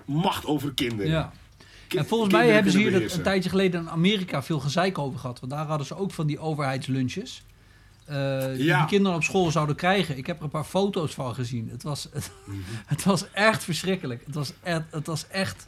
macht 0.05 0.47
over 0.47 0.73
kinderen. 0.75 1.11
Ja. 1.11 1.33
Ki- 1.89 1.99
En 1.99 2.07
volgens 2.07 2.33
mij 2.33 2.49
hebben 2.51 2.73
ze 2.73 2.79
hier 2.79 2.93
dat 3.01 3.13
een 3.13 3.23
tijdje 3.23 3.51
geleden 3.51 3.81
in 3.81 3.91
Amerika 3.91 4.43
veel 4.43 4.61
gezeik 4.61 4.99
over 4.99 5.19
gehad. 5.19 5.41
Want 5.41 5.53
daar 5.53 5.67
hadden 5.67 5.87
ze 5.87 5.97
ook 5.97 6.11
van 6.13 6.27
die 6.27 6.39
overheidslunches. 6.39 7.43
eh, 8.07 8.45
die 8.55 8.65
Ja. 8.65 8.79
die 8.79 8.87
kinderen 8.87 9.17
op 9.17 9.23
school 9.23 9.51
zouden 9.51 9.77
krijgen. 9.77 10.17
Ik 10.17 10.27
heb 10.27 10.39
er 10.39 10.45
een 10.45 10.51
paar 10.51 10.65
foto's 10.65 11.15
van 11.15 11.35
gezien. 11.35 11.69
Het 11.71 11.83
was, 11.83 12.09
het, 12.13 12.31
het 12.87 13.05
was 13.05 13.31
echt 13.33 13.65
verschrikkelijk. 13.65 14.23
Het 14.27 14.35
was 14.35 14.53
het 14.91 15.07
was 15.07 15.27
echt. 15.29 15.67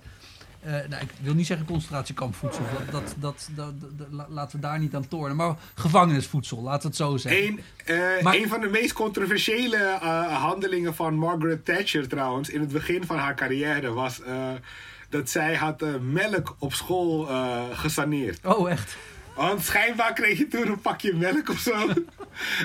Eh, 0.65 0.73
nou, 0.89 1.03
ik 1.03 1.11
wil 1.21 1.35
niet 1.35 1.47
zeggen 1.47 1.67
concentratiekampvoedsel. 1.67 2.63
Dat, 2.91 3.03
dat, 3.03 3.15
dat, 3.19 3.49
dat, 3.55 3.73
dat- 3.99 4.07
la- 4.11 4.27
laten 4.29 4.57
we 4.61 4.63
daar 4.67 4.79
niet 4.79 4.95
aan 4.95 5.09
tornen. 5.09 5.37
Maar 5.37 5.55
gevangenisvoedsel, 5.75 6.63
laten 6.63 6.81
we 6.83 6.87
het 6.87 6.97
zo 6.97 7.17
zeggen. 7.17 7.47
Een, 7.47 7.61
eh, 7.85 8.23
Maar- 8.23 8.35
een 8.35 8.49
van 8.49 8.61
de 8.61 8.69
meest 8.69 8.93
controversiële 8.93 9.77
eh, 9.77 10.37
handelingen 10.43 10.95
van 10.95 11.15
Margaret 11.15 11.65
Thatcher 11.65 12.09
trouwens 12.09 12.49
in 12.51 12.61
het 12.61 12.73
begin 12.73 13.05
van 13.05 13.17
haar 13.19 13.35
carrière 13.35 13.93
was 13.93 14.21
dat 15.09 15.31
zij 15.31 15.55
had 15.55 15.85
melk 16.01 16.57
op 16.59 16.75
school 16.75 17.29
gesaneerd. 17.73 18.47
Oh, 18.47 18.71
echt? 18.71 18.97
Want 19.35 19.65
schijnbaar 19.65 20.13
kreeg 20.13 20.39
je 20.39 20.49
toen 20.49 20.67
een 20.67 20.81
pakje 20.81 21.15
melk 21.15 21.49
of 21.49 21.59
zo. 21.59 21.73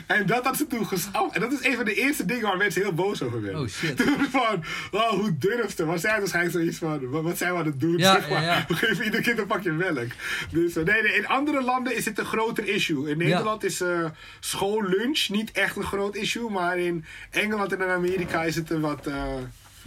en 0.08 0.26
dat 0.26 0.44
had 0.46 0.58
ze 0.58 0.68
toen 0.68 0.86
geschaft. 0.88 1.36
En 1.36 1.42
dat 1.42 1.52
is 1.52 1.66
een 1.66 1.76
van 1.76 1.86
de 1.86 1.94
eerste 1.94 2.26
dingen 2.26 2.44
waar 2.44 2.58
mensen 2.58 2.82
heel 2.82 2.94
boos 2.94 3.22
over 3.22 3.42
werden. 3.42 3.62
Oh, 3.62 3.68
shit. 3.68 3.98
Toen 3.98 4.26
van, 4.30 4.64
oh, 4.92 5.10
hoe 5.10 5.38
durft 5.38 5.78
ze? 5.78 5.86
Maar 5.86 6.00
zij 6.00 6.10
had 6.10 6.20
waarschijnlijk 6.20 6.56
zoiets 6.56 6.78
van, 6.78 7.10
wat, 7.10 7.24
wat 7.24 7.38
zijn 7.38 7.54
we 7.54 7.60
aan 7.60 7.66
het 7.66 7.80
doen? 7.80 7.98
Ja, 7.98 8.14
zeg 8.14 8.30
maar. 8.30 8.42
ja, 8.42 8.56
ja. 8.56 8.66
We 8.68 8.74
geven 8.74 9.06
ieder 9.06 9.22
kind 9.22 9.40
een 9.40 9.48
pakje 9.48 9.72
melk. 9.72 10.08
Dus 10.52 10.76
eh, 10.76 10.84
nee, 10.84 11.02
nee, 11.02 11.14
in 11.14 11.28
andere 11.28 11.64
landen 11.64 11.96
is 11.96 12.06
het 12.06 12.20
een 12.20 12.26
groter 12.26 12.68
issue. 12.68 13.10
In 13.10 13.18
Nederland 13.18 13.64
is 13.64 13.82
eh 13.82 14.06
schoollunch 14.40 15.30
niet 15.30 15.52
echt 15.52 15.76
een 15.76 15.84
groot 15.84 16.16
issue. 16.16 16.50
Maar 16.50 16.78
in 16.78 17.06
Engeland 17.30 17.74
en 17.74 17.82
in 17.82 17.90
Amerika 17.90 18.44
is 18.44 18.56
het 18.56 18.70
een 18.70 18.82
wat... 18.82 19.08
eh, 19.08 19.24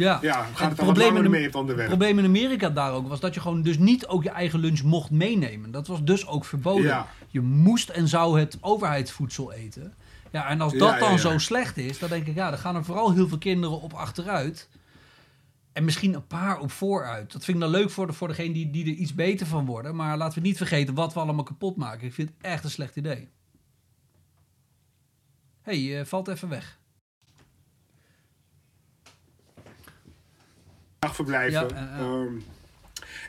Ja, 0.02 0.18
Ja, 0.22 0.46
gaat 0.54 0.70
het 0.70 0.96
langer 0.96 1.24
in, 1.24 1.30
mee 1.30 1.54
onderwerp. 1.54 1.88
Het 1.88 1.98
probleem 1.98 2.18
in 2.18 2.24
Amerika 2.24 2.70
daar 2.70 2.92
ook 2.92 3.08
was 3.08 3.20
dat 3.20 3.34
je 3.34 3.40
gewoon 3.40 3.62
dus 3.62 3.78
niet 3.78 4.06
ook 4.06 4.22
je 4.22 4.30
eigen 4.30 4.58
lunch 4.58 4.82
mocht 4.82 5.10
meenemen. 5.10 5.70
Dat 5.70 5.86
was 5.86 6.04
dus 6.04 6.26
ook 6.26 6.44
verboden. 6.44 6.84
Ja. 6.84 7.06
Je 7.28 7.40
moest 7.40 7.88
en 7.88 8.08
zou 8.08 8.40
het 8.40 8.58
overheidsvoedsel 8.60 9.52
eten. 9.52 9.94
Ja, 10.30 10.48
en 10.48 10.60
als 10.60 10.72
dat 10.72 10.92
Ja, 10.92 10.98
dan 10.98 11.18
zo 11.18 11.38
slecht 11.38 11.76
is, 11.76 11.98
dan 11.98 12.08
denk 12.08 12.26
ik, 12.26 12.34
ja, 12.34 12.50
dan 12.50 12.58
gaan 12.58 12.76
er 12.76 12.84
vooral 12.84 13.12
heel 13.12 13.28
veel 13.28 13.38
kinderen 13.38 13.80
op 13.80 13.92
achteruit. 13.92 14.68
En 15.72 15.84
misschien 15.84 16.14
een 16.14 16.26
paar 16.26 16.60
op 16.60 16.70
vooruit. 16.70 17.32
Dat 17.32 17.44
vind 17.44 17.56
ik 17.56 17.62
dan 17.62 17.72
leuk 17.72 17.90
voor, 17.90 18.06
de, 18.06 18.12
voor 18.12 18.28
degene 18.28 18.52
die, 18.52 18.70
die 18.70 18.84
er 18.84 18.90
iets 18.90 19.14
beter 19.14 19.46
van 19.46 19.64
worden. 19.64 19.96
Maar 19.96 20.16
laten 20.16 20.42
we 20.42 20.48
niet 20.48 20.56
vergeten 20.56 20.94
wat 20.94 21.14
we 21.14 21.20
allemaal 21.20 21.44
kapot 21.44 21.76
maken. 21.76 22.06
Ik 22.06 22.12
vind 22.12 22.28
het 22.28 22.36
echt 22.40 22.64
een 22.64 22.70
slecht 22.70 22.96
idee. 22.96 23.28
Hé, 25.62 25.86
hey, 25.86 26.00
eh, 26.00 26.06
valt 26.06 26.28
even 26.28 26.48
weg. 26.48 26.78
Ja, 31.26 31.42
ja. 31.42 31.66
Ehm, 31.98 32.34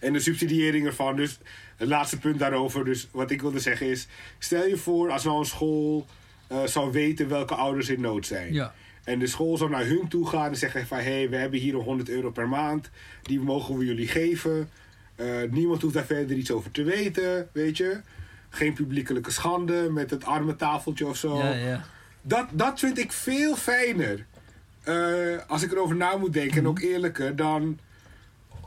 en 0.02 0.14
de 0.14 0.20
subsidiëring 0.20 0.86
ervan. 0.86 1.16
Dus 1.16 1.40
het 1.78 1.88
laatste 1.88 2.20
punt 2.20 2.40
daarover. 2.40 2.86
Dus 2.86 3.08
wat 3.12 3.32
ik 3.32 3.42
wilde 3.42 3.60
zeggen 3.60 3.88
is: 3.88 4.08
stel 4.40 4.66
je 4.66 4.78
voor 4.78 5.12
als 5.12 5.24
nou 5.24 5.40
een 5.40 5.46
school 5.46 6.08
eh, 6.48 6.64
zou 6.64 6.92
weten 6.92 7.28
welke 7.28 7.56
ouders 7.56 7.90
in 7.90 8.02
nood 8.02 8.26
zijn. 8.26 8.54
Ja. 8.54 8.74
En 9.04 9.20
de 9.20 9.28
school 9.28 9.58
zou 9.58 9.70
naar 9.70 9.86
hun 9.86 10.08
toe 10.08 10.28
gaan 10.28 10.50
en 10.50 10.56
zeggen 10.56 10.88
van... 10.88 10.98
hé, 10.98 11.04
hey, 11.04 11.30
we 11.30 11.36
hebben 11.36 11.60
hier 11.60 11.74
een 11.74 11.82
100 11.82 12.10
euro 12.10 12.32
per 12.32 12.48
maand. 12.48 12.90
Die 13.22 13.40
mogen 13.40 13.78
we 13.78 13.86
jullie 13.86 14.08
geven. 14.08 14.70
Eh, 15.16 15.28
niemand 15.50 15.82
hoeft 15.82 15.94
daar 15.94 16.06
verder 16.06 16.38
iets 16.38 16.52
over 16.52 16.72
te 16.72 16.84
weten, 16.84 17.50
weet 17.52 17.78
je. 17.78 18.02
Geen 18.50 18.74
publiekelijke 18.74 19.32
schande 19.32 19.90
met 19.92 20.10
het 20.10 20.26
arme 20.26 20.56
tafeltje 20.56 21.08
of 21.08 21.18
zo. 21.18 21.38
Ja, 21.38 21.52
ja. 21.54 21.84
Dat, 22.22 22.48
dat 22.52 22.80
vind 22.80 22.98
ik 22.98 23.12
veel 23.12 23.56
fijner. 23.56 24.26
Eh, 24.84 25.38
als 25.48 25.64
ik 25.64 25.72
erover 25.72 25.96
na 25.96 26.18
moet 26.18 26.34
denken 26.34 26.50
Mhm. 26.58 26.60
en 26.66 26.68
ook 26.68 26.80
eerlijker 26.80 27.36
dan 27.36 27.80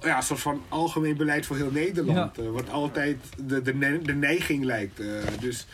ja, 0.00 0.16
een 0.16 0.22
soort 0.22 0.40
van 0.40 0.62
algemeen 0.68 1.16
beleid 1.16 1.46
voor 1.46 1.56
heel 1.56 1.70
Nederland. 1.70 2.36
Ja. 2.36 2.42
eh, 2.42 2.50
wat 2.50 2.70
altijd 2.70 3.16
de, 3.46 3.62
de, 3.62 3.74
ne- 3.74 4.02
de 4.02 4.14
neiging 4.14 4.64
lijkt. 4.64 5.00
eh. 5.00 5.06
dus 5.40 5.66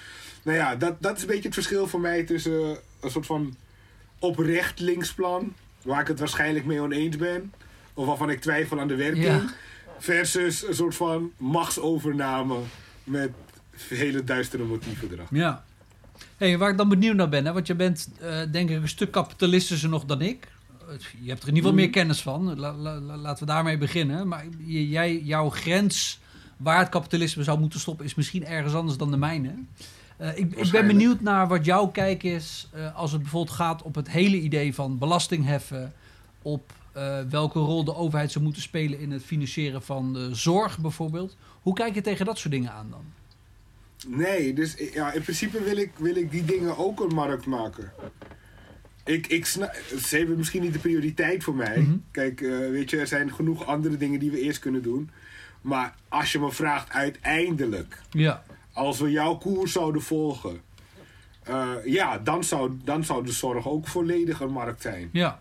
nou 0.42 0.56
ja, 0.56 0.76
dat, 0.76 1.02
dat 1.02 1.16
is 1.16 1.22
een 1.22 1.28
beetje 1.28 1.42
het 1.44 1.54
verschil 1.54 1.86
voor 1.86 2.00
mij 2.00 2.22
tussen 2.24 2.76
een 3.00 3.10
soort 3.10 3.26
van 3.26 3.56
oprecht 4.18 4.80
linksplan, 4.80 5.54
waar 5.82 6.00
ik 6.00 6.06
het 6.06 6.18
waarschijnlijk 6.18 6.64
mee 6.64 6.80
oneens 6.80 7.16
ben, 7.16 7.52
of 7.94 8.06
waarvan 8.06 8.30
ik 8.30 8.40
twijfel 8.40 8.80
aan 8.80 8.88
de 8.88 8.96
werking, 8.96 9.24
Ja. 9.24 9.44
versus 9.98 10.66
een 10.66 10.74
soort 10.74 10.94
van 10.94 11.32
machtsovername 11.36 12.56
met 13.04 13.30
hele 13.88 14.24
duistere 14.24 14.64
motieven 14.64 15.08
erachter. 15.12 15.36
Ja. 15.36 15.64
Hey, 16.36 16.58
waar 16.58 16.70
ik 16.70 16.76
dan 16.76 16.88
benieuwd 16.88 17.16
naar 17.16 17.28
ben, 17.28 17.44
hè, 17.44 17.52
want 17.52 17.66
je 17.66 17.74
bent 17.74 18.10
eh, 18.20 18.38
denk 18.52 18.70
ik 18.70 18.82
een 18.82 18.88
stuk 18.88 19.10
kapitalistischer 19.10 19.88
nog 19.88 20.04
dan 20.04 20.20
ik. 20.20 20.48
Je 21.22 21.28
hebt 21.28 21.42
er 21.42 21.48
in 21.48 21.54
ieder 21.54 21.70
geval 21.70 21.72
meer 21.84 21.90
kennis 21.90 22.22
van. 22.22 22.58
La- 22.58 22.72
la- 22.72 23.00
la- 23.00 23.16
laten 23.16 23.46
we 23.46 23.52
daarmee 23.52 23.78
beginnen. 23.78 24.28
Maar 24.28 24.44
jij, 24.66 25.18
jouw 25.18 25.50
grens 25.50 26.20
waar 26.56 26.78
het 26.78 26.88
kapitalisme 26.88 27.42
zou 27.42 27.58
moeten 27.58 27.80
stoppen 27.80 28.04
is 28.04 28.14
misschien 28.14 28.46
ergens 28.46 28.74
anders 28.74 28.98
dan 28.98 29.10
de 29.10 29.16
mijne. 29.16 29.54
Eh, 30.16 30.28
ik, 30.38 30.54
ik 30.54 30.70
ben 30.70 30.86
benieuwd 30.86 31.20
naar 31.20 31.48
wat 31.48 31.64
jouw 31.64 31.86
kijk 31.86 32.22
is 32.22 32.68
eh, 32.72 32.96
als 32.96 33.12
het 33.12 33.20
bijvoorbeeld 33.20 33.56
gaat 33.56 33.82
op 33.82 33.94
het 33.94 34.08
hele 34.10 34.40
idee 34.40 34.74
van 34.74 34.98
belasting 34.98 35.44
heffen, 35.44 35.92
op 36.42 36.72
welke 37.28 37.58
rol 37.58 37.84
de 37.84 37.94
overheid 37.94 38.32
zou 38.32 38.44
moeten 38.44 38.62
spelen 38.62 38.98
in 39.00 39.10
het 39.10 39.22
financieren 39.22 39.82
van 39.82 40.28
zorg 40.32 40.78
bijvoorbeeld. 40.78 41.36
Hoe 41.62 41.74
kijk 41.74 41.94
je 41.94 42.00
tegen 42.00 42.26
dat 42.26 42.38
soort 42.38 42.52
dingen 42.52 42.72
aan 42.72 42.90
dan? 42.90 43.04
Nee, 44.08 44.52
dus 44.54 44.74
ja, 44.92 45.12
in 45.12 45.22
principe 45.22 45.62
wil 45.62 45.76
ik, 45.76 45.90
wil 45.98 46.16
ik 46.16 46.30
die 46.30 46.44
dingen 46.44 46.76
ook 46.78 47.00
een 47.00 47.14
markt 47.14 47.46
maken. 47.46 47.92
Ik, 49.04 49.26
ik 49.26 49.46
snap, 49.46 49.74
ze 50.04 50.16
hebben 50.16 50.36
misschien 50.36 50.62
niet 50.62 50.72
de 50.72 50.78
prioriteit 50.78 51.44
voor 51.44 51.54
mij. 51.54 51.80
Mhm. 51.80 51.96
Kijk, 52.10 52.40
eh, 52.40 52.48
weet 52.58 52.90
je, 52.90 52.98
er 52.98 53.06
zijn 53.06 53.32
genoeg 53.32 53.66
andere 53.66 53.96
dingen 53.96 54.18
die 54.20 54.30
we 54.30 54.40
eerst 54.40 54.58
kunnen 54.58 54.82
doen. 54.82 55.10
Maar 55.60 55.94
als 56.08 56.32
je 56.32 56.38
me 56.38 56.50
vraagt 56.52 56.90
uiteindelijk, 56.92 57.98
Ja. 58.10 58.42
als 58.72 59.00
we 59.00 59.10
jouw 59.10 59.36
koers 59.36 59.72
zouden 59.72 60.02
volgen, 60.02 60.60
eh, 61.42 61.72
ja, 61.84 62.18
dan 62.18 62.44
zou, 62.44 62.72
dan 62.84 63.04
zou 63.04 63.24
de 63.24 63.32
zorg 63.32 63.68
ook 63.68 63.88
volledig 63.88 64.40
een 64.40 64.52
markt 64.52 64.82
zijn. 64.82 65.08
Ja. 65.12 65.40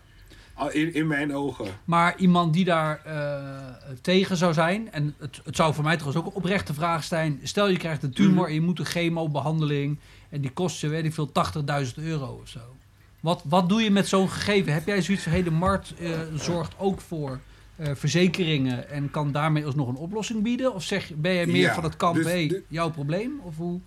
Al 0.62 0.70
In, 0.70 0.94
in 0.94 1.06
mijn 1.06 1.34
ogen. 1.34 1.66
Maar 1.84 2.14
iemand 2.18 2.52
die 2.52 2.64
daar 2.64 3.00
eh, 3.04 3.38
tegen 4.00 4.36
zou 4.36 4.52
zijn, 4.52 4.92
en 4.92 5.14
het, 5.18 5.40
het 5.44 5.56
zou 5.56 5.74
voor 5.74 5.84
mij 5.84 5.96
trouwens 5.96 6.24
ook 6.24 6.30
een 6.30 6.36
oprechte 6.38 6.74
vraag 6.74 7.04
zijn. 7.04 7.40
Stel 7.42 7.68
je 7.68 7.76
krijgt 7.76 8.02
een 8.02 8.12
tumor 8.12 8.46
en 8.46 8.54
je 8.54 8.60
moet 8.60 8.78
een 8.78 8.84
chemobehandeling 8.84 9.98
en 10.28 10.40
die 10.40 10.50
kost 10.50 10.80
je, 10.80 10.88
weet 10.88 11.04
ik 11.04 11.14
veel, 11.14 11.30
80.000 11.88 11.94
euro 11.94 12.38
of 12.42 12.48
zo. 12.48 12.60
Wat, 13.20 13.42
wat 13.44 13.68
doe 13.68 13.82
je 13.82 13.90
met 13.90 14.08
zo'n 14.08 14.28
gegeven? 14.28 14.72
Heb 14.72 14.86
jij 14.86 15.02
zoiets 15.02 15.22
van, 15.22 15.32
hey, 15.32 15.42
de 15.42 15.50
markt 15.50 15.94
eh, 15.94 16.10
zorgt 16.34 16.74
ook 16.78 17.00
voor 17.00 17.40
eh, 17.76 17.90
verzekeringen 17.94 18.90
en 18.90 19.10
kan 19.10 19.32
daarmee 19.32 19.66
alsnog 19.66 19.88
een 19.88 19.96
oplossing 19.96 20.42
bieden? 20.42 20.74
Of 20.74 20.82
zeg, 20.82 21.10
ben 21.16 21.34
jij 21.34 21.46
meer 21.46 21.56
Ja, 21.56 21.74
van 21.74 21.84
het 21.84 21.96
kamp, 21.96 22.14
dus 22.14 22.24
hey, 22.26 22.46
de- 22.48 22.62
jouw 22.68 22.90
probleem? 22.90 23.40
Of 23.42 23.56
hoe? 23.56 23.80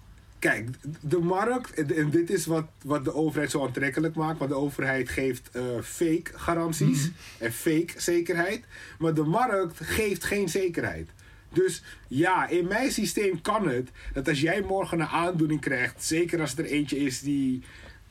Kijk, 0.46 0.70
de 1.00 1.18
markt, 1.20 1.74
en 1.94 2.10
dit 2.10 2.30
is 2.30 2.46
wat, 2.46 2.66
wat 2.84 3.04
de 3.04 3.14
overheid 3.14 3.52
zo 3.52 3.64
aantrekkelijk 3.66 4.16
maakt. 4.16 4.38
Want 4.38 4.50
de 4.50 4.58
overheid 4.58 5.10
geeft 5.10 5.50
eh, 5.52 5.62
fake 5.84 6.32
garanties 6.36 7.02
Mhm. 7.02 7.44
en 7.44 7.52
fake 7.54 7.94
zekerheid. 7.98 8.64
Maar 9.00 9.14
de 9.14 9.24
markt 9.24 9.80
geeft 9.84 10.24
geen 10.24 10.50
zekerheid. 10.50 11.10
Dus 11.54 11.84
ja, 12.08 12.48
in 12.48 12.68
mijn 12.68 12.92
systeem 12.92 13.42
kan 13.42 13.68
het 13.68 13.90
dat 14.14 14.28
als 14.28 14.42
jij 14.42 14.62
morgen 14.62 15.00
een 15.00 15.08
aandoening 15.08 15.62
krijgt, 15.62 16.04
zeker 16.04 16.40
als 16.42 16.58
er 16.58 16.66
eentje 16.66 16.98
is 16.98 17.20
die 17.22 17.64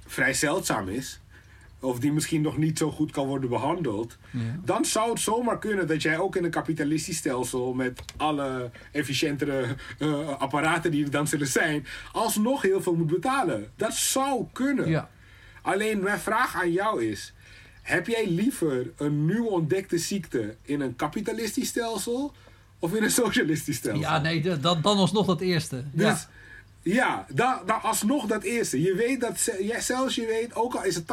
vrij 0.07 0.35
zeldzaam 0.35 0.89
is, 0.89 1.21
of 1.85 1.99
die 1.99 2.13
misschien 2.13 2.41
nog 2.41 2.57
niet 2.57 2.79
zo 2.79 2.91
goed 2.91 3.11
kan 3.11 3.27
worden 3.27 3.49
behandeld, 3.49 4.17
Ja. 4.31 4.41
dan 4.65 4.85
zou 4.85 5.11
het 5.11 5.21
zomaar 5.21 5.59
kunnen 5.59 5.87
dat 5.87 6.03
jij 6.03 6.19
ook 6.19 6.37
in 6.37 6.45
een 6.45 6.51
kapitalistisch 6.51 7.17
stelsel 7.17 7.73
met 7.75 8.03
alle 8.17 8.71
efficiëntere 8.93 9.65
eh, 9.99 10.29
apparaten 10.39 10.91
die 10.91 11.05
er 11.05 11.11
dan 11.11 11.27
zullen 11.29 11.47
zijn, 11.47 11.87
alsnog 12.13 12.63
heel 12.63 12.83
veel 12.83 12.95
moet 12.95 13.07
betalen. 13.07 13.71
Dat 13.77 13.95
zou 13.95 14.47
kunnen. 14.53 14.89
Ja. 14.89 15.11
Alleen 15.63 16.03
mijn 16.03 16.19
vraag 16.19 16.55
aan 16.57 16.73
jou 16.73 17.05
is: 17.05 17.33
heb 17.83 18.07
jij 18.07 18.27
liever 18.29 18.91
een 18.97 19.27
nieuw 19.27 19.47
ontdekte 19.47 19.99
ziekte 19.99 20.57
in 20.63 20.81
een 20.81 20.97
kapitalistisch 20.97 21.69
stelsel 21.69 22.33
of 22.79 22.95
in 22.95 23.03
een 23.03 23.11
socialistisch 23.11 23.77
stelsel? 23.77 24.01
ja, 24.03 24.21
nee, 24.21 24.41
dan, 24.43 24.81
dan 24.83 24.97
alsnog 24.97 25.27
dat 25.27 25.41
eerste. 25.41 25.85
Dus 25.93 26.07
ja. 26.07 26.29
Ja, 26.85 27.27
dan 27.35 27.83
alsnog 27.83 28.27
dat 28.27 28.43
eerste. 28.43 28.83
Je 28.83 28.95
weet 28.95 29.21
dat, 29.21 29.39
ze- 29.39 29.65
jij, 29.65 29.81
zelfs 29.81 30.15
je 30.15 30.27
weet, 30.27 30.55
ook 30.55 30.75
al 30.75 30.85
is 30.85 30.95
het 30.95 31.07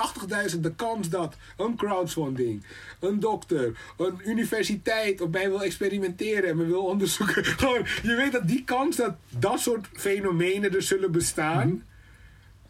80.000 0.53 0.59
de 0.59 0.76
kans 0.76 1.09
dat 1.09 1.36
een 1.57 1.76
crowdfunding, 1.76 2.63
een 2.99 3.19
dokter, 3.19 3.78
een 3.97 4.19
universiteit 4.26 5.22
op 5.22 5.32
mij 5.32 5.49
wil 5.49 5.63
experimenteren 5.63 6.49
en 6.49 6.57
me 6.57 6.65
wil 6.65 6.86
onderzoeken. 6.86 7.45
Gewoon, 7.59 7.86
je 8.03 8.15
weet 8.15 8.32
dat 8.32 8.47
die 8.47 8.63
kans 8.63 8.95
dat 8.95 9.15
dat 9.30 9.59
soort 9.59 9.88
fenomenen 9.93 10.74
er 10.76 10.82
zullen 10.82 11.11
bestaan. 11.11 11.67
Mhm. 11.67 11.78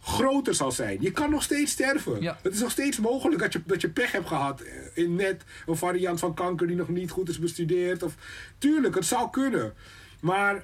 Groter 0.03 0.55
zal 0.55 0.71
zijn. 0.71 0.97
Je 1.01 1.11
kan 1.11 1.29
nog 1.29 1.43
steeds 1.43 1.71
sterven. 1.71 2.21
Ja. 2.21 2.39
Het 2.41 2.53
is 2.53 2.59
nog 2.59 2.71
steeds 2.71 2.99
mogelijk 2.99 3.41
dat 3.41 3.53
je, 3.53 3.61
dat 3.65 3.81
je 3.81 3.89
pech 3.89 4.11
hebt 4.11 4.27
gehad 4.27 4.61
eh, 4.61 4.73
in 4.93 5.15
net 5.15 5.43
een 5.65 5.75
variant 5.77 6.19
van 6.19 6.33
kanker 6.33 6.67
die 6.67 6.75
nog 6.75 6.89
niet 6.89 7.11
goed 7.11 7.29
is 7.29 7.39
bestudeerd. 7.39 8.03
Of, 8.03 8.13
tuurlijk, 8.57 8.95
het 8.95 9.05
zou 9.05 9.29
kunnen. 9.29 9.73
Maar 10.19 10.63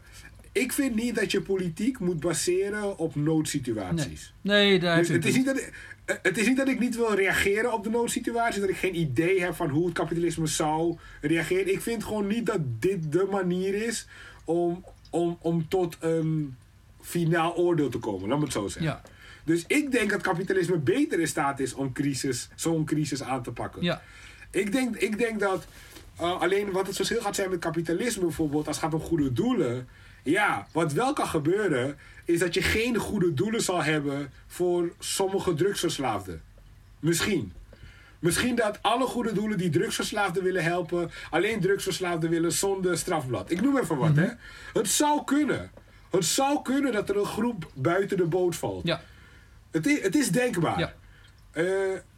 ik 0.60 0.72
vind 0.74 0.96
niet 0.96 1.16
dat 1.16 1.32
je 1.32 1.42
politiek 1.42 2.00
moet 2.00 2.20
baseren 2.20 2.98
op 2.98 3.16
noodsituaties. 3.16 4.34
Nee, 4.42 4.70
nee 4.70 4.80
daar 4.80 4.98
Dus 4.98 5.08
het 5.08 5.26
is, 5.26 5.36
niet 5.36 5.46
dat 5.46 5.58
ik, 5.58 5.74
eh, 6.06 6.16
het 6.22 6.38
is 6.38 6.48
niet 6.48 6.58
dat 6.58 6.68
ik 6.68 6.80
niet 6.80 6.96
wil 6.96 7.14
reageren 7.14 7.74
op 7.74 7.84
de 7.84 7.90
noodsituatie, 7.90 8.62
dat 8.62 8.70
ik 8.70 8.78
geen 8.78 8.96
idee 8.96 9.42
heb 9.42 9.56
van 9.56 9.70
hoe 9.70 9.86
het 9.86 9.94
kapitalisme 9.94 10.48
zou 10.48 10.98
reageren. 11.22 11.72
Ik 11.72 11.82
vind 11.82 12.04
gewoon 12.04 12.28
niet 12.28 12.46
dat 12.46 12.60
dit 12.80 13.12
de 13.12 13.28
manier 13.32 13.74
is 13.74 14.08
om, 14.46 14.86
om, 15.10 15.38
om 15.42 15.68
tot 15.68 15.98
een 16.00 16.56
finaal 17.02 17.56
oordeel 17.56 17.90
te 17.90 18.00
komen, 18.00 18.30
laat 18.30 18.38
me 18.38 18.44
het 18.44 18.54
zo 18.54 18.68
zeggen. 18.68 18.92
Ja, 18.92 19.02
Dus 19.44 19.64
ik 19.68 19.92
denk 19.92 20.10
dat 20.10 20.22
kapitalisme 20.22 20.78
beter 20.78 21.20
in 21.20 21.28
staat 21.28 21.60
is 21.60 21.74
om 21.74 21.94
crisis, 21.94 22.50
zo'n 22.56 22.86
crisis 22.86 23.24
aan 23.24 23.44
te 23.44 23.52
pakken. 23.52 23.84
ja. 23.84 24.02
Ik 24.52 24.72
denk, 24.72 24.96
ik 24.96 25.18
denk 25.18 25.40
dat 25.40 25.68
Uh, 26.22 26.42
alleen 26.42 26.72
wat 26.72 26.88
het 26.88 26.96
verschil 26.96 27.22
gaat 27.22 27.36
zijn 27.36 27.50
met 27.50 27.60
kapitalisme 27.60 28.22
bijvoorbeeld, 28.22 28.68
als 28.68 28.76
het 28.76 28.86
gaat 28.86 28.94
om 28.94 29.08
goede 29.08 29.34
doelen. 29.34 29.88
Ja, 30.32 30.68
wat 30.72 30.94
wel 30.94 31.14
kan 31.14 31.28
gebeuren, 31.28 31.98
is 32.26 32.40
dat 32.40 32.54
je 32.54 32.62
geen 32.62 32.96
goede 32.96 33.34
doelen 33.34 33.62
zal 33.62 33.84
hebben 33.84 34.32
voor 34.48 34.92
sommige 35.00 35.54
drugsverslaafden. 35.54 36.42
Misschien. 37.00 37.54
Misschien 38.20 38.56
dat 38.56 38.80
alle 38.82 39.06
goede 39.06 39.34
doelen 39.34 39.58
die 39.58 39.70
drugsverslaafden 39.70 40.44
willen 40.44 40.64
helpen, 40.64 41.12
alleen 41.30 41.62
drugsverslaafden 41.62 42.30
willen 42.30 42.52
zonder 42.52 42.98
strafblad. 42.98 43.52
Ik 43.52 43.62
noem 43.62 43.78
even 43.78 43.98
wat, 43.98 44.16
hè. 44.16 44.28
Het 44.74 44.88
zou 44.90 45.24
kunnen. 45.24 45.72
Het 46.10 46.26
zou 46.26 46.62
kunnen 46.62 46.92
dat 46.92 47.10
er 47.10 47.18
een 47.18 47.26
groep 47.26 47.72
buiten 47.74 48.18
de 48.18 48.26
boot 48.26 48.56
valt. 48.56 48.88
Ja. 48.88 49.02
Het 49.72 49.88
is, 49.88 50.02
het 50.02 50.16
is 50.16 50.30
denkbaar. 50.30 50.80
Ja. 50.80 50.94
Eh, 51.52 51.66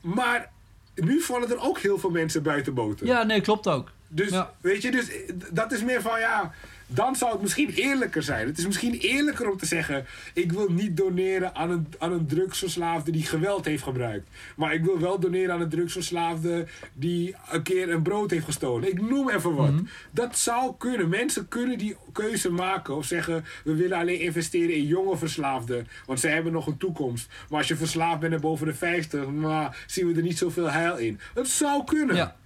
maar 0.01 0.51
nu 0.95 1.22
vallen 1.22 1.49
er 1.49 1.60
ook 1.62 1.80
heel 1.80 1.97
veel 1.99 2.10
mensen 2.10 2.43
buiten 2.43 2.74
boten. 2.74 3.05
Ja, 3.07 3.24
nee, 3.24 3.41
klopt 3.41 3.68
ook. 3.68 3.91
Dus, 4.07 4.30
Ja. 4.30 4.53
weet 4.62 4.82
je, 4.82 4.91
dus 4.91 5.10
eh, 5.10 5.34
dat 5.51 5.72
is 5.72 5.84
meer 5.84 6.01
van 6.01 6.20
ja. 6.20 6.53
Dan 6.91 7.15
zou 7.15 7.31
het 7.31 7.41
misschien 7.41 7.69
eerlijker 7.69 8.23
zijn. 8.23 8.47
Het 8.47 8.57
is 8.57 8.65
misschien 8.65 8.93
eerlijker 8.93 9.49
om 9.51 9.57
te 9.57 9.65
zeggen: 9.65 10.05
ik 10.33 10.51
wil 10.51 10.71
niet 10.71 10.97
doneren 10.97 11.55
aan 11.55 11.69
een, 11.71 11.87
aan 11.97 12.11
een 12.11 12.27
drugsverslaafde 12.27 13.11
die 13.11 13.23
geweld 13.23 13.65
heeft 13.65 13.83
gebruikt. 13.83 14.29
Maar 14.55 14.73
ik 14.73 14.83
wil 14.83 14.99
wel 14.99 15.19
doneren 15.19 15.53
aan 15.53 15.61
een 15.61 15.69
drugsverslaafde 15.69 16.65
die 16.93 17.35
een 17.51 17.63
keer 17.63 17.89
een 17.89 18.01
brood 18.01 18.31
heeft 18.31 18.45
gestolen. 18.45 18.89
Ik 18.89 19.01
noem 19.01 19.29
even 19.29 19.55
wat. 19.55 19.71
Mhm. 19.71 19.83
Dat 20.11 20.37
zou 20.37 20.73
kunnen. 20.77 21.09
Mensen 21.09 21.47
kunnen 21.47 21.77
die 21.77 21.95
keuze 22.11 22.51
maken 22.51 22.95
of 22.95 23.05
zeggen: 23.05 23.45
we 23.63 23.75
willen 23.75 23.97
alleen 23.97 24.19
investeren 24.19 24.75
in 24.75 24.85
jonge 24.85 25.17
verslaafden, 25.17 25.87
want 26.05 26.19
zij 26.19 26.31
hebben 26.31 26.51
nog 26.51 26.67
een 26.67 26.77
toekomst. 26.77 27.27
Maar 27.49 27.59
als 27.59 27.67
je 27.67 27.75
verslaafd 27.75 28.19
bent 28.19 28.33
en 28.33 28.41
boven 28.41 28.67
de 28.67 28.73
50, 28.73 29.27
maar 29.27 29.83
zien 29.87 30.07
we 30.07 30.15
er 30.15 30.21
niet 30.21 30.37
zoveel 30.37 30.71
heil 30.71 30.97
in. 30.97 31.19
Het 31.33 31.47
zou 31.47 31.83
kunnen. 31.83 32.15
Ja. 32.15 32.37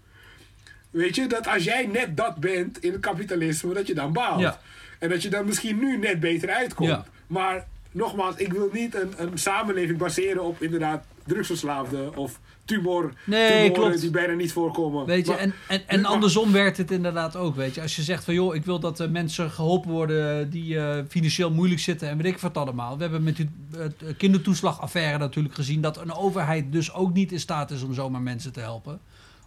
Weet 0.93 1.15
je, 1.15 1.27
dat 1.27 1.47
als 1.47 1.63
jij 1.63 1.85
net 1.91 2.17
dat 2.17 2.35
bent 2.35 2.83
in 2.83 2.91
het 2.91 3.01
kapitalisme, 3.01 3.73
dat 3.73 3.87
je 3.87 3.93
dan 3.93 4.13
baalt. 4.13 4.39
Ja. 4.41 4.59
En 4.99 5.09
dat 5.09 5.21
je 5.21 5.29
dan 5.29 5.45
misschien 5.45 5.79
nu 5.79 5.97
net 5.97 6.19
beter 6.19 6.49
uitkomt. 6.49 6.89
Ja. 6.89 7.05
Maar 7.27 7.67
nogmaals, 7.91 8.35
ik 8.35 8.53
wil 8.53 8.69
niet 8.73 8.95
een, 8.95 9.13
een 9.17 9.37
samenleving 9.37 9.97
baseren 9.97 10.43
op 10.43 10.61
inderdaad 10.61 11.03
drugsverslaafden 11.25 12.15
of 12.17 12.39
tumor, 12.65 13.13
Nee, 13.25 13.71
klopt. 13.71 14.01
die 14.01 14.09
bijna 14.09 14.33
niet 14.33 14.51
voorkomen. 14.51 15.05
Weet 15.05 15.25
je, 15.25 15.31
Maar- 15.31 15.39
en, 15.41 15.53
en, 15.67 15.81
en 15.87 16.01
maar- 16.01 16.11
andersom 16.11 16.51
werkt 16.51 16.77
het 16.77 16.91
inderdaad 16.91 17.35
ook, 17.35 17.55
weet 17.55 17.75
je. 17.75 17.81
Als 17.81 17.95
je 17.95 18.01
zegt 18.01 18.23
van, 18.23 18.33
joh, 18.33 18.55
ik 18.55 18.65
wil 18.65 18.79
dat 18.79 18.99
eh, 18.99 19.07
mensen 19.09 19.51
geholpen 19.51 19.91
worden 19.91 20.49
die 20.49 20.77
eh, 20.79 20.97
financieel 21.09 21.51
moeilijk 21.51 21.81
zitten 21.81 22.09
en 22.09 22.17
weet 22.17 22.25
ik 22.33 22.37
wat 22.39 22.57
allemaal. 22.57 22.95
We 22.95 23.01
hebben 23.01 23.23
met 23.23 23.35
die 23.35 23.49
uh, 23.77 23.81
kindertoeslagaffaire 24.17 25.17
natuurlijk 25.17 25.55
gezien 25.55 25.81
dat 25.81 25.97
een 25.97 26.13
overheid 26.13 26.71
dus 26.71 26.93
ook 26.93 27.13
niet 27.13 27.31
in 27.31 27.39
staat 27.39 27.71
is 27.71 27.81
om 27.83 27.93
zomaar 27.93 28.21
mensen 28.21 28.53
te 28.53 28.59
helpen. 28.59 28.99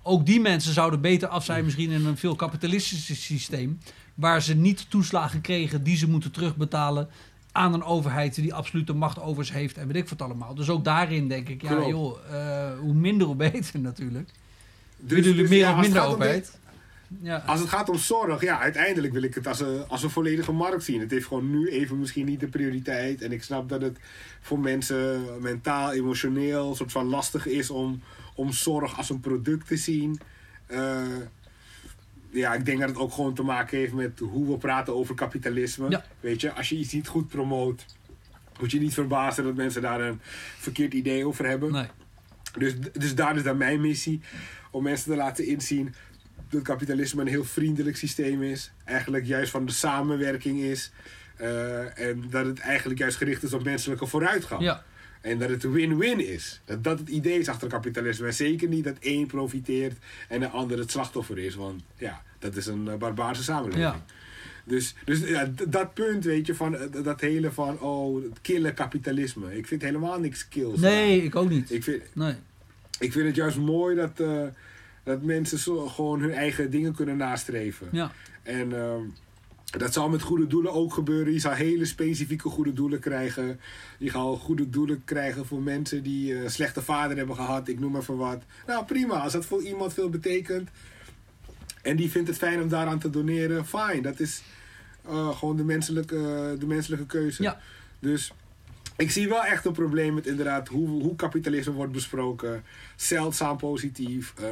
Ook 0.08 0.26
die 0.26 0.40
mensen 0.40 0.72
zouden 0.72 1.00
beter 1.00 1.28
af 1.28 1.44
zijn 1.44 1.64
misschien 1.64 1.90
in 1.90 2.06
een 2.06 2.16
veel 2.16 2.36
kapitalistischer 2.36 3.16
systeem, 3.16 3.78
waar 4.14 4.42
ze 4.42 4.54
niet 4.54 4.90
toeslagen 4.90 5.40
kregen 5.40 5.82
die 5.82 5.96
ze 5.96 6.08
moeten 6.08 6.30
terugbetalen 6.30 7.08
aan 7.52 7.74
een 7.74 7.82
overheid 7.82 8.34
die 8.34 8.54
absolute 8.54 8.92
macht 8.92 9.20
over 9.20 9.44
ze 9.44 9.52
heeft 9.52 9.78
en 9.78 9.86
weet 9.86 9.96
ik 9.96 10.08
wat 10.08 10.22
allemaal. 10.22 10.54
Dus 10.54 10.68
ook 10.68 10.84
daarin 10.84 11.28
denk 11.28 11.48
ik, 11.48 11.62
ja 11.62 11.86
joh, 11.86 12.18
eh, 12.30 12.78
hoe 12.78 12.94
minder 12.94 13.26
hoe 13.26 13.36
beter 13.36 13.80
natuurlijk. 13.80 14.30
dus- 14.96 15.18
jullie 15.18 15.40
dus 15.40 15.48
meer 15.48 15.58
ja, 15.58 15.74
of 15.74 15.80
minder 15.80 16.02
overheid? 16.02 16.58
Ja. 17.22 17.42
Als 17.46 17.60
het 17.60 17.68
gaat 17.68 17.88
om 17.88 17.98
zorg, 17.98 18.42
ja, 18.42 18.60
uiteindelijk 18.60 19.12
wil 19.12 19.22
ik 19.22 19.34
het 19.34 19.46
als 19.46 19.60
een, 19.60 19.88
als 19.88 20.02
een 20.02 20.10
volledige 20.10 20.52
markt 20.52 20.84
zien. 20.84 21.00
Het 21.00 21.10
heeft 21.10 21.26
gewoon 21.26 21.50
nu 21.50 21.68
even 21.68 21.98
misschien 21.98 22.26
niet 22.26 22.40
de 22.40 22.48
prioriteit. 22.48 23.22
En 23.22 23.32
ik 23.32 23.42
snap 23.42 23.68
dat 23.68 23.80
het 23.80 23.98
voor 24.40 24.58
mensen 24.58 25.24
mentaal, 25.40 25.92
emotioneel, 25.92 26.74
soort 26.74 26.92
van 26.92 27.06
lastig 27.06 27.46
is 27.46 27.70
om, 27.70 28.02
om 28.36 28.52
zorg 28.52 28.96
als 28.96 29.10
een 29.10 29.20
product 29.20 29.66
te 29.66 29.76
zien. 29.76 30.20
Eh, 30.66 31.02
ja, 32.30 32.54
ik 32.54 32.64
denk 32.64 32.80
dat 32.80 32.88
het 32.88 32.98
ook 32.98 33.12
gewoon 33.12 33.34
te 33.34 33.42
maken 33.42 33.78
heeft 33.78 33.92
met 33.92 34.18
hoe 34.18 34.50
we 34.50 34.58
praten 34.58 34.94
over 34.94 35.14
kapitalisme. 35.14 35.90
Ja. 35.90 36.04
Weet 36.20 36.40
je, 36.40 36.52
als 36.52 36.68
je 36.68 36.76
iets 36.76 36.92
niet 36.92 37.08
goed 37.08 37.28
promoot, 37.28 37.86
moet 38.60 38.70
je 38.70 38.80
niet 38.80 38.94
verbazen 38.94 39.44
dat 39.44 39.54
mensen 39.54 39.82
daar 39.82 40.00
een 40.00 40.20
verkeerd 40.58 40.94
idee 40.94 41.26
over 41.26 41.46
hebben. 41.46 41.72
Nee. 41.72 41.86
Dus, 42.58 42.74
dus 42.92 43.14
daar 43.14 43.36
is 43.36 43.42
dan 43.42 43.56
mijn 43.56 43.80
missie. 43.80 44.20
Om 44.70 44.82
mensen 44.82 45.10
te 45.10 45.16
laten 45.16 45.46
inzien 45.46 45.94
dat 46.48 46.62
kapitalisme 46.62 47.20
een 47.20 47.26
heel 47.28 47.44
vriendelijk 47.44 47.96
systeem 47.96 48.42
is. 48.42 48.72
Eigenlijk 48.84 49.26
juist 49.26 49.50
van 49.50 49.66
de 49.66 49.72
samenwerking 49.72 50.60
is. 50.60 50.92
eh, 51.36 51.98
en 51.98 52.24
dat 52.30 52.46
het 52.46 52.58
eigenlijk 52.58 52.98
juist 52.98 53.16
gericht 53.16 53.42
is 53.42 53.52
op 53.52 53.64
menselijke 53.64 54.06
vooruitgang. 54.06 54.62
Ja. 54.62 54.84
En 55.20 55.38
dat 55.38 55.48
het 55.48 55.64
een 55.64 55.72
win-win 55.72 56.26
is. 56.26 56.60
Dat 56.64 56.84
dat 56.84 56.98
het 56.98 57.08
idee 57.08 57.38
is 57.38 57.48
achter 57.48 57.68
kapitalisme. 57.68 58.26
En 58.26 58.34
zeker 58.34 58.68
niet 58.68 58.84
dat 58.84 58.96
één 59.00 59.26
profiteert 59.26 59.98
en 60.28 60.40
de 60.40 60.48
ander 60.48 60.78
het 60.78 60.90
slachtoffer 60.90 61.38
is. 61.38 61.54
Want 61.54 61.82
ja, 61.98 62.22
dat 62.38 62.56
is 62.56 62.66
een 62.66 62.88
eh, 62.88 62.94
barbaarse 62.94 63.42
samenleving. 63.42 63.84
Ja. 63.84 64.04
Dus, 64.64 64.94
dus 65.04 65.20
ja, 65.20 65.50
dat 65.68 65.94
punt, 65.94 66.24
weet 66.24 66.46
je, 66.46 66.54
van 66.54 66.76
eh, 66.76 67.04
dat 67.04 67.20
hele 67.20 67.52
van, 67.52 67.80
oh, 67.80 68.22
het 68.22 68.40
killen 68.42 68.74
kapitalisme. 68.74 69.56
Ik 69.56 69.66
vind 69.66 69.82
helemaal 69.82 70.20
niks 70.20 70.48
kills. 70.48 70.80
Nee, 70.80 71.22
ik 71.22 71.36
ook 71.36 71.48
niet. 71.48 71.70
Ik 71.70 71.82
vind, 71.82 72.02
Nee. 72.12 72.34
ik 72.98 73.12
vind 73.12 73.26
het 73.26 73.34
juist 73.36 73.56
mooi 73.58 73.96
dat, 73.96 74.20
eh, 74.20 74.42
dat 75.02 75.22
mensen 75.22 75.58
zo 75.58 75.88
gewoon 75.88 76.20
hun 76.20 76.32
eigen 76.32 76.70
dingen 76.70 76.94
kunnen 76.94 77.16
nastreven. 77.16 77.88
Ja. 77.92 78.12
En 78.42 78.72
ehm, 78.72 79.02
dat 79.66 79.92
zal 79.92 80.08
met 80.08 80.22
goede 80.22 80.46
doelen 80.46 80.72
ook 80.72 80.94
gebeuren. 80.94 81.32
Je 81.32 81.38
zal 81.38 81.52
hele 81.52 81.84
specifieke 81.84 82.48
goede 82.48 82.72
doelen 82.72 83.00
krijgen. 83.00 83.60
Je 83.98 84.10
gaat 84.10 84.38
goede 84.38 84.70
doelen 84.70 85.04
krijgen 85.04 85.46
voor 85.46 85.62
mensen 85.62 86.02
die 86.02 86.34
eh, 86.34 86.42
een 86.42 86.50
slechte 86.50 86.82
vader 86.82 87.16
hebben 87.16 87.36
gehad. 87.36 87.68
Ik 87.68 87.80
noem 87.80 87.96
even 87.96 88.16
wat. 88.16 88.42
Nou 88.66 88.84
prima, 88.84 89.14
als 89.14 89.32
dat 89.32 89.46
voor 89.46 89.62
iemand 89.62 89.92
veel 89.92 90.10
betekent. 90.10 90.68
En 91.82 91.96
die 91.96 92.10
vindt 92.10 92.28
het 92.28 92.36
fijn 92.36 92.62
om 92.62 92.68
daaraan 92.68 92.98
te 92.98 93.10
doneren. 93.10 93.66
Fijn, 93.66 94.02
dat 94.02 94.20
is 94.20 94.42
eh, 95.08 95.36
gewoon 95.36 95.56
de 95.56 95.64
menselijke, 95.64 96.56
de 96.58 96.66
menselijke 96.66 97.06
keuze. 97.06 97.42
Ja. 97.42 97.60
Dus 97.98 98.32
ik 98.96 99.10
zie 99.10 99.28
wel 99.28 99.44
echt 99.44 99.64
een 99.64 99.72
probleem 99.72 100.14
met 100.14 100.26
inderdaad 100.26 100.68
hoe, 100.68 100.88
hoe 100.88 101.16
kapitalisme 101.16 101.72
wordt 101.72 101.92
besproken. 101.92 102.64
Zeldzaam 102.96 103.56
positief. 103.56 104.34
eh, 104.36 104.46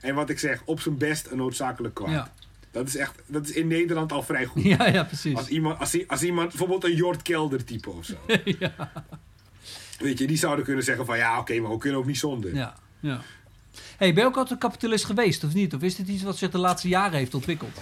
en 0.00 0.14
wat 0.14 0.30
ik 0.30 0.38
zeg, 0.38 0.62
op 0.64 0.80
zijn 0.80 0.98
best 0.98 1.26
een 1.26 1.36
noodzakelijk 1.36 1.94
kwaad. 1.94 2.10
Ja. 2.10 2.32
Dat 2.74 2.86
is 2.86 2.96
echt, 2.96 3.14
dat 3.26 3.48
is 3.48 3.52
in 3.52 3.66
Nederland 3.66 4.12
al 4.12 4.22
vrij 4.22 4.44
goed. 4.44 4.62
Ja, 4.74 4.86
ja, 4.86 5.04
precies. 5.04 5.36
Als 5.36 5.48
iemand, 5.48 5.78
als, 5.78 6.08
als 6.08 6.22
iemand 6.22 6.48
bijvoorbeeld 6.48 6.84
een 6.84 6.94
Jort 6.94 7.22
Kelder 7.22 7.64
type 7.64 7.90
of 7.90 8.04
zo. 8.04 8.14
Weet 9.98 10.18
je, 10.18 10.26
die 10.26 10.36
zouden 10.36 10.64
kunnen 10.64 10.84
zeggen 10.84 11.06
van 11.06 11.16
ja, 11.16 11.38
oké, 11.38 11.60
maar 11.60 11.70
we 11.70 11.78
kunnen 11.78 11.98
ook 11.98 12.06
niet 12.06 12.18
zonder. 12.18 12.54
Ja. 12.54 12.76
ja. 13.00 13.20
Hey, 13.96 14.14
ben 14.14 14.22
je 14.22 14.28
ook 14.28 14.36
altijd 14.36 14.50
een 14.50 14.68
kapitalist 14.68 15.04
geweest 15.04 15.44
of 15.44 15.54
niet? 15.54 15.74
Of 15.74 15.82
is 15.82 15.96
dit 15.96 16.08
iets 16.08 16.22
wat 16.22 16.36
zich 16.36 16.50
de 16.50 16.58
laatste 16.58 16.88
jaren 16.88 17.18
heeft 17.18 17.34
ontwikkeld? 17.34 17.78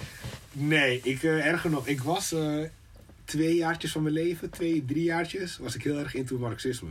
Nee, 0.52 1.00
ik 1.02 1.22
uh, 1.22 1.46
erger 1.46 1.70
nog. 1.70 1.86
Ik 1.86 2.02
was 2.02 2.32
uh, 2.32 2.64
twee 3.24 3.54
jaartjes 3.54 3.92
van 3.92 4.02
mijn 4.02 4.14
leven, 4.14 4.50
twee, 4.50 4.84
drie 4.84 5.04
jaartjes, 5.04 5.58
was 5.58 5.74
ik 5.74 5.82
heel 5.82 5.98
erg 5.98 6.14
into 6.14 6.38
marxisme. 6.38 6.90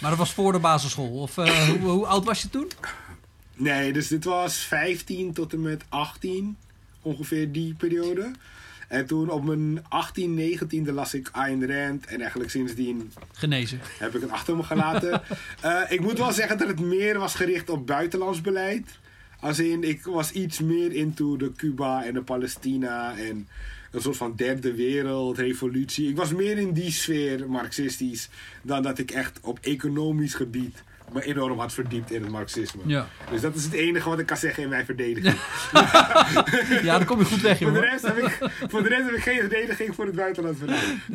Maar 0.00 0.10
dat 0.10 0.18
was 0.18 0.32
voor 0.32 0.52
de 0.52 0.58
basisschool? 0.58 1.20
Of 1.20 1.36
uh, 1.36 1.68
hoe, 1.68 1.78
hoe, 1.78 2.06
oud 2.06 2.24
was 2.24 2.42
je 2.42 2.50
toen? 2.50 2.70
Nee, 3.54 3.92
dus 3.92 4.08
dit 4.08 4.24
was 4.24 4.56
15 4.56 5.32
tot 5.32 5.52
en 5.52 5.62
met 5.62 5.84
18, 5.88 6.56
ongeveer 7.02 7.52
die 7.52 7.74
periode. 7.74 8.30
En 8.88 9.06
toen 9.06 9.30
op 9.30 9.44
mijn 9.44 9.84
18, 9.88 10.58
19e 10.58 10.92
las 10.92 11.14
ik 11.14 11.28
Ayn 11.32 11.72
Rand. 11.72 12.06
En 12.06 12.20
eigenlijk 12.20 12.50
sindsdien... 12.50 13.12
Genezen. 13.32 13.80
Heb 13.98 14.14
ik 14.14 14.20
het 14.20 14.30
achter 14.30 14.56
me 14.56 14.62
gelaten. 14.62 15.22
uh, 15.64 15.80
ik 15.96 16.00
moet 16.00 16.18
wel 16.18 16.32
zeggen 16.32 16.58
dat 16.58 16.68
het 16.68 16.80
meer 16.80 17.18
was 17.18 17.34
gericht 17.34 17.70
op 17.70 17.86
buitenlands 17.86 18.40
beleid. 18.40 18.98
Als 19.40 19.58
in, 19.58 19.84
ik 19.84 20.04
was 20.04 20.32
iets 20.32 20.60
meer 20.60 20.92
into 20.92 21.36
de 21.36 21.52
Cuba 21.52 22.04
en 22.04 22.14
de 22.14 22.22
Palestina. 22.22 23.16
En 23.16 23.48
een 23.90 24.00
soort 24.00 24.16
van 24.16 24.36
derde 24.36 24.74
wereld, 24.74 25.38
revolutie. 25.38 26.08
Ik 26.08 26.16
was 26.16 26.32
meer 26.32 26.58
in 26.58 26.72
die 26.72 26.90
sfeer 26.90 27.50
marxistisch. 27.50 28.28
Dan 28.62 28.82
dat 28.82 28.98
ik 28.98 29.10
echt 29.10 29.38
op 29.42 29.58
economisch 29.62 30.34
gebied 30.34 30.82
me 31.12 31.24
enorm 31.24 31.58
had 31.58 31.72
verdiept 31.72 32.10
in 32.10 32.22
het 32.22 32.30
marxisme. 32.30 32.82
Ja. 32.86 33.08
Dus 33.30 33.40
dat 33.40 33.54
is 33.54 33.64
het 33.64 33.72
enige 33.72 34.08
wat 34.08 34.18
ik 34.18 34.26
kan 34.26 34.36
zeggen 34.36 34.62
in 34.62 34.68
mijn 34.68 34.84
verdediging. 34.84 35.36
ja, 36.82 36.96
dan 36.98 37.04
kom 37.04 37.18
je 37.18 37.24
goed 37.24 37.40
weg, 37.40 37.58
voor, 37.58 37.72
de 37.72 37.80
rest 37.80 38.06
heb 38.06 38.16
ik, 38.16 38.38
voor 38.68 38.82
de 38.82 38.88
rest 38.88 39.04
heb 39.04 39.14
ik 39.14 39.22
geen 39.22 39.40
verdediging 39.40 39.94
voor 39.94 40.06
het 40.06 40.14
buitenland. 40.14 40.58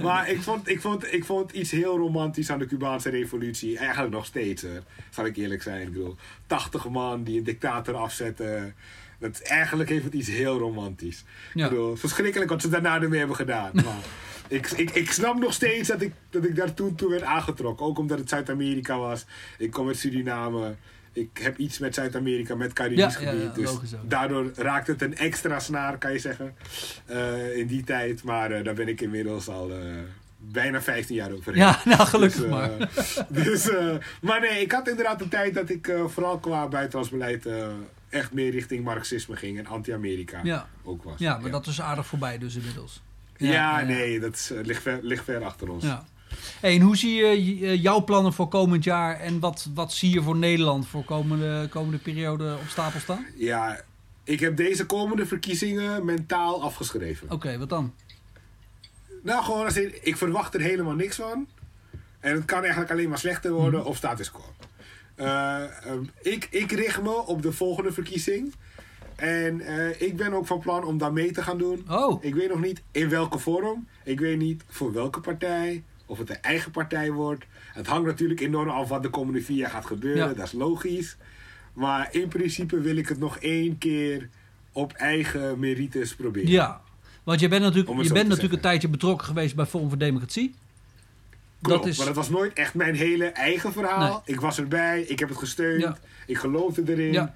Maar 0.01 0.29
ik 0.29 0.41
vond, 0.41 0.69
ik, 0.69 0.81
vond, 0.81 1.13
ik 1.13 1.25
vond 1.25 1.51
iets 1.51 1.71
heel 1.71 1.97
romantisch 1.97 2.49
aan 2.49 2.59
de 2.59 2.65
Cubaanse 2.65 3.09
revolutie. 3.09 3.77
Eigenlijk 3.77 4.13
nog 4.13 4.25
steeds, 4.25 4.61
hè. 4.61 4.79
zal 5.09 5.25
ik 5.25 5.37
eerlijk 5.37 5.61
zijn. 5.61 5.81
Ik 5.81 5.93
bedoel, 5.93 6.15
80 6.47 6.89
man 6.89 7.23
die 7.23 7.37
een 7.37 7.43
dictator 7.43 7.95
afzetten. 7.95 8.75
Dat, 9.19 9.39
eigenlijk 9.39 9.89
heeft 9.89 10.03
het 10.03 10.13
iets 10.13 10.29
heel 10.29 10.57
romantisch. 10.57 11.23
Ja. 11.53 11.63
Ik 11.63 11.69
bedoel, 11.69 11.95
verschrikkelijk 11.95 12.49
wat 12.49 12.61
ze 12.61 12.69
daarna 12.69 13.01
ermee 13.01 13.19
hebben 13.19 13.35
gedaan. 13.35 13.71
Maar 13.73 14.03
ik, 14.53 14.71
ik, 14.71 14.89
ik 14.91 15.11
snap 15.11 15.39
nog 15.39 15.53
steeds 15.53 15.87
dat 15.87 16.01
ik, 16.01 16.13
dat 16.29 16.43
ik 16.45 16.55
daar 16.55 16.73
toen 16.73 16.95
toe 16.95 17.09
werd 17.09 17.23
aangetrokken. 17.23 17.85
Ook 17.85 17.97
omdat 17.97 18.17
het 18.19 18.29
Zuid-Amerika 18.29 18.97
was. 18.97 19.25
Ik 19.57 19.71
kom 19.71 19.87
uit 19.87 19.97
Suriname. 19.97 20.75
Ik 21.13 21.29
heb 21.41 21.57
iets 21.57 21.79
met 21.79 21.93
Zuid-Amerika, 21.95 22.55
met 22.55 22.73
Caribisch 22.73 22.99
Ja, 22.99 23.09
gebied. 23.09 23.41
ja, 23.55 23.71
dus 23.71 23.71
daardoor 24.07 24.51
raakt 24.55 24.87
het 24.87 25.01
een 25.01 25.17
extra 25.17 25.59
snaar, 25.59 25.97
kan 25.97 26.11
je 26.11 26.19
zeggen. 26.19 26.55
uh, 27.09 27.57
in 27.57 27.67
die 27.67 27.83
tijd. 27.83 28.23
Maar 28.23 28.51
uh, 28.51 28.63
daar 28.63 28.73
ben 28.73 28.87
ik 28.87 29.01
inmiddels 29.01 29.47
al 29.47 29.71
uh, 29.71 29.77
bijna 30.37 30.81
15 30.81 31.15
jaar 31.15 31.31
overheen. 31.31 31.61
Ja, 31.61 31.79
nou 31.85 32.05
gelukkig 32.07 32.39
dus, 32.39 32.49
maar. 32.49 32.69
dus, 33.43 33.69
maar 34.21 34.39
nee, 34.41 34.61
ik 34.61 34.71
had 34.71 34.87
inderdaad 34.87 35.21
een 35.21 35.29
tijd 35.29 35.53
dat 35.53 35.69
ik 35.69 35.91
vooral 36.07 36.37
qua 36.39 36.67
buitenlands 36.67 37.09
beleid 37.09 37.47
echt 38.09 38.33
meer 38.33 38.51
richting 38.51 38.83
Marxisme 38.83 39.35
ging 39.35 39.57
en 39.57 39.65
anti-Amerika 39.67 40.39
Ja. 40.43 40.67
ook 40.83 41.03
was. 41.03 41.13
Ja, 41.19 41.37
maar 41.37 41.51
dat 41.51 41.67
is 41.67 41.81
aardig 41.81 42.05
voorbij 42.07 42.37
dus 42.37 42.55
inmiddels. 42.55 43.01
Ja, 43.51 43.81
nee, 43.81 44.19
dat 44.19 44.33
is, 44.33 44.51
eh, 44.51 44.63
ligt, 44.63 44.81
ver, 44.81 44.99
ligt 45.01 45.23
ver 45.23 45.43
achter 45.43 45.69
ons. 45.69 45.83
Ja. 45.83 46.05
Hey, 46.59 46.75
en 46.75 46.81
hoe 46.81 46.97
zie 46.97 47.13
je 47.15 47.25
eh, 47.67 47.81
jouw 47.81 48.03
plannen 48.03 48.33
voor 48.33 48.47
komend 48.47 48.83
jaar 48.83 49.19
en 49.19 49.39
wat, 49.39 49.69
wat 49.73 49.93
zie 49.93 50.13
je 50.13 50.21
voor 50.21 50.35
Nederland 50.35 50.87
voor 50.87 51.03
komende, 51.03 51.67
komende 51.69 51.97
periode 51.97 52.57
op 52.61 52.67
stapel 52.69 52.99
staan? 52.99 53.25
Ja, 53.35 53.81
ik 54.23 54.39
heb 54.39 54.57
deze 54.57 54.85
komende 54.85 55.25
verkiezingen 55.25 56.05
mentaal 56.05 56.63
afgeschreven. 56.63 57.31
Oké, 57.31 57.57
wat 57.57 57.69
dan? 57.69 57.93
Nou, 59.23 59.43
gewoon 59.43 59.65
als 59.65 59.77
in, 59.77 59.93
ik 60.05 60.17
verwacht 60.17 60.53
er 60.53 60.61
helemaal 60.61 60.93
niks 60.93 61.15
van. 61.15 61.47
En 62.19 62.35
het 62.35 62.45
kan 62.45 62.61
eigenlijk 62.61 62.91
alleen 62.91 63.09
maar 63.09 63.17
slechter 63.17 63.51
worden 63.51 63.79
Mhm. 63.79 63.89
of 63.89 63.97
status 63.97 64.31
quo. 64.31 64.43
Ehm, 65.15 66.03
ik, 66.21 66.47
ik 66.49 66.71
richt 66.71 67.01
me 67.01 67.25
op 67.25 67.41
de 67.41 67.51
volgende 67.51 67.91
verkiezing. 67.93 68.53
En 69.15 69.61
eh, 69.61 70.01
ik 70.01 70.15
ben 70.17 70.33
ook 70.33 70.45
van 70.47 70.59
plan 70.59 70.83
om 70.83 70.97
daar 70.97 71.13
mee 71.13 71.31
te 71.31 71.41
gaan 71.43 71.57
doen. 71.57 71.85
Oh, 71.89 72.23
Ik 72.23 72.35
weet 72.35 72.49
nog 72.49 72.61
niet 72.61 72.81
in 72.91 73.09
welke 73.09 73.37
vorm. 73.39 73.87
Ik 74.03 74.19
weet 74.19 74.37
niet 74.37 74.63
voor 74.67 74.93
welke 74.93 75.19
partij. 75.19 75.83
Of 76.05 76.17
het 76.17 76.29
een 76.29 76.41
eigen 76.41 76.71
partij 76.71 77.11
wordt. 77.11 77.45
Het 77.73 77.87
hangt 77.87 78.05
natuurlijk 78.05 78.39
enorm 78.39 78.69
af 78.69 78.89
wat 78.89 79.03
de 79.03 79.09
komende 79.09 79.41
vier 79.41 79.57
jaar 79.57 79.69
gaat 79.69 79.85
gebeuren. 79.85 80.27
Ja. 80.27 80.33
Dat 80.33 80.45
is 80.45 80.51
logisch. 80.51 81.17
Maar 81.73 82.07
in 82.11 82.27
principe 82.27 82.79
wil 82.81 82.95
ik 82.97 83.07
het 83.07 83.19
nog 83.19 83.37
één 83.37 83.77
keer 83.77 84.29
op 84.71 84.93
eigen 84.93 85.59
merites 85.59 86.15
proberen. 86.15 86.49
ja. 86.49 86.81
Want 87.23 87.39
je 87.39 87.47
bent 87.47 87.61
natuurlijk, 87.63 88.03
je 88.03 88.13
bent 88.13 88.27
natuurlijk 88.27 88.53
een 88.53 88.59
tijdje 88.61 88.87
betrokken 88.87 89.27
geweest 89.27 89.55
bij 89.55 89.65
Forum 89.65 89.89
voor 89.89 89.97
Democratie. 89.97 90.55
Klopt, 91.61 91.79
dat 91.83 91.91
is- 91.91 91.97
maar 91.97 92.05
dat 92.05 92.15
was 92.15 92.29
nooit 92.29 92.53
echt 92.53 92.73
mijn 92.73 92.95
hele 92.95 93.25
eigen 93.25 93.71
verhaal. 93.73 94.21
Ik 94.25 94.39
was 94.39 94.57
erbij, 94.57 95.01
ik 95.01 95.19
heb 95.19 95.29
het 95.29 95.37
gesteund, 95.37 95.81
Ja. 95.81 95.97
ik 96.27 96.37
geloofde 96.37 96.83
erin. 96.91 97.11
Ja. 97.13 97.33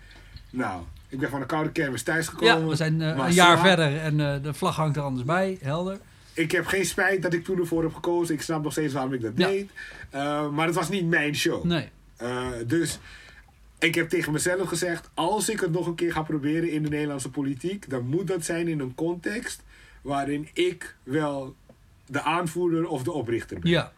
Nou, 0.49 0.81
ik 1.09 1.19
ben 1.19 1.29
van 1.29 1.39
de 1.39 1.45
koude 1.45 1.71
kermis 1.71 2.03
thuisgekomen. 2.03 2.59
Ja, 2.61 2.65
we 2.67 2.75
zijn 2.75 3.01
eh, 3.01 3.25
een 3.27 3.33
jaar 3.33 3.59
verder 3.59 3.97
en 3.97 4.19
eh, 4.19 4.43
de 4.43 4.53
vlag 4.53 4.75
hangt 4.75 4.97
er 4.97 5.03
anders 5.03 5.25
bij, 5.25 5.57
helder. 5.61 5.97
Ik 6.33 6.51
heb 6.51 6.65
geen 6.65 6.85
spijt 6.85 7.21
dat 7.21 7.33
ik 7.33 7.43
toen 7.43 7.57
ervoor 7.59 7.83
heb 7.83 7.93
gekozen. 7.93 8.35
Ik 8.35 8.41
snap 8.41 8.63
nog 8.63 8.71
steeds 8.71 8.93
waarom 8.93 9.13
ik 9.13 9.21
dat 9.21 9.31
Ja. 9.35 9.47
deed. 9.47 9.69
Uh, 10.15 10.49
maar 10.49 10.65
het 10.65 10.75
was 10.75 10.89
niet 10.89 11.05
mijn 11.07 11.35
show. 11.35 11.63
Nee, 11.63 11.89
Uh, 12.23 12.47
dus 12.67 12.99
ik 13.79 13.95
heb 13.95 14.09
tegen 14.09 14.31
mezelf 14.31 14.67
gezegd: 14.67 15.09
als 15.13 15.49
ik 15.49 15.59
het 15.59 15.71
nog 15.71 15.87
een 15.87 15.95
keer 15.95 16.11
ga 16.11 16.21
proberen 16.21 16.71
in 16.71 16.83
de 16.83 16.89
Nederlandse 16.89 17.29
politiek, 17.29 17.89
dan 17.89 18.05
moet 18.07 18.27
dat 18.27 18.45
zijn 18.45 18.67
in 18.67 18.79
een 18.79 18.95
context 18.95 19.63
waarin 20.01 20.47
ik 20.53 20.95
wel 21.03 21.55
de 22.05 22.21
aanvoerder 22.21 22.87
of 22.87 23.03
de 23.03 23.11
oprichter 23.11 23.59
ben. 23.59 23.71
ja, 23.71 23.91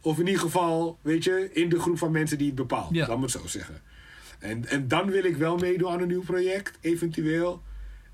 Of 0.00 0.18
in 0.18 0.26
ieder 0.26 0.40
geval, 0.42 0.98
weet 1.02 1.24
je, 1.24 1.50
in 1.52 1.68
de 1.68 1.80
groep 1.80 1.98
van 1.98 2.10
mensen 2.10 2.38
die 2.38 2.46
het 2.46 2.56
bepaalt. 2.56 2.94
Ja. 2.94 3.06
Laat 3.08 3.16
me 3.16 3.22
het 3.22 3.30
zo 3.32 3.46
zeggen. 3.46 3.80
En, 4.38 4.68
en 4.68 4.88
dan 4.88 5.10
wil 5.10 5.24
ik 5.24 5.36
wel 5.36 5.56
meedoen 5.56 5.90
aan 5.90 6.00
een 6.00 6.08
nieuw 6.08 6.22
project, 6.24 6.78
eventueel. 6.80 7.62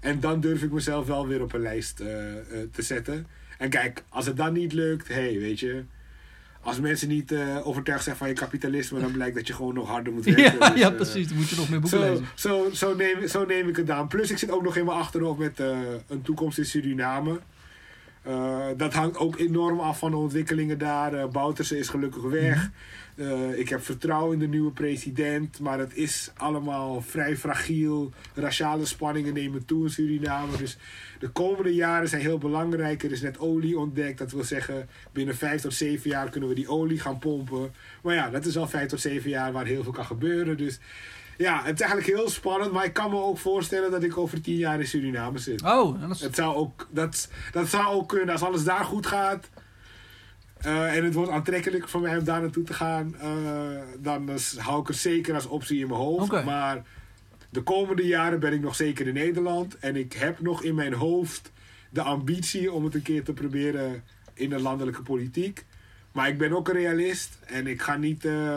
En 0.01 0.21
dan 0.21 0.41
durf 0.41 0.63
ik 0.63 0.71
mezelf 0.73 1.07
wel 1.07 1.27
weer 1.27 1.43
op 1.43 1.53
een 1.53 1.61
lijst 1.61 2.01
eh, 2.01 2.39
eh, 2.39 2.45
te 2.73 2.83
zetten. 2.83 3.27
En 3.59 3.71
kijk, 3.71 4.03
als 4.09 4.27
het 4.27 4.37
dan 4.37 4.53
niet 4.53 4.73
lukt, 4.73 5.09
hé, 5.09 5.15
hey, 5.15 5.39
weet 5.39 5.61
je. 5.61 5.83
Als 6.61 6.81
mensen 6.81 7.09
niet 7.09 7.33
eh, 7.33 7.67
overtuigd 7.67 8.05
zijn 8.05 8.17
van 8.17 8.29
je 8.29 8.35
kapitalisme, 8.35 9.01
dan 9.01 9.13
blijkt 9.13 9.35
dat 9.37 9.47
je 9.47 9.53
gewoon 9.53 9.75
nog 9.75 9.89
harder 9.89 10.13
moet 10.13 10.25
werken. 10.35 10.59
ja, 10.59 10.71
Dus, 10.71 10.81
ja, 10.81 10.91
precies. 10.91 11.29
Dan 11.29 11.37
moet 11.37 11.49
je 11.49 11.57
nog 11.57 11.69
meer 11.69 11.81
boeken 11.81 11.99
zo, 11.99 12.11
lezen. 12.11 12.27
zo, 12.35 12.69
zo, 12.73 12.95
neem, 12.95 13.29
zo 13.29 13.45
neem 13.45 13.69
ik 13.69 13.77
het 13.77 13.91
aan. 13.91 14.09
Plus, 14.09 14.31
ik 14.31 14.39
zit 14.39 14.51
ook 14.51 14.63
nog 14.63 14.77
in 14.77 14.85
mijn 14.85 14.99
achterhoofd 14.99 15.39
met 15.39 15.59
een 16.09 16.23
toekomst 16.23 16.59
in 16.59 16.65
Suriname. 16.65 17.39
Eh, 18.23 18.67
dat 18.77 18.93
hangt 18.95 19.19
ook 19.19 19.39
enorm 19.39 19.81
af 19.81 19.99
van 19.99 20.11
de 20.11 20.17
ontwikkelingen 20.17 20.79
daar. 20.79 21.15
Eh 21.15 21.29
Bouterse 21.29 21.79
is 21.79 21.89
gelukkig 21.89 22.23
weg. 22.23 22.71
Eh, 23.17 23.59
ik 23.59 23.69
heb 23.69 23.85
vertrouwen 23.85 24.33
in 24.33 24.39
de 24.39 24.49
nieuwe 24.49 24.71
president. 24.71 25.61
Maar 25.61 25.79
het 25.79 25.97
is 25.97 26.31
allemaal 26.37 27.01
vrij 27.01 27.37
fragiel. 27.37 28.13
Raciale 28.35 28.87
spanningen 28.87 29.35
nemen 29.35 29.65
toe 29.65 29.85
in 29.85 29.91
Suriname. 29.91 30.57
Dus 30.57 30.79
de 31.19 31.29
komende 31.29 31.75
jaren 31.75 32.09
zijn 32.09 32.23
heel 32.23 32.39
belangrijk. 32.39 33.03
Er 33.03 33.13
is 33.13 33.23
net 33.23 33.39
olie 33.39 33.79
ontdekt. 33.79 34.19
Dat 34.19 34.33
wil 34.33 34.45
zeggen, 34.45 34.89
binnen 35.13 35.37
vijf 35.37 35.61
tot 35.61 35.75
zeven 35.75 36.11
jaar 36.11 36.31
kunnen 36.31 36.49
we 36.49 36.55
die 36.55 36.69
olie 36.69 37.01
gaan 37.01 37.19
pompen. 37.19 37.73
Maar 38.03 38.15
ja, 38.15 38.31
dat 38.31 38.45
is 38.45 38.57
al 38.57 38.69
vijf 38.69 38.89
tot 38.89 39.01
zeven 39.01 39.31
jaar 39.31 39.53
waar 39.53 39.67
heel 39.67 39.83
veel 39.83 39.93
kan 39.93 40.05
gebeuren. 40.05 40.57
Dus 40.57 40.79
ja, 41.43 41.63
het 41.65 41.75
is 41.81 41.87
eigenlijk 41.87 42.19
heel 42.19 42.29
spannend. 42.31 42.73
Maar 42.73 42.85
ik 42.85 42.93
kan 42.93 43.11
me 43.11 43.17
ook 43.23 43.39
voorstellen 43.39 43.91
dat 43.91 44.03
ik 44.03 44.17
over 44.17 44.41
tien 44.41 44.57
jaar 44.57 44.81
in 44.81 44.87
Suriname 44.87 45.39
zit. 45.39 45.63
Oh, 45.63 46.01
dat 46.01 46.11
is, 46.11 46.21
Het 46.21 46.35
zou 46.35 46.55
ook, 46.57 46.89
dat, 46.91 47.29
dat 47.53 47.69
zou 47.69 47.87
ook 47.87 48.09
kunnen 48.09 48.31
als 48.31 48.43
alles 48.43 48.65
daar 48.65 48.85
goed 48.85 49.07
gaat. 49.07 49.49
eh, 50.59 50.97
en 50.97 51.05
het 51.05 51.15
wordt 51.15 51.31
aantrekkelijk 51.31 51.89
voor 51.89 52.01
mij 52.01 52.19
om 52.19 52.25
daar 52.25 52.41
naartoe 52.41 52.65
te 52.65 52.75
gaan. 52.75 53.15
eh, 53.19 53.29
dan 53.99 54.29
is- 54.31 54.57
hou 54.59 54.81
ik 54.81 54.87
het 54.87 54.97
zeker 54.97 55.35
als 55.35 55.47
optie 55.47 55.81
in 55.81 55.87
mijn 55.89 56.01
hoofd. 56.01 56.31
Maar 56.45 56.83
de 57.51 57.63
komende 57.63 58.07
jaren 58.07 58.41
ben 58.41 58.53
ik 58.53 58.61
nog 58.61 58.75
zeker 58.75 59.07
in 59.07 59.15
Nederland. 59.15 59.79
En 59.79 59.97
ik 59.97 60.13
heb 60.13 60.41
nog 60.41 60.63
in 60.63 60.75
mijn 60.75 60.93
hoofd 60.95 61.53
de 61.91 62.03
ambitie 62.03 62.73
om 62.73 62.85
het 62.85 62.95
een 62.95 63.03
keer 63.03 63.25
te 63.25 63.33
proberen 63.33 64.05
in 64.35 64.49
de 64.49 64.61
landelijke 64.61 65.03
politiek. 65.03 65.65
Maar 66.13 66.29
ik 66.29 66.39
ben 66.39 66.53
ook 66.53 66.69
een 66.69 66.75
realist. 66.75 67.39
En 67.47 67.67
ik 67.67 67.83
ga 67.83 67.97
niet 67.97 68.25
eh, 68.25 68.57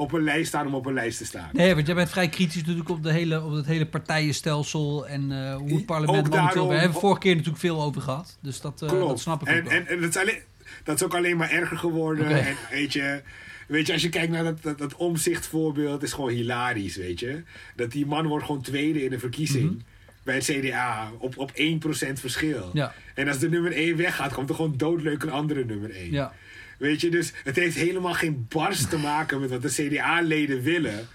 op 0.00 0.12
een 0.12 0.22
lijst 0.22 0.48
staan 0.48 0.66
om 0.66 0.74
op 0.74 0.86
een 0.86 0.94
lijst 0.94 1.18
te 1.18 1.24
staan. 1.24 1.48
nee, 1.52 1.74
want 1.74 1.86
jij 1.86 1.94
bent 1.94 2.10
vrij 2.10 2.28
kritisch 2.28 2.60
natuurlijk 2.60 2.88
op, 2.88 3.02
de 3.02 3.12
hele, 3.12 3.42
op 3.42 3.52
het 3.52 3.66
hele 3.66 3.86
partijenstelsel 3.86 5.06
en 5.06 5.32
eh, 5.32 5.56
hoe 5.56 5.74
het 5.74 5.86
parlement 5.86 6.28
momenteel... 6.28 6.68
We 6.68 6.74
hebben 6.74 7.00
vorige 7.00 7.20
keer 7.20 7.32
natuurlijk 7.34 7.60
veel 7.60 7.82
over 7.82 8.02
gehad. 8.02 8.38
Dus 8.40 8.60
dat, 8.60 8.82
Klopt. 8.86 9.08
dat 9.08 9.20
snap 9.20 9.42
ik 9.42 9.48
en, 9.48 9.58
ook 9.58 9.64
wel. 9.64 9.72
En, 9.72 9.86
en 9.86 10.00
dat, 10.00 10.08
is 10.08 10.16
alleen, 10.16 10.40
dat 10.84 10.96
is 10.96 11.02
ook 11.02 11.14
alleen 11.14 11.36
maar 11.36 11.50
erger 11.50 11.78
geworden. 11.78 12.46
En 12.46 12.56
weet 12.70 12.92
je, 12.92 13.22
weet 13.68 13.86
je, 13.86 13.92
als 13.92 14.02
je 14.02 14.08
kijkt 14.08 14.32
naar 14.32 14.44
dat, 14.44 14.62
dat, 14.62 14.78
dat 14.78 14.94
omzichtvoorbeeld, 14.94 16.02
is 16.02 16.12
gewoon 16.12 16.30
hilarisch, 16.30 16.96
weet 16.96 17.20
je. 17.20 17.42
Dat 17.76 17.90
die 17.90 18.06
man 18.06 18.26
wordt 18.26 18.44
gewoon 18.44 18.62
tweede 18.62 19.04
in 19.04 19.12
een 19.12 19.20
verkiezing. 19.20 19.70
Mhm. 19.70 19.80
Bij 20.22 20.34
het 20.34 20.44
CDA 20.44 21.10
op, 21.18 21.38
op 21.38 21.50
1% 21.50 22.12
verschil. 22.12 22.70
Ja. 22.72 22.94
En 23.14 23.28
als 23.28 23.38
de 23.38 23.48
nummer 23.48 23.72
1 23.72 23.96
weggaat, 23.96 24.32
komt 24.32 24.48
er 24.48 24.54
gewoon 24.54 24.76
doodleuk 24.76 25.22
een 25.22 25.30
andere 25.30 25.64
nummer 25.64 25.90
1. 25.90 26.12
Ja, 26.12 26.32
Weet 26.80 27.00
je, 27.00 27.08
dus 27.10 27.32
het 27.44 27.56
heeft 27.56 27.76
helemaal 27.76 28.14
geen 28.14 28.46
barst 28.48 28.90
te 28.90 28.98
maken 28.98 29.40
met 29.40 29.50
wat 29.50 29.62
de 29.62 29.68
CDA-leden 29.68 30.62
willen. 30.62 31.08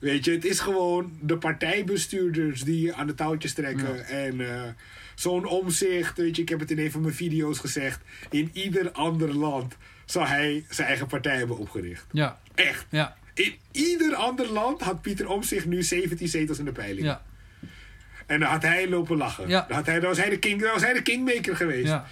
Weet 0.00 0.24
je, 0.24 0.30
het 0.30 0.44
is 0.44 0.60
gewoon 0.60 1.12
de 1.20 1.36
partijbestuurders 1.38 2.62
die 2.62 2.94
aan 2.94 3.06
de 3.06 3.14
touwtjes 3.14 3.52
trekken. 3.52 3.96
Ja. 3.96 4.02
En 4.02 4.40
eh, 4.54 4.62
zo'n 5.14 5.44
omzicht, 5.46 6.16
weet 6.18 6.36
je, 6.36 6.42
ik 6.42 6.48
heb 6.48 6.60
het 6.60 6.70
in 6.70 6.78
een 6.78 6.90
van 6.90 7.00
mijn 7.00 7.14
video's 7.14 7.58
gezegd. 7.58 8.00
In 8.30 8.50
ieder 8.52 8.92
ander 8.92 9.34
land 9.34 9.76
zou 10.04 10.26
hij 10.26 10.64
zijn 10.70 10.88
eigen 10.88 11.06
partij 11.06 11.36
hebben 11.36 11.58
opgericht. 11.58 12.06
ja, 12.12 12.40
Echt. 12.54 12.86
ja, 12.90 13.16
In 13.34 13.54
ieder 13.72 14.14
ander 14.14 14.52
land 14.52 14.80
had 14.80 15.02
Pieter 15.02 15.28
Omzicht 15.28 15.66
nu 15.66 15.82
17 15.82 16.28
zetels 16.28 16.58
in 16.58 16.64
de 16.64 16.72
peiling. 16.72 17.06
ja, 17.06 17.22
En 18.26 18.40
dan 18.40 18.48
had 18.48 18.62
hij 18.62 18.88
lopen 18.88 19.16
lachen. 19.16 19.48
Ja. 19.48 19.64
Dan, 19.68 19.76
had 19.76 19.86
hij, 19.86 20.00
dan, 20.00 20.08
was 20.08 20.18
hij 20.18 20.30
de 20.30 20.38
king, 20.38 20.60
dan 20.60 20.72
was 20.72 20.82
hij 20.82 20.92
de 20.92 21.02
kingmaker 21.02 21.56
geweest. 21.56 21.86
ja. 21.88 22.06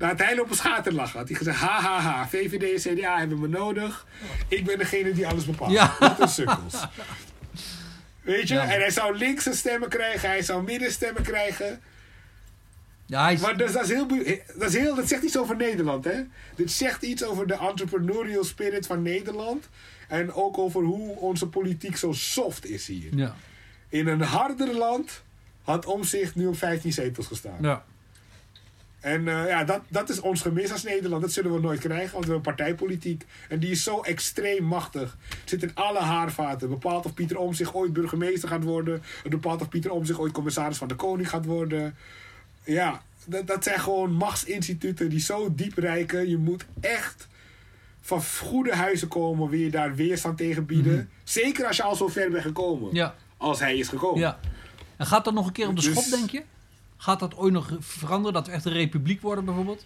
Dan 0.00 0.08
had 0.08 0.18
hij 0.18 0.36
lopen 0.36 0.56
schaterlachen. 0.56 1.18
Had 1.18 1.28
hij 1.28 1.36
gezegd, 1.36 1.58
ha 1.58 1.80
ha 1.80 2.00
ha, 2.00 2.28
VVD 2.28 2.84
en 2.86 2.94
CDA 2.96 3.18
hebben 3.18 3.40
me 3.40 3.48
nodig. 3.48 4.06
Ik 4.48 4.64
ben 4.64 4.78
degene 4.78 5.12
die 5.12 5.26
alles 5.26 5.44
bepaalt. 5.44 5.70
Ja. 5.72 5.96
Wat 5.98 6.20
een 6.20 6.28
sukkels. 6.28 6.74
Weet 8.22 8.48
je? 8.48 8.54
Ja. 8.54 8.62
En 8.62 8.80
hij 8.80 8.90
zou 8.90 9.16
linkse 9.16 9.52
stemmen 9.54 9.88
krijgen, 9.88 10.28
hij 10.28 10.42
zou 10.42 10.62
middenstemmen 10.62 11.22
krijgen. 11.22 11.80
ja 13.06 13.22
hij 13.24 13.32
is- 13.32 13.40
Maar 13.40 13.56
dus, 13.56 13.72
dat, 13.72 13.82
is 13.84 13.88
heel, 13.88 14.06
dat, 14.58 14.68
is 14.68 14.74
heel, 14.76 14.94
dat 14.94 15.08
zegt 15.08 15.22
iets 15.22 15.38
over 15.38 15.56
Nederland, 15.56 16.04
hè? 16.04 16.20
Dit 16.54 16.70
zegt 16.70 17.02
iets 17.02 17.24
over 17.24 17.46
de 17.46 17.54
entrepreneurial 17.54 18.44
spirit 18.44 18.86
van 18.86 19.02
Nederland. 19.02 19.68
En 20.08 20.32
ook 20.32 20.58
over 20.58 20.82
hoe 20.82 21.16
onze 21.16 21.46
politiek 21.48 21.96
zo 21.96 22.12
soft 22.12 22.66
is 22.66 22.86
hier. 22.86 23.16
ja, 23.16 23.34
In 23.88 24.06
een 24.06 24.20
harder 24.20 24.74
land 24.74 25.22
had 25.62 25.86
Omzicht 25.86 26.34
nu 26.34 26.46
op 26.46 26.58
15 26.58 26.92
zetels 26.92 27.26
gestaan. 27.26 27.58
ja, 27.60 27.84
En 29.00 29.28
eh, 29.28 29.48
ja, 29.48 29.64
dat, 29.64 29.80
dat 29.88 30.08
is 30.08 30.20
ons 30.20 30.40
gemis 30.42 30.72
als 30.72 30.82
Nederland. 30.82 31.22
Dat 31.22 31.32
zullen 31.32 31.52
we 31.54 31.60
nooit 31.60 31.80
krijgen, 31.80 32.12
want 32.12 32.24
we 32.26 32.32
hebben 32.32 32.54
partijpolitiek. 32.54 33.26
En 33.48 33.58
die 33.58 33.70
is 33.70 33.82
zo 33.82 34.00
extreem 34.00 34.64
machtig. 34.64 35.16
Zit 35.44 35.62
in 35.62 35.74
alle 35.74 35.98
haarvaten. 35.98 36.68
Bepaalt 36.68 37.04
of 37.06 37.14
Pieter 37.14 37.38
Omtzigt 37.38 37.74
ooit 37.74 37.92
burgemeester 37.92 38.48
gaat 38.48 38.64
worden. 38.64 39.02
Bepaalt 39.28 39.60
of 39.60 39.68
Pieter 39.68 39.90
Omtzigt 39.90 40.18
ooit 40.18 40.32
commissaris 40.32 40.76
van 40.76 40.88
de 40.88 40.94
koning 40.94 41.28
gaat 41.28 41.44
worden. 41.44 41.94
Ja, 42.64 43.02
dat, 43.24 43.46
dat 43.46 43.64
zijn 43.64 43.80
gewoon 43.80 44.12
machtsinstituten 44.12 45.08
die 45.08 45.20
zo 45.20 45.54
diep 45.54 45.78
reiken. 45.78 46.28
Je 46.28 46.36
moet 46.36 46.64
echt 46.80 47.28
van 48.00 48.22
goede 48.24 48.74
huizen 48.74 49.08
komen. 49.08 49.48
Wil 49.48 49.60
je 49.60 49.70
daar 49.70 49.94
weerstand 49.94 50.36
tegen 50.38 50.66
bieden. 50.66 51.10
Zeker 51.24 51.66
als 51.66 51.76
je 51.76 51.82
al 51.82 51.94
zo 51.96 52.08
ver 52.08 52.30
bent 52.30 52.42
gekomen. 52.42 52.86
Mhm. 52.88 52.96
ja, 52.96 53.14
Als 53.36 53.58
hij 53.60 53.76
is 53.78 53.88
gekomen. 53.88 54.20
ja. 54.20 54.38
En 54.96 55.06
gaat 55.06 55.24
dat 55.24 55.34
nog 55.34 55.46
een 55.46 55.52
keer 55.52 55.68
op 55.68 55.76
de 55.76 55.82
Dus- 55.82 55.90
schop, 56.04 56.18
denk 56.18 56.30
je? 56.30 56.42
Gaat 57.00 57.20
dat 57.20 57.36
ooit 57.36 57.52
nog 57.52 57.76
veranderen? 57.78 58.32
Dat 58.32 58.46
we 58.46 58.52
echt 58.52 58.64
een 58.64 58.72
republiek 58.72 59.20
worden, 59.20 59.44
bijvoorbeeld? 59.44 59.84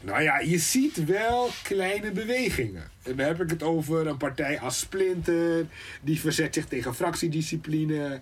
Nou 0.00 0.22
ja, 0.22 0.38
je 0.38 0.58
ziet 0.58 1.04
wel 1.04 1.48
kleine 1.62 2.10
bewegingen. 2.10 2.82
En 3.02 3.16
dan 3.16 3.26
heb 3.26 3.42
ik 3.42 3.50
het 3.50 3.62
over 3.62 4.06
een 4.06 4.16
partij 4.16 4.60
als 4.60 4.78
Splinter, 4.78 5.66
die 6.02 6.20
verzet 6.20 6.54
zich 6.54 6.66
tegen 6.66 6.94
fractiediscipline. 6.94 8.20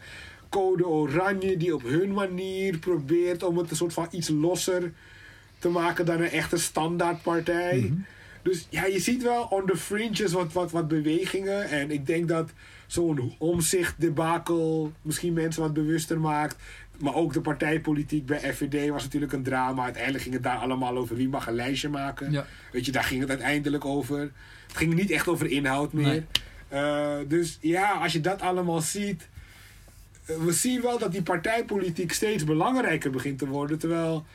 Code 0.48 0.86
Oranje, 0.86 1.56
die 1.56 1.74
op 1.74 1.82
hun 1.82 2.12
manier 2.12 2.78
probeert 2.78 3.42
om 3.42 3.58
het 3.58 3.70
een 3.70 3.76
soort 3.76 3.92
van 3.92 4.08
iets 4.10 4.28
losser 4.28 4.92
te 5.58 5.68
maken 5.68 6.06
dan 6.06 6.20
een 6.20 6.30
echte 6.30 6.56
standaardpartij. 6.56 7.92
Dus 8.42 8.66
ja, 8.70 8.84
je 8.84 9.00
ziet 9.00 9.22
wel 9.22 9.42
on 9.42 9.66
the 9.66 9.76
fringes 9.76 10.32
wat, 10.32 10.52
wat, 10.52 10.70
wat 10.70 10.88
bewegingen. 10.88 11.68
En 11.68 11.90
ik 11.90 12.06
denk 12.06 12.28
dat 12.28 12.50
zo'n 12.86 13.34
omzicht 13.38 14.00
debakel 14.00 14.92
misschien 15.02 15.32
mensen 15.32 15.62
wat 15.62 15.72
bewuster 15.72 16.20
maakt. 16.20 16.56
Maar 17.02 17.14
ook 17.14 17.32
de 17.32 17.40
partijpolitiek 17.40 18.26
bij 18.26 18.54
FVD 18.54 18.88
was 18.88 19.02
natuurlijk 19.02 19.32
een 19.32 19.42
drama. 19.42 19.84
Uiteindelijk 19.84 20.22
ging 20.22 20.34
het 20.34 20.42
daar 20.42 20.56
allemaal 20.56 20.96
over 20.96 21.16
wie 21.16 21.28
mag 21.28 21.46
een 21.46 21.54
lijstje 21.54 21.88
maken. 21.88 22.30
Ja. 22.32 22.46
Weet 22.72 22.86
je, 22.86 22.92
daar 22.92 23.04
ging 23.04 23.20
het 23.20 23.28
uiteindelijk 23.30 23.84
over. 23.84 24.18
Het 24.66 24.76
ging 24.76 24.94
niet 24.94 25.10
echt 25.10 25.28
over 25.28 25.50
inhoud 25.50 25.92
meer. 25.92 26.06
Nee. 26.06 26.22
Eh, 26.68 27.16
dus 27.28 27.58
ja, 27.60 27.90
als 27.92 28.12
je 28.12 28.20
dat 28.20 28.40
allemaal 28.40 28.80
ziet. 28.80 29.28
eh, 30.26 30.36
We 30.36 30.52
zien 30.52 30.80
wel 30.82 30.98
dat 30.98 31.12
die 31.12 31.22
partijpolitiek 31.22 32.12
steeds 32.12 32.44
belangrijker 32.44 33.10
begint 33.10 33.38
te 33.38 33.46
worden. 33.46 33.78
Terwijl 33.78 34.26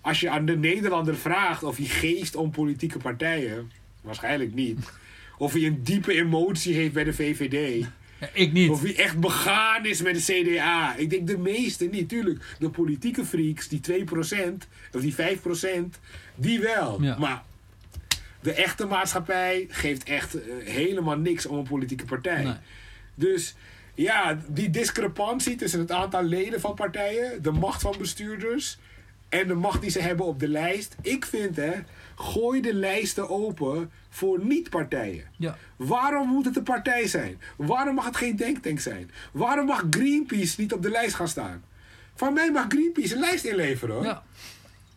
als 0.00 0.20
je 0.20 0.30
aan 0.30 0.44
de 0.44 0.56
Nederlander 0.56 1.16
vraagt 1.16 1.62
of 1.62 1.76
hij 1.76 1.86
geest 1.86 2.36
om 2.36 2.50
politieke 2.50 2.98
partijen. 2.98 3.70
Waarschijnlijk 4.00 4.54
niet. 4.54 4.78
Of 5.38 5.52
hij 5.52 5.66
een 5.66 5.82
diepe 5.82 6.12
emotie 6.12 6.74
heeft 6.74 6.92
bij 6.92 7.04
de 7.04 7.12
VVD. 7.14 7.86
Ja, 8.20 8.28
ik 8.32 8.52
niet. 8.52 8.70
Of 8.70 8.80
wie 8.80 8.96
echt 8.96 9.18
begaan 9.18 9.86
is 9.86 10.02
met 10.02 10.26
de 10.26 10.42
CDA. 10.42 10.96
Ik 10.96 11.10
denk 11.10 11.26
de 11.26 11.38
meeste 11.38 11.84
niet. 11.84 12.08
Tuurlijk, 12.08 12.56
de 12.58 12.70
politieke 12.70 13.24
freaks, 13.24 13.68
die 13.68 13.80
2% 13.80 14.14
of 14.92 15.00
die 15.00 15.14
5%, 15.14 15.18
die 16.34 16.60
wel. 16.60 17.02
Ja. 17.02 17.18
Maar 17.18 17.42
de 18.40 18.52
echte 18.52 18.86
maatschappij 18.86 19.66
geeft 19.68 20.02
echt 20.02 20.34
eh, 20.34 20.42
helemaal 20.64 21.16
niks 21.16 21.46
om 21.46 21.58
een 21.58 21.68
politieke 21.68 22.04
partij. 22.04 22.44
Nee. 22.44 22.54
Dus 23.14 23.54
ja, 23.94 24.38
die 24.48 24.70
discrepantie 24.70 25.56
tussen 25.56 25.80
het 25.80 25.92
aantal 25.92 26.22
leden 26.22 26.60
van 26.60 26.74
partijen, 26.74 27.42
de 27.42 27.50
macht 27.50 27.80
van 27.80 27.94
bestuurders 27.98 28.78
en 29.28 29.48
de 29.48 29.54
macht 29.54 29.80
die 29.80 29.90
ze 29.90 30.00
hebben 30.00 30.26
op 30.26 30.40
de 30.40 30.48
lijst. 30.48 30.96
Ik 31.02 31.24
vind 31.24 31.56
hè, 31.56 31.72
gooi 32.20 32.60
de 32.60 32.74
lijsten 32.74 33.28
open 33.28 33.90
voor 34.08 34.44
niet-partijen. 34.44 35.24
Ja. 35.36 35.56
Waarom 35.76 36.28
moet 36.28 36.44
het 36.44 36.56
een 36.56 36.62
partij 36.62 37.06
zijn? 37.06 37.40
Waarom 37.56 37.94
mag 37.94 38.04
het 38.04 38.16
geen 38.16 38.36
denktank 38.36 38.80
zijn? 38.80 39.10
Waarom 39.32 39.66
mag 39.66 39.84
Greenpeace 39.90 40.60
niet 40.60 40.72
op 40.72 40.82
de 40.82 40.90
lijst 40.90 41.14
gaan 41.14 41.28
staan? 41.28 41.62
Van 42.14 42.32
mij 42.32 42.50
mag 42.50 42.64
Greenpeace 42.68 43.14
een 43.14 43.20
lijst 43.20 43.44
inleveren 43.44 43.94
hoor. 43.94 44.04
Ja. 44.04 44.22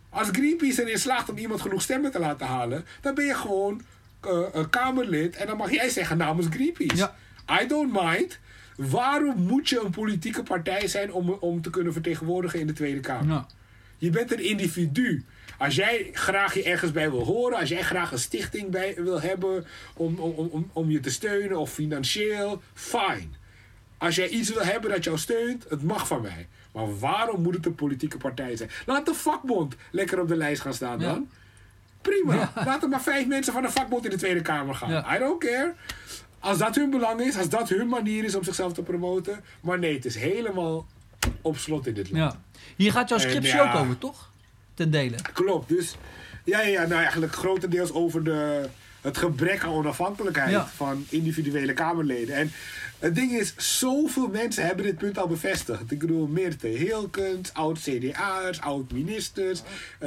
Als 0.09 0.27
Greenpeace 0.31 0.81
erin 0.81 0.99
slaagt 0.99 1.29
om 1.29 1.37
iemand 1.37 1.61
genoeg 1.61 1.81
stemmen 1.81 2.11
te 2.11 2.19
laten 2.19 2.47
halen, 2.47 2.85
dan 3.01 3.15
ben 3.15 3.25
je 3.25 3.35
gewoon 3.35 3.81
eh, 4.21 4.39
een 4.51 4.69
Kamerlid 4.69 5.35
en 5.35 5.47
dan 5.47 5.57
mag 5.57 5.71
jij 5.71 5.89
zeggen 5.89 6.17
namens 6.17 6.47
Greenpeace. 6.49 6.95
Ja. 6.95 7.15
I 7.61 7.67
don't 7.67 8.01
mind. 8.01 8.39
Waarom 8.75 9.41
moet 9.41 9.69
je 9.69 9.81
een 9.81 9.91
politieke 9.91 10.43
partij 10.43 10.87
zijn 10.87 11.13
om, 11.13 11.29
om 11.29 11.61
te 11.61 11.69
kunnen 11.69 11.93
vertegenwoordigen 11.93 12.59
in 12.59 12.67
de 12.67 12.73
Tweede 12.73 12.99
Kamer? 12.99 13.45
Je 13.97 14.09
bent 14.09 14.31
een 14.31 14.43
individu. 14.43 15.25
Als 15.63 15.75
jij 15.75 16.09
graag 16.13 16.53
je 16.53 16.63
ergens 16.63 16.91
bij 16.91 17.11
wil 17.11 17.23
horen, 17.23 17.57
als 17.59 17.69
jij 17.69 17.81
graag 17.81 18.11
een 18.11 18.19
stichting 18.19 18.69
bij 18.69 18.95
wil 18.97 19.21
hebben 19.21 19.65
om, 19.93 20.19
om, 20.19 20.49
om- 20.51 20.69
om, 20.73 20.89
je 20.89 20.99
te 20.99 21.09
steunen 21.11 21.57
of 21.57 21.71
financieel, 21.71 22.61
fine. 22.73 23.27
Als 23.97 24.15
jij 24.15 24.27
iets 24.27 24.49
wil 24.53 24.63
hebben 24.63 24.89
dat 24.91 25.03
jou 25.03 25.17
steunt, 25.17 25.65
het 25.69 25.83
mag 25.83 26.07
van 26.07 26.21
mij. 26.21 26.47
Maar 26.71 26.99
waarom 26.99 27.41
moet 27.41 27.53
het 27.55 27.65
een 27.65 27.75
politieke 27.75 28.17
partij 28.17 28.55
zijn? 28.55 28.69
Laat 28.85 29.05
de 29.05 29.13
vakbond 29.13 29.75
lekker 29.91 30.19
op 30.21 30.27
de 30.27 30.35
lijst 30.35 30.61
gaan 30.61 30.73
staan 30.73 30.99
Ja. 30.99 31.05
dan. 31.07 31.29
Prima. 32.01 32.33
Ja. 32.35 32.51
Laat 32.65 32.83
er 32.83 32.89
maar 32.89 33.01
vijf 33.01 33.27
mensen 33.27 33.53
van 33.53 33.61
de 33.61 33.69
vakbond 33.71 34.03
in 34.05 34.09
de 34.11 34.17
Tweede 34.17 34.41
Kamer 34.41 34.75
gaan. 34.75 34.89
Ja. 34.89 35.15
I 35.15 35.19
don't 35.19 35.39
care. 35.39 35.73
Als 36.39 36.57
dat 36.57 36.75
hun 36.75 36.89
belang 36.89 37.21
is, 37.21 37.37
als 37.37 37.49
dat 37.49 37.69
hun 37.69 37.87
manier 37.87 38.23
is 38.23 38.35
om 38.35 38.43
zichzelf 38.43 38.73
te 38.73 38.81
promoten. 38.83 39.43
Maar 39.61 39.79
nee, 39.79 39.93
het 39.95 40.05
is 40.05 40.15
helemaal 40.15 40.85
op 41.41 41.57
slot 41.57 41.87
in 41.87 41.93
dit 41.93 42.11
land. 42.11 42.33
ja. 42.33 42.39
Hier 42.75 42.91
gaat 42.91 43.09
jouw 43.09 43.17
scriptie 43.17 43.61
ook 43.61 43.75
over, 43.75 43.97
toch? 43.97 44.31
Ten 44.73 44.91
dele. 44.91 45.15
Klopt, 45.33 45.69
dus 45.69 45.95
ja, 46.43 46.61
ja, 46.61 46.81
nou 46.85 47.01
eigenlijk 47.01 47.35
grotendeels 47.35 47.91
over 47.91 48.23
de, 48.23 48.69
het 49.01 49.17
gebrek 49.17 49.63
aan 49.63 49.69
onafhankelijkheid 49.73 50.51
Ja. 50.51 50.67
van 50.75 51.05
individuele 51.09 51.73
Kamerleden. 51.73 52.35
En 52.35 52.51
het 52.99 53.15
ding 53.15 53.31
is, 53.31 53.53
zoveel 53.57 54.27
mensen 54.27 54.65
hebben 54.65 54.85
dit 54.85 54.97
punt 54.97 55.17
al 55.17 55.27
bevestigd. 55.27 55.91
Ik 55.91 55.99
bedoel, 55.99 56.27
Meerte 56.27 56.67
Hilkens, 56.67 57.53
oud-CDA'ers, 57.53 58.61
oud-ministers. 58.61 59.61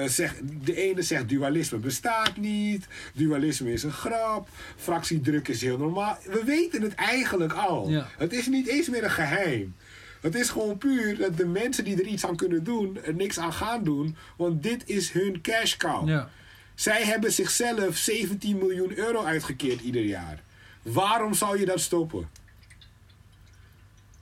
zeg- 0.07 0.35
de 0.65 0.77
ene 0.77 1.03
zegt 1.03 1.29
dualisme 1.29 1.79
bestaat 1.79 2.37
niet, 2.37 2.87
dualisme 3.15 3.73
is 3.73 3.83
een 3.83 3.93
grap, 3.93 4.49
fractiedruk 4.77 5.49
is 5.49 5.61
heel 5.61 5.79
normaal. 5.79 6.19
We 6.25 6.43
weten 6.45 6.83
het 6.83 6.95
eigenlijk 6.95 7.53
al. 7.53 7.89
Ja. 7.91 8.09
Het 8.19 8.33
is 8.33 8.47
niet 8.47 8.67
eens 8.69 8.89
meer 8.89 9.05
een 9.05 9.11
geheim. 9.11 9.75
Het 10.21 10.35
is 10.35 10.49
gewoon 10.49 10.79
puur 10.79 11.19
dat 11.19 11.37
de 11.37 11.47
mensen 11.47 11.85
die 11.85 12.01
er 12.01 12.07
iets 12.07 12.27
aan 12.27 12.37
kunnen 12.37 12.65
doen, 12.65 12.99
er 13.05 13.15
niks 13.15 13.39
aan 13.39 13.53
gaan 13.53 13.85
doen. 13.85 14.17
Want 14.37 14.63
dit 14.63 14.83
is 14.87 15.11
hun 15.11 15.41
cash 15.41 15.77
cow. 15.77 16.09
Ja. 16.09 16.31
Zij 16.75 17.05
hebben 17.05 17.33
zichzelf 17.33 17.97
17 17.97 18.59
miljoen 18.59 18.99
euro 18.99 19.25
uitgekeerd 19.25 19.81
ieder 19.81 20.05
jaar. 20.05 20.43
Waarom 20.83 21.35
zou 21.35 21.61
je 21.61 21.67
dat 21.67 21.81
stoppen? 21.81 22.29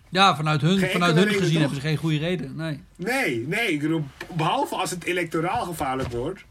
Ja, 0.08 0.36
vanuit 0.36 0.60
hun, 0.60 0.78
Geen 0.78 0.90
vanuit 0.90 1.14
hun 1.14 1.28
gezien 1.28 1.50
toch? 1.50 1.58
hebben 1.58 1.74
ze 1.80 1.86
geen 1.86 1.96
goede 1.96 2.18
reden. 2.18 2.56
Nee. 2.56 2.82
Nee, 2.96 3.46
nee. 3.46 3.80
behalve 4.34 4.74
als 4.74 4.90
het 4.90 5.04
electoraal 5.04 5.64
gevaarlijk 5.64 6.08
wordt. 6.08 6.44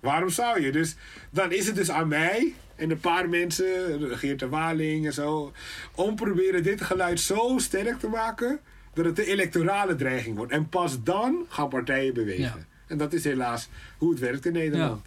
Waarom 0.00 0.30
zou 0.30 0.62
je? 0.62 0.72
Dus 0.72 0.96
dan 1.30 1.52
is 1.52 1.66
het 1.66 1.74
dus 1.74 1.90
aan 1.90 2.08
mij 2.08 2.54
en 2.80 2.90
een 2.90 3.00
paar 3.00 3.28
mensen, 3.28 4.00
Geert 4.18 4.38
de 4.38 4.48
Waling 4.48 5.06
en 5.06 5.12
zo, 5.12 5.52
om 5.94 6.14
proberen 6.14 6.62
dit 6.62 6.80
geluid 6.80 7.20
zo 7.20 7.58
sterk 7.58 7.98
te 7.98 8.08
maken 8.08 8.60
dat 8.94 9.04
het 9.04 9.16
de 9.16 9.26
electorale 9.26 9.94
dreiging 9.94 10.36
wordt. 10.36 10.52
En 10.52 10.68
pas 10.68 11.02
dan 11.02 11.44
gaan 11.48 11.68
partijen 11.68 12.14
bewegen. 12.14 12.42
Ja. 12.42 12.66
En 12.86 12.98
dat 12.98 13.12
is 13.12 13.24
helaas 13.24 13.68
hoe 13.98 14.10
het 14.10 14.18
werkt 14.18 14.46
in 14.46 14.52
Nederland. 14.52 15.06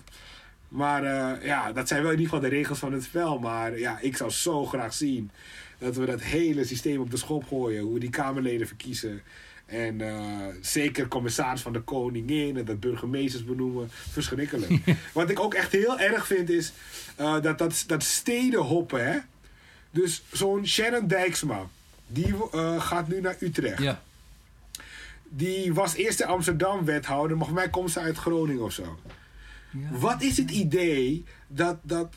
Maar 0.67 1.03
eh, 1.03 1.45
ja, 1.45 1.71
dat 1.71 1.87
zijn 1.87 2.01
wel 2.01 2.11
in 2.11 2.17
ieder 2.17 2.33
geval 2.33 2.49
de 2.49 2.55
regels 2.55 2.79
van 2.79 2.93
het 2.93 3.03
spel. 3.03 3.39
Maar 3.39 3.79
ja, 3.79 3.99
ik 3.99 4.17
zou 4.17 4.31
zo 4.31 4.65
graag 4.65 4.93
zien 4.93 5.31
dat 5.77 5.95
we 5.95 6.05
dat 6.05 6.21
hele 6.21 6.65
systeem 6.65 7.01
op 7.01 7.11
de 7.11 7.17
schop 7.17 7.43
gooien. 7.43 7.83
Hoe 7.83 7.93
we 7.93 7.99
die 7.99 8.09
Kamerleden 8.09 8.67
verkiezen. 8.67 9.21
En 9.73 10.01
eh, 10.01 10.47
zeker 10.61 11.07
commissaris 11.07 11.61
van 11.61 11.73
de 11.73 11.81
koningin 11.81 12.57
en 12.57 12.65
dat 12.65 12.79
burgemeesters 12.79 13.45
benoemen. 13.45 13.89
Verschrikkelijk. 13.91 14.79
Wat 15.13 15.29
ik 15.29 15.39
ook 15.39 15.53
echt 15.53 15.71
heel 15.71 15.99
erg 15.99 16.27
vind 16.27 16.49
is 16.49 16.73
eh, 17.15 17.41
dat, 17.41 17.57
dat, 17.57 17.83
dat 17.87 18.03
steden 18.03 18.59
hoppen. 18.59 19.11
Hè? 19.11 19.19
Dus 19.91 20.23
zo'n 20.31 20.67
Sharon 20.67 21.07
Dijksma, 21.07 21.67
die 22.07 22.35
eh, 22.51 22.81
gaat 22.81 23.07
nu 23.07 23.21
naar 23.21 23.35
Utrecht. 23.39 23.81
Ja. 23.81 24.01
Die 25.23 25.73
was 25.73 25.93
eerst 25.93 26.19
in 26.19 26.27
Amsterdam 26.27 26.85
wethouder, 26.85 27.37
maar 27.37 27.45
voor 27.45 27.55
mij 27.55 27.69
komt 27.69 27.91
ze 27.91 27.99
uit 27.99 28.17
Groningen 28.17 28.63
of 28.63 28.71
zo. 28.71 28.99
Ja. 29.69 29.97
Wat 29.97 30.21
is 30.21 30.37
het 30.37 30.51
idee 30.51 31.23
dat, 31.47 31.77
dat, 31.81 32.13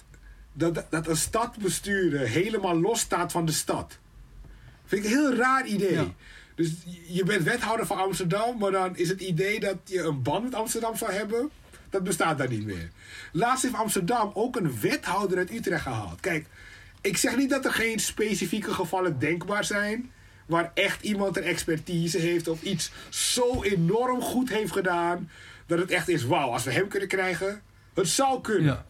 dat, 0.53 0.85
dat 0.91 1.09
een 1.09 1.17
stad 1.17 1.57
besturen 1.57 2.29
helemaal 2.29 2.81
los 2.81 3.01
staat 3.01 3.33
van 3.33 3.47
de 3.47 3.53
stad? 3.53 3.99
Vind 4.87 5.05
ik 5.05 5.11
een 5.11 5.17
heel 5.17 5.35
raar 5.35 5.67
idee. 5.67 5.93
Ja. 5.93 6.15
Dus 6.57 6.73
je 7.07 7.25
bent 7.25 7.43
wethouder 7.43 7.87
van 7.87 7.99
Amsterdam, 7.99 8.59
maar 8.59 8.71
dan 8.71 8.97
is 8.97 9.09
het 9.09 9.21
idee 9.21 9.61
dat 9.61 9.77
je 9.85 10.03
een 10.03 10.23
band 10.23 10.45
met 10.45 10.55
Amsterdam 10.55 10.97
zou 10.97 11.13
hebben. 11.13 11.51
Dat 11.91 12.05
bestaat 12.05 12.39
daar 12.39 12.49
niet 12.49 12.65
meer. 12.65 12.91
Laatst 13.33 13.63
heeft 13.63 13.75
Amsterdam 13.75 14.31
ook 14.35 14.57
een 14.57 14.81
wethouder 14.81 15.39
uit 15.39 15.51
Utrecht 15.51 15.83
gehaald. 15.83 16.21
Kijk, 16.21 16.47
ik 17.01 17.17
zeg 17.17 17.37
niet 17.37 17.51
dat 17.51 17.65
er 17.65 17.73
geen 17.73 17.99
specifieke 17.99 18.75
gevallen 18.75 19.19
denkbaar 19.19 19.65
zijn. 19.65 20.11
Waar 20.47 20.71
echt 20.75 21.03
iemand 21.03 21.37
een 21.37 21.43
expertise 21.43 22.19
heeft 22.19 22.49
of 22.49 22.63
iets 22.63 22.91
zo 23.09 23.63
enorm 23.63 24.21
goed 24.21 24.49
heeft 24.49 24.73
gedaan. 24.73 25.31
Dat 25.67 25.79
het 25.79 25.91
echt 25.91 26.09
is, 26.09 26.25
wauw, 26.25 26.51
als 26.51 26.65
we 26.65 26.73
hem 26.73 26.89
kunnen 26.89 27.09
krijgen. 27.09 27.63
Het 27.95 28.09
zou 28.09 28.41
kunnen. 28.41 28.65
Ja. 28.65 28.87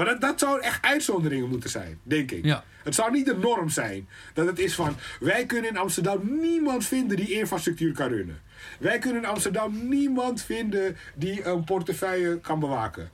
Maar 0.00 0.08
dat, 0.08 0.20
dat 0.20 0.38
zou 0.40 0.60
echt 0.60 0.84
uitzonderingen 0.84 1.48
moeten 1.48 1.70
zijn, 1.70 1.98
denk 2.02 2.30
ik. 2.30 2.44
Ja. 2.44 2.64
Het 2.82 2.94
zou 2.94 3.12
niet 3.12 3.26
de 3.26 3.36
norm 3.36 3.68
zijn. 3.68 4.08
Dat 4.34 4.46
het 4.46 4.58
is 4.58 4.74
van, 4.74 4.96
wij 5.20 5.46
kunnen 5.46 5.70
in 5.70 5.76
Amsterdam 5.76 6.38
niemand 6.40 6.86
vinden 6.86 7.16
die 7.16 7.30
infrastructuur 7.32 7.92
kan 7.92 8.08
runnen. 8.08 8.40
Wij 8.78 8.98
kunnen 8.98 9.22
in 9.22 9.28
Amsterdam 9.28 9.88
niemand 9.88 10.42
vinden 10.42 10.96
die 11.14 11.44
een 11.44 11.64
portefeuille 11.64 12.38
kan 12.40 12.60
bewaken. 12.60 13.10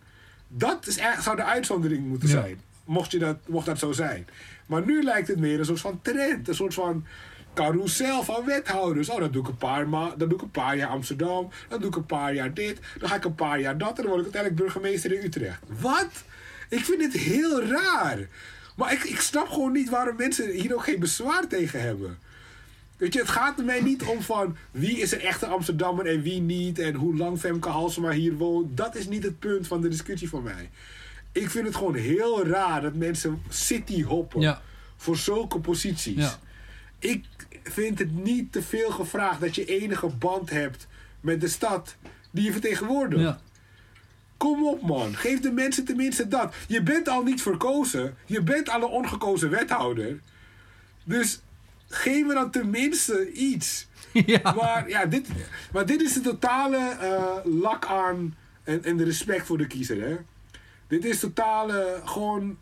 Dat 0.48 0.86
is 0.86 0.96
echt, 0.98 1.22
zou 1.22 1.36
de 1.36 1.44
uitzondering 1.44 2.06
moeten 2.06 2.28
Ja. 2.28 2.34
zijn. 2.34 2.60
Mocht, 2.84 3.10
je 3.10 3.18
dat, 3.18 3.36
mocht 3.46 3.66
dat 3.66 3.78
zo 3.78 3.92
zijn. 3.92 4.26
Maar 4.66 4.84
nu 4.86 5.02
lijkt 5.02 5.28
het 5.28 5.38
meer 5.38 5.58
een 5.58 5.64
soort 5.64 5.80
van 5.80 5.98
trend. 6.02 6.48
Een 6.48 6.54
soort 6.54 6.74
van 6.74 7.06
carousel 7.54 8.22
van 8.22 8.44
wethouders. 8.44 9.08
Oh, 9.10 9.18
dan 9.20 9.30
doe 9.30 9.42
ik 9.42 9.48
een 9.48 9.56
paar, 9.56 9.88
ma 9.88 10.14
dan 10.16 10.28
doe 10.28 10.38
ik 10.38 10.44
een 10.44 10.50
paar 10.50 10.76
jaar 10.76 10.88
Amsterdam. 10.88 11.48
Dan 11.68 11.80
doe 11.80 11.88
ik 11.88 11.96
een 11.96 12.06
paar 12.06 12.34
jaar 12.34 12.54
dit. 12.54 12.78
Dan 12.98 13.08
ga 13.08 13.14
ik 13.14 13.24
een 13.24 13.34
paar 13.34 13.60
jaar 13.60 13.78
dat. 13.78 13.96
En 13.96 14.02
dan 14.02 14.06
word 14.06 14.26
ik 14.26 14.34
uiteindelijk 14.34 14.62
burgemeester 14.62 15.12
in 15.12 15.24
Utrecht. 15.24 15.62
Wat? 15.80 16.24
Ik 16.68 16.84
vind 16.84 16.98
dit 16.98 17.12
heel 17.12 17.62
raar. 17.62 18.18
Maar 18.76 18.92
ik, 18.92 19.02
ik 19.04 19.20
snap 19.20 19.48
gewoon 19.48 19.72
niet 19.72 19.88
waarom 19.90 20.16
mensen 20.16 20.50
hier 20.50 20.74
ook 20.74 20.84
geen 20.84 20.98
bezwaar 21.00 21.46
tegen 21.46 21.80
hebben. 21.80 22.18
Weet 22.96 23.12
je, 23.12 23.18
het 23.20 23.28
gaat 23.28 23.58
er 23.58 23.64
mij 23.64 23.80
niet 23.80 24.02
om 24.02 24.22
van 24.22 24.56
wie 24.70 24.98
is 25.00 25.12
er 25.12 25.20
echte 25.24 25.46
Amsterdammer 25.46 26.06
en 26.06 26.22
wie 26.22 26.40
niet. 26.40 26.78
En 26.78 26.94
hoe 26.94 27.16
lang 27.16 27.38
Femke 27.38 27.68
Halsema 27.68 28.10
hier 28.10 28.34
woont. 28.36 28.76
Dat 28.76 28.94
is 28.94 29.08
niet 29.08 29.22
het 29.22 29.38
punt 29.38 29.66
van 29.66 29.80
de 29.80 29.88
discussie 29.88 30.28
voor 30.28 30.42
mij. 30.42 30.70
Ik 31.32 31.50
vind 31.50 31.66
het 31.66 31.76
gewoon 31.76 31.94
heel 31.94 32.46
raar 32.46 32.80
dat 32.82 32.94
mensen 32.94 33.42
city 33.48 34.02
hoppen 34.02 34.40
Ja. 34.40 34.62
voor 34.96 35.16
zulke 35.16 35.58
posities. 35.60 36.16
Ja. 36.16 36.38
Ik 36.98 37.24
vind 37.62 37.98
het 37.98 38.14
niet 38.24 38.52
te 38.52 38.62
veel 38.62 38.90
gevraagd 38.90 39.40
dat 39.40 39.54
je 39.54 39.64
enige 39.64 40.06
band 40.06 40.50
hebt 40.50 40.86
met 41.20 41.40
de 41.40 41.48
stad 41.48 41.96
die 42.30 42.44
je 42.44 42.52
vertegenwoordigt. 42.52 43.22
Ja. 43.22 43.40
Kom 44.36 44.66
op 44.66 44.82
man, 44.82 45.14
geef 45.14 45.40
de 45.40 45.52
mensen 45.52 45.84
tenminste 45.84 46.28
dat. 46.28 46.54
Je 46.68 46.82
bent 46.82 47.08
al 47.08 47.22
niet 47.22 47.42
verkozen. 47.42 48.16
Je 48.26 48.42
bent 48.42 48.68
al 48.68 48.82
een 48.82 48.88
ongekozen 48.88 49.50
wethouder. 49.50 50.20
Dus 51.04 51.40
geef 51.88 52.26
me 52.26 52.34
dan 52.34 52.50
tenminste 52.50 53.32
iets. 53.32 53.86
ja. 54.12 54.52
Maar, 54.52 54.88
ja, 54.88 55.06
dit, 55.06 55.28
maar 55.72 55.86
dit 55.86 56.00
is 56.00 56.12
de 56.12 56.20
totale 56.20 56.76
eh, 56.76 57.34
lak 57.44 57.86
aan 57.86 58.36
en, 58.64 58.84
en 58.84 58.96
de 58.96 59.04
respect 59.04 59.46
voor 59.46 59.58
de 59.58 59.66
kiezer. 59.66 60.08
Hè? 60.08 60.16
Dit 60.86 61.04
is 61.04 61.20
totale 61.20 62.00
gewoon 62.04 62.56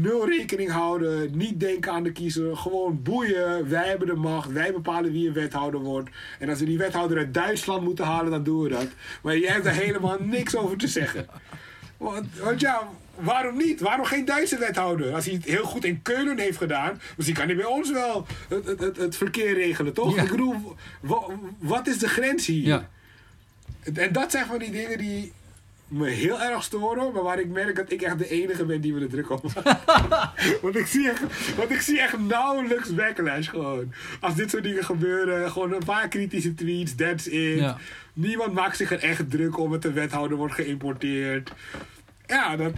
nul 0.00 0.26
rekening 0.28 0.70
houden, 0.70 1.36
niet 1.36 1.60
denken 1.60 1.92
aan 1.92 2.02
de 2.02 2.12
kiezer, 2.12 2.56
gewoon 2.56 3.02
boeien. 3.02 3.68
Wij 3.68 3.88
hebben 3.88 4.06
de 4.06 4.14
macht, 4.14 4.52
wij 4.52 4.72
bepalen 4.72 5.12
wie 5.12 5.26
een 5.26 5.32
wethouder 5.34 5.80
wordt. 5.80 6.10
En 6.38 6.48
als 6.48 6.58
we 6.58 6.64
die 6.64 6.78
wethouder 6.78 7.18
uit 7.18 7.34
Duitsland 7.34 7.82
moeten 7.82 8.04
halen, 8.04 8.30
dan 8.30 8.42
doen 8.42 8.62
we 8.62 8.68
dat. 8.68 8.86
Maar 9.22 9.38
jij 9.38 9.52
hebt 9.52 9.64
daar 9.64 9.74
helemaal 9.74 10.16
niks 10.36 10.56
over 10.56 10.76
te 10.76 10.88
zeggen. 10.88 11.26
Want, 11.96 12.26
want 12.38 12.60
ja, 12.60 12.88
waarom 13.18 13.56
niet? 13.56 13.80
Waarom 13.80 14.04
geen 14.04 14.24
Duitse 14.24 14.58
wethouder? 14.58 15.14
Als 15.14 15.24
hij 15.24 15.34
het 15.34 15.44
heel 15.44 15.64
goed 15.64 15.84
in 15.84 16.02
Keulen 16.02 16.38
heeft 16.38 16.58
gedaan, 16.58 17.00
misschien 17.16 17.36
kan 17.36 17.46
hij 17.46 17.56
bij 17.56 17.64
ons 17.64 17.92
wel 17.92 18.26
het, 18.48 18.66
het, 18.66 18.80
het, 18.80 18.96
het 18.96 19.16
verkeer 19.16 19.54
regelen, 19.54 19.92
toch? 19.92 20.14
Ja. 20.16 20.22
Ik 20.22 20.30
bedoel, 20.30 20.54
wa- 21.00 21.26
wat 21.58 21.86
is 21.86 21.98
de 21.98 22.08
grens 22.08 22.46
hier? 22.46 22.66
Ja. 22.66 22.88
En 23.94 24.12
dat 24.12 24.30
zijn 24.30 24.46
van 24.46 24.58
die 24.58 24.70
dingen 24.70 24.98
die 24.98 25.32
me 25.88 26.08
heel 26.08 26.42
erg 26.42 26.62
storen, 26.62 27.12
maar 27.12 27.22
waar 27.22 27.38
ik 27.38 27.48
merk 27.48 27.76
dat 27.76 27.92
ik 27.92 28.02
echt 28.02 28.18
de 28.18 28.28
enige 28.28 28.64
ben 28.64 28.80
die 28.80 28.92
me 28.92 29.00
er 29.00 29.08
druk 29.08 29.30
op 29.30 29.42
maakt. 29.54 29.84
want, 30.62 30.76
ik 30.76 30.86
zie 30.86 31.10
echt, 31.10 31.22
want 31.56 31.70
ik 31.70 31.80
zie 31.80 32.00
echt 32.00 32.18
nauwelijks 32.18 32.94
backlash 32.94 33.48
gewoon. 33.48 33.92
Als 34.20 34.34
dit 34.34 34.50
soort 34.50 34.62
dingen 34.62 34.84
gebeuren, 34.84 35.50
gewoon 35.50 35.72
een 35.72 35.84
paar 35.84 36.08
kritische 36.08 36.54
tweets, 36.54 36.94
that's 36.94 37.26
it. 37.26 37.58
Ja. 37.58 37.78
Niemand 38.12 38.52
maakt 38.52 38.76
zich 38.76 38.90
er 38.90 39.02
echt 39.02 39.30
druk 39.30 39.58
om 39.58 39.72
het 39.72 39.82
de 39.82 39.92
wethouder 39.92 40.36
wordt 40.36 40.54
geïmporteerd. 40.54 41.52
Ja, 42.26 42.56
dat 42.56 42.72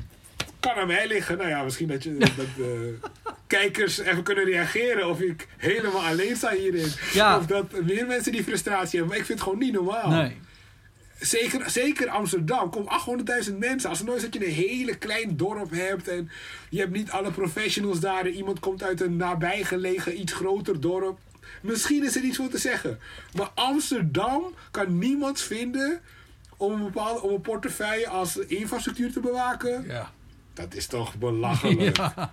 kan 0.60 0.74
aan 0.74 0.86
mij 0.86 1.06
liggen. 1.06 1.36
Nou 1.36 1.48
ja, 1.48 1.62
misschien 1.62 1.88
dat, 1.88 2.02
je, 2.02 2.16
dat 2.18 2.46
eh, 2.58 3.08
kijkers 3.46 3.98
even 3.98 4.22
kunnen 4.22 4.44
reageren 4.44 5.08
of 5.08 5.20
ik 5.20 5.48
helemaal 5.56 6.02
alleen 6.02 6.36
sta 6.36 6.50
hierin. 6.50 6.88
Ja. 7.12 7.36
Of 7.36 7.46
dat 7.46 7.82
meer 7.82 8.06
mensen 8.06 8.32
die 8.32 8.44
frustratie 8.44 8.98
hebben. 8.98 9.08
Maar 9.08 9.18
ik 9.18 9.24
vind 9.24 9.38
het 9.38 9.48
gewoon 9.48 9.64
niet 9.64 9.72
normaal. 9.72 10.10
Nee. 10.10 10.36
Zeker, 11.20 11.70
zeker 11.70 12.08
Amsterdam. 12.08 12.70
Kom 12.70 12.88
800.000 13.48 13.54
mensen. 13.58 13.88
Als 13.90 13.98
het 13.98 14.06
nooit 14.06 14.22
is 14.22 14.30
dat 14.30 14.34
je 14.34 14.46
een 14.46 14.52
hele 14.52 14.96
klein 14.96 15.36
dorp 15.36 15.70
hebt. 15.70 16.08
En 16.08 16.30
je 16.70 16.78
hebt 16.80 16.92
niet 16.92 17.10
alle 17.10 17.30
professionals 17.30 18.00
daar. 18.00 18.20
En 18.26 18.32
iemand 18.34 18.60
komt 18.60 18.82
uit 18.82 19.00
een 19.00 19.16
nabijgelegen, 19.16 20.20
iets 20.20 20.32
groter 20.32 20.80
dorp. 20.80 21.18
Misschien 21.62 22.04
is 22.04 22.16
er 22.16 22.22
iets 22.22 22.36
voor 22.36 22.48
te 22.48 22.58
zeggen. 22.58 22.98
Maar 23.36 23.50
Amsterdam 23.54 24.42
kan 24.70 24.98
niemand 24.98 25.40
vinden 25.40 26.00
om 26.56 26.72
een, 26.72 26.82
bepaalde, 26.84 27.22
om 27.22 27.32
een 27.34 27.40
portefeuille 27.40 28.08
als 28.08 28.36
infrastructuur 28.36 29.12
te 29.12 29.20
bewaken. 29.20 29.84
Ja. 29.86 30.10
Dat 30.54 30.74
is 30.74 30.86
toch 30.86 31.14
belachelijk. 31.16 31.96
Ja. 31.96 32.30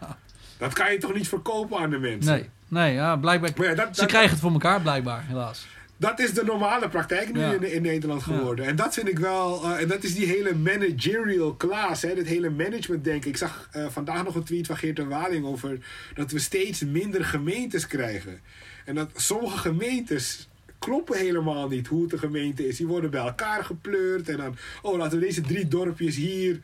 Dat 0.57 0.73
kan 0.73 0.91
je 0.91 0.97
toch 0.97 1.13
niet 1.13 1.27
verkopen 1.29 1.77
aan 1.77 1.89
de 1.89 1.97
mensen? 1.99 2.31
Nee. 2.31 2.49
Nee, 2.67 2.93
ja, 2.93 3.15
blijkbaar. 3.15 3.51
Maar 3.57 3.67
ja, 3.67 3.75
dat- 3.75 3.95
Ze 3.95 3.99
dat- 4.01 4.09
krijgen 4.09 4.31
het 4.31 4.39
voor 4.39 4.51
elkaar, 4.51 4.81
blijkbaar, 4.81 5.23
helaas. 5.27 5.67
Dat 5.97 6.19
is 6.19 6.33
de 6.33 6.43
normale 6.43 6.89
praktijk 6.89 7.33
nu 7.33 7.39
Ja. 7.39 7.51
in, 7.53 7.71
in 7.71 7.81
Nederland 7.81 8.23
geworden. 8.23 8.65
En 8.65 8.75
dat 8.75 8.93
vind 8.93 9.07
ik 9.07 9.19
wel. 9.19 9.63
eh, 9.63 9.81
en 9.81 9.87
dat 9.87 10.03
is 10.03 10.15
die 10.15 10.25
hele 10.25 10.55
managerial 10.55 11.57
class. 11.57 12.01
Hè, 12.01 12.15
dat 12.15 12.25
hele 12.25 12.49
management 12.49 13.03
denken. 13.03 13.29
Ik 13.29 13.37
zag 13.37 13.69
eh, 13.71 13.85
vandaag 13.89 14.23
nog 14.23 14.35
een 14.35 14.43
tweet 14.43 14.67
van 14.67 14.77
Geert 14.77 14.95
de 14.95 15.05
Waling 15.05 15.45
over 15.45 15.77
dat 16.13 16.31
we 16.31 16.39
steeds 16.39 16.81
minder 16.83 17.25
gemeentes 17.25 17.87
krijgen. 17.87 18.39
En 18.85 18.95
dat 18.95 19.09
sommige 19.15 19.57
gemeentes 19.57 20.49
kloppen 20.79 21.17
helemaal 21.17 21.67
niet 21.67 21.87
hoe 21.87 22.03
het 22.03 22.13
een 22.13 22.19
gemeente 22.19 22.67
is. 22.67 22.77
Die 22.77 22.87
worden 22.87 23.09
bij 23.09 23.21
elkaar 23.21 23.63
gepleurd. 23.63 24.29
En 24.29 24.37
dan, 24.37 24.55
oh, 24.81 24.97
laten 24.97 25.19
we 25.19 25.25
deze 25.25 25.41
drie 25.41 25.67
dorpjes 25.67 26.15
hier. 26.15 26.59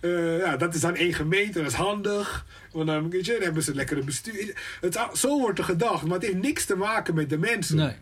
eh, 0.00 0.38
ja, 0.38 0.56
dat 0.56 0.74
is 0.74 0.80
dan 0.80 0.94
één 0.94 1.14
gemeente, 1.14 1.58
dat 1.58 1.68
is 1.70 1.76
handig. 1.76 2.46
Want 2.72 2.86
dan, 2.86 3.10
weet 3.10 3.26
je, 3.26 3.32
dan 3.32 3.42
hebben 3.42 3.62
ze 3.62 3.70
een 3.70 3.76
lekkere 3.76 4.04
bestuur. 4.04 4.76
Het, 4.80 4.98
zo 5.12 5.40
wordt 5.40 5.58
er 5.58 5.64
gedacht, 5.64 6.02
maar 6.04 6.14
het 6.18 6.22
heeft 6.22 6.42
niks 6.42 6.64
te 6.64 6.76
maken 6.76 7.14
met 7.14 7.30
de 7.30 7.38
mensen. 7.38 7.76
Nee. 7.76 7.94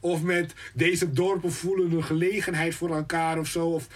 Of 0.00 0.22
met 0.22 0.54
deze 0.74 1.12
dorpen 1.12 1.52
voelen 1.52 1.92
een 1.92 2.04
gelegenheid 2.04 2.74
voor 2.74 2.96
elkaar 2.96 3.38
of 3.38 3.48
zo. 3.48 3.66
Of, 3.66 3.86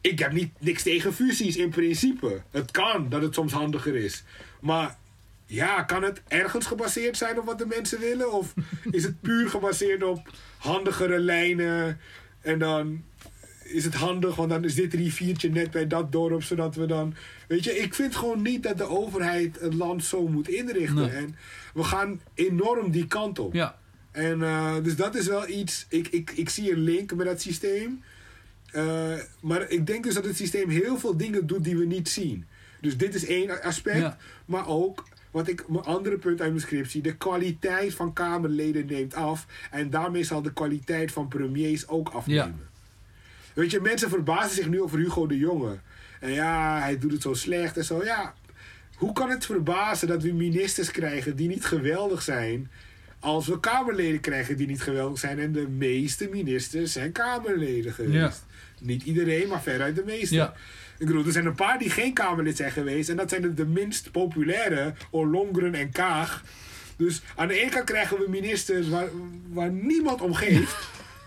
ik 0.00 0.18
heb 0.18 0.32
niet, 0.32 0.50
niks 0.58 0.82
tegen 0.82 1.14
fusies 1.14 1.56
in 1.56 1.70
principe. 1.70 2.42
Het 2.50 2.70
kan 2.70 3.08
dat 3.08 3.22
het 3.22 3.34
soms 3.34 3.52
handiger 3.52 3.96
is. 3.96 4.24
Maar 4.60 4.96
ja, 5.46 5.82
kan 5.82 6.02
het 6.02 6.22
ergens 6.28 6.66
gebaseerd 6.66 7.16
zijn 7.16 7.38
op 7.38 7.44
wat 7.44 7.58
de 7.58 7.66
mensen 7.66 8.00
willen? 8.00 8.32
Of 8.32 8.54
is 8.90 9.02
het 9.02 9.20
puur 9.20 9.48
gebaseerd 9.48 10.02
op 10.02 10.30
handigere 10.58 11.18
lijnen? 11.18 12.00
En 12.40 12.58
dan 12.58 13.04
is 13.64 13.84
het 13.84 13.94
handig, 13.94 14.36
want 14.36 14.50
dan 14.50 14.64
is 14.64 14.74
dit 14.74 14.94
riviertje 14.94 15.50
net 15.50 15.70
bij 15.70 15.86
dat 15.86 16.12
dorp, 16.12 16.42
zodat 16.42 16.74
we 16.74 16.86
dan. 16.86 17.14
Weet 17.48 17.64
je, 17.64 17.78
ik 17.78 17.94
vind 17.94 18.16
gewoon 18.16 18.42
niet 18.42 18.62
dat 18.62 18.78
de 18.78 18.88
overheid 18.88 19.60
het 19.60 19.74
land 19.74 20.04
zo 20.04 20.28
moet 20.28 20.48
inrichten. 20.48 20.94
Nee. 20.94 21.10
En 21.10 21.36
we 21.74 21.84
gaan 21.84 22.20
enorm 22.34 22.90
die 22.90 23.06
kant 23.06 23.38
op. 23.38 23.54
Ja. 23.54 23.78
En 24.14 24.42
eh, 24.42 24.74
dus 24.82 24.96
dat 24.96 25.14
is 25.14 25.26
wel 25.26 25.48
iets. 25.48 25.86
Ik, 25.88 26.08
ik, 26.08 26.30
ik 26.30 26.48
zie 26.48 26.72
een 26.72 26.78
link 26.78 27.14
met 27.14 27.26
dat 27.26 27.40
systeem. 27.40 28.02
Eh, 28.70 29.14
maar 29.40 29.70
ik 29.70 29.86
denk 29.86 30.04
dus 30.04 30.14
dat 30.14 30.24
het 30.24 30.36
systeem 30.36 30.68
heel 30.68 30.98
veel 30.98 31.16
dingen 31.16 31.46
doet 31.46 31.64
die 31.64 31.76
we 31.76 31.84
niet 31.84 32.08
zien. 32.08 32.46
Dus 32.80 32.96
dit 32.96 33.14
is 33.14 33.26
één 33.26 33.62
aspect. 33.62 33.98
Ja. 33.98 34.16
Maar 34.44 34.68
ook, 34.68 35.04
wat 35.30 35.48
ik, 35.48 35.68
mijn 35.68 35.84
andere 35.84 36.18
punt 36.18 36.40
uit 36.40 36.50
mijn 36.50 36.62
scriptie, 36.62 37.02
de 37.02 37.16
kwaliteit 37.16 37.94
van 37.94 38.12
Kamerleden 38.12 38.86
neemt 38.86 39.14
af. 39.14 39.46
En 39.70 39.90
daarmee 39.90 40.24
zal 40.24 40.42
de 40.42 40.52
kwaliteit 40.52 41.12
van 41.12 41.28
premiers 41.28 41.88
ook 41.88 42.08
afnemen. 42.08 42.68
Weet 43.54 43.70
je, 43.70 43.80
mensen 43.80 44.08
verbazen 44.08 44.54
zich 44.54 44.68
nu 44.68 44.82
over 44.82 44.98
Hugo 44.98 45.26
de 45.26 45.38
Jonge. 45.38 45.78
En 46.20 46.30
ja, 46.30 46.78
hij 46.78 46.98
doet 46.98 47.12
het 47.12 47.22
zo 47.22 47.34
slecht 47.34 47.76
en 47.76 47.84
zo. 47.84 48.04
Ja, 48.04 48.34
hoe 48.94 49.12
kan 49.12 49.30
het 49.30 49.46
verbazen 49.46 50.08
dat 50.08 50.22
we 50.22 50.32
ministers 50.32 50.90
krijgen 50.90 51.36
die 51.36 51.48
niet 51.48 51.64
geweldig 51.64 52.22
zijn... 52.22 52.70
als 53.24 53.46
we 53.46 53.60
Kamerleden 53.60 54.20
krijgen 54.20 54.56
die 54.56 54.66
niet 54.66 54.82
geweldig 54.82 55.18
zijn... 55.18 55.38
en 55.38 55.52
de 55.52 55.68
meeste 55.68 56.28
ministers 56.32 56.92
zijn 56.92 57.12
Kamerleden 57.12 57.92
geweest. 57.92 58.14
Ja. 58.14 58.32
Niet 58.80 59.02
iedereen, 59.02 59.48
maar 59.48 59.62
veruit 59.62 59.96
de 59.96 60.02
meeste. 60.06 60.34
Ja. 60.34 60.54
Ik 60.98 61.06
bedoel, 61.06 61.24
er 61.24 61.32
zijn 61.32 61.46
een 61.46 61.54
paar 61.54 61.78
die 61.78 61.90
geen 61.90 62.12
Kamerlid 62.12 62.56
zijn 62.56 62.70
geweest... 62.72 63.08
en 63.08 63.16
dat 63.16 63.30
zijn 63.30 63.42
de, 63.42 63.54
de 63.54 63.66
minst 63.66 64.10
populaire, 64.10 64.94
Ollongren 65.10 65.74
en 65.74 65.90
Kaag. 65.90 66.42
Dus 66.96 67.22
aan 67.36 67.48
de 67.48 67.60
ene 67.60 67.70
kant 67.70 67.84
krijgen 67.84 68.18
we 68.18 68.26
ministers 68.28 68.88
waar, 68.88 69.08
waar 69.48 69.70
niemand 69.70 70.20
om 70.20 70.34
geeft... 70.34 70.76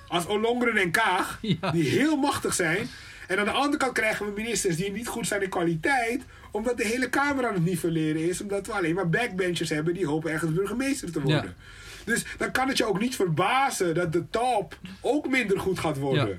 als 0.08 0.26
Ollongren 0.26 0.78
en 0.78 0.91
Kaag, 0.91 1.38
Ja. 1.41 1.72
die 1.72 1.89
heel 1.89 2.16
machtig 2.18 2.54
zijn... 2.54 2.88
En 3.28 3.39
aan 3.39 3.45
de 3.45 3.52
andere 3.52 3.78
kant 3.78 3.93
krijgen 3.93 4.26
we 4.26 4.32
ministers 4.41 4.76
die 4.76 4.91
niet 4.91 5.08
goed 5.08 5.28
zijn 5.28 5.41
in 5.41 5.50
kwaliteit, 5.50 6.22
omdat 6.52 6.78
de 6.78 6.86
hele 6.86 7.10
Kamer 7.10 7.48
aan 7.48 7.54
het 7.54 7.66
nivelleren 7.66 8.30
is, 8.30 8.41
omdat 8.41 8.68
we 8.68 8.74
alleen 8.74 8.95
maar 8.95 9.10
backbenchers 9.10 9.70
hebben 9.70 9.93
die 9.93 10.08
hopen 10.08 10.32
ergens 10.32 10.54
burgemeester 10.54 11.12
te 11.12 11.22
worden. 11.22 11.43
Ja. 11.43 11.54
Dus 12.08 12.26
dan 12.38 12.51
kan 12.51 12.68
het 12.68 12.78
je 12.78 12.86
ook 12.86 12.99
niet 12.99 13.16
verbazen 13.16 13.95
dat 13.95 14.14
de 14.14 14.30
top 14.30 14.80
ook 15.01 15.30
minder 15.30 15.60
goed 15.60 15.80
gaat 15.80 15.97
worden. 15.97 16.28
Ja. 16.28 16.38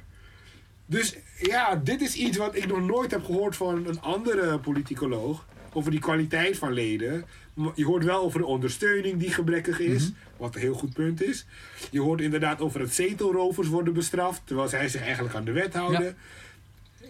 Dus 0.86 1.16
ja, 1.40 1.76
dit 1.76 2.00
is 2.00 2.14
iets 2.14 2.36
wat 2.36 2.56
ik 2.56 2.66
nog 2.66 2.80
nooit 2.86 3.10
heb 3.10 3.24
gehoord 3.24 3.56
van 3.56 3.86
een 3.86 4.00
andere 4.00 4.58
politicoloog. 4.58 5.46
Over 5.72 5.90
die 5.90 6.00
kwaliteit 6.00 6.58
van 6.58 6.72
leden. 6.72 7.24
Je 7.74 7.84
hoort 7.84 8.04
wel 8.04 8.22
over 8.22 8.40
de 8.40 8.46
ondersteuning 8.46 9.18
die 9.18 9.30
gebrekkig 9.30 9.80
is. 9.80 10.02
Mhm. 10.02 10.12
Wat 10.36 10.54
een 10.54 10.60
heel 10.60 10.74
goed 10.74 10.92
punt 10.92 11.22
is. 11.22 11.46
Je 11.90 12.00
hoort 12.00 12.20
inderdaad 12.20 12.60
over 12.60 12.80
het 12.80 12.94
zetelrovers 12.94 13.68
worden 13.68 13.92
bestraft. 13.92 14.40
Terwijl 14.44 14.68
zij 14.68 14.88
zich 14.88 15.02
eigenlijk 15.02 15.34
aan 15.34 15.44
de 15.44 15.52
wet 15.52 15.74
houden. 15.74 16.04
Ja. 16.04 16.14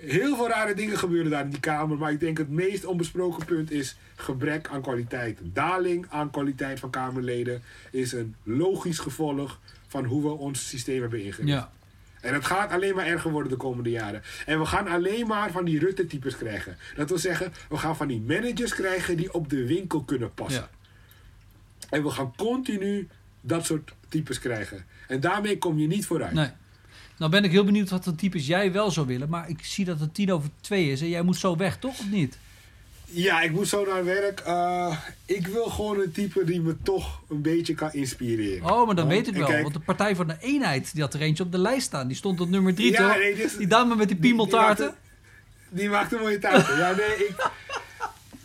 Heel 0.00 0.36
veel 0.36 0.48
rare 0.48 0.74
dingen 0.74 0.98
gebeuren 0.98 1.30
daar 1.30 1.44
in 1.44 1.50
die 1.50 1.60
Kamer. 1.60 1.96
Maar 1.96 2.12
ik 2.12 2.20
denk 2.20 2.38
het 2.38 2.48
meest 2.48 2.84
onbesproken 2.84 3.44
punt 3.44 3.70
is 3.70 3.96
gebrek 4.16 4.68
aan 4.68 4.82
kwaliteit. 4.82 5.38
Daling 5.42 6.06
aan 6.08 6.30
kwaliteit 6.30 6.80
van 6.80 6.90
Kamerleden 6.90 7.62
is 7.90 8.12
een 8.12 8.34
logisch 8.42 8.98
gevolg 8.98 9.60
van 9.88 10.04
hoe 10.04 10.22
we 10.22 10.28
ons 10.28 10.68
systeem 10.68 11.00
hebben 11.00 11.22
ingericht. 11.22 11.48
Ja. 11.48 11.70
En 12.20 12.34
het 12.34 12.44
gaat 12.44 12.70
alleen 12.70 12.94
maar 12.94 13.06
erger 13.06 13.30
worden 13.30 13.50
de 13.50 13.56
komende 13.56 13.90
jaren. 13.90 14.22
En 14.46 14.58
we 14.58 14.66
gaan 14.66 14.88
alleen 14.88 15.26
maar 15.26 15.50
van 15.50 15.64
die 15.64 15.78
Rutte-types 15.78 16.36
krijgen. 16.36 16.76
Dat 16.96 17.08
wil 17.08 17.18
zeggen, 17.18 17.52
we 17.68 17.76
gaan 17.76 17.96
van 17.96 18.08
die 18.08 18.20
managers 18.20 18.74
krijgen 18.74 19.16
die 19.16 19.34
op 19.34 19.50
de 19.50 19.66
winkel 19.66 20.02
kunnen 20.02 20.34
passen. 20.34 20.68
Ja. 20.70 20.70
En 21.90 22.02
we 22.02 22.10
gaan 22.10 22.34
continu 22.36 23.08
dat 23.40 23.66
soort 23.66 23.92
types 24.08 24.38
krijgen. 24.38 24.84
En 25.08 25.20
daarmee 25.20 25.58
kom 25.58 25.78
je 25.78 25.86
niet 25.86 26.06
vooruit. 26.06 26.32
Nee. 26.32 26.50
Nou 27.18 27.30
ben 27.30 27.44
ik 27.44 27.50
heel 27.50 27.64
benieuwd 27.64 27.90
wat 27.90 28.04
voor 28.04 28.14
types 28.14 28.46
jij 28.46 28.72
wel 28.72 28.90
zou 28.90 29.06
willen. 29.06 29.28
Maar 29.28 29.48
ik 29.48 29.58
zie 29.64 29.84
dat 29.84 30.00
het 30.00 30.14
tien 30.14 30.32
over 30.32 30.48
twee 30.60 30.90
is. 30.90 31.00
En 31.00 31.08
jij 31.08 31.22
moet 31.22 31.36
zo 31.36 31.56
weg, 31.56 31.78
toch? 31.78 31.98
Of 31.98 32.10
niet? 32.10 32.38
Ja, 33.04 33.40
ik 33.40 33.50
moet 33.52 33.68
zo 33.68 33.84
naar 33.84 34.04
werk. 34.04 34.40
Eh, 34.40 34.96
ik 35.24 35.46
wil 35.46 35.64
gewoon 35.64 36.00
een 36.00 36.12
type 36.12 36.44
die 36.44 36.60
me 36.60 36.76
toch 36.82 37.20
een 37.28 37.42
beetje 37.42 37.74
kan 37.74 37.92
inspireren. 37.92 38.70
Oh, 38.70 38.86
maar 38.86 38.94
dan 38.94 39.08
Want- 39.08 39.08
weet 39.08 39.28
ik 39.28 39.34
wel. 39.34 39.46
kijk, 39.46 39.62
Want 39.62 39.74
de 39.74 39.80
Partij 39.80 40.16
van 40.16 40.26
de 40.26 40.36
Eenheid, 40.40 40.92
die 40.92 41.02
had 41.02 41.14
er 41.14 41.20
eentje 41.20 41.44
op 41.44 41.52
de 41.52 41.58
lijst 41.58 41.86
staan. 41.86 42.06
Die 42.08 42.16
stond 42.16 42.40
op 42.40 42.48
nummer 42.48 42.74
drie, 42.74 42.90
Ja, 42.92 43.08
toch? 43.08 43.18
nee, 43.18 43.46
die 43.58 43.66
dame 43.66 43.96
met 43.96 44.08
die 44.08 44.16
piemeltaarten. 44.16 44.84
maakt 44.86 44.98
Die 45.68 45.88
maakt 45.88 46.12
een 46.12 46.18
mooie 46.20 46.38
taarten. 46.38 46.78
Ja, 46.78 46.90
nee, 46.90 47.26
ik... 47.26 47.50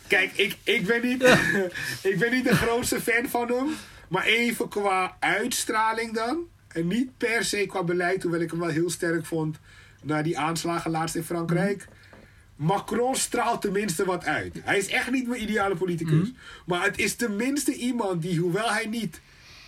Kijk, 0.06 0.32
ik, 0.36 0.56
ik, 0.62 0.86
ben 0.86 1.02
niet, 1.02 1.22
ik 2.12 2.18
ben 2.18 2.30
niet 2.32 2.44
de 2.44 2.56
grootste 2.56 3.00
fan 3.00 3.28
van 3.28 3.48
hem. 3.48 3.66
Maar 4.08 4.24
even 4.24 4.68
qua 4.68 5.16
uitstraling 5.20 6.14
dan. 6.14 6.38
En 6.74 6.86
niet 6.86 7.16
per 7.16 7.44
se 7.44 7.66
qua 7.66 7.82
beleid, 7.82 8.22
hoewel 8.22 8.40
ik 8.40 8.50
hem 8.50 8.60
wel 8.60 8.68
heel 8.68 8.90
sterk 8.90 9.26
vond 9.26 9.58
na 10.02 10.22
die 10.22 10.38
aanslagen 10.38 10.90
laatst 10.90 11.16
in 11.16 11.24
Frankrijk. 11.24 11.86
Macron 12.56 13.16
straalt 13.16 13.60
tenminste 13.60 14.04
wat 14.04 14.24
uit. 14.24 14.56
Hij 14.62 14.78
is 14.78 14.86
echt 14.86 15.10
niet 15.10 15.28
mijn 15.28 15.42
ideale 15.42 15.76
politicus. 15.76 16.32
Maar 16.66 16.84
het 16.84 16.98
is 16.98 17.14
tenminste 17.14 17.74
iemand 17.74 18.22
die, 18.22 18.38
hoewel 18.38 18.72
hij 18.72 18.86
niet 18.86 19.20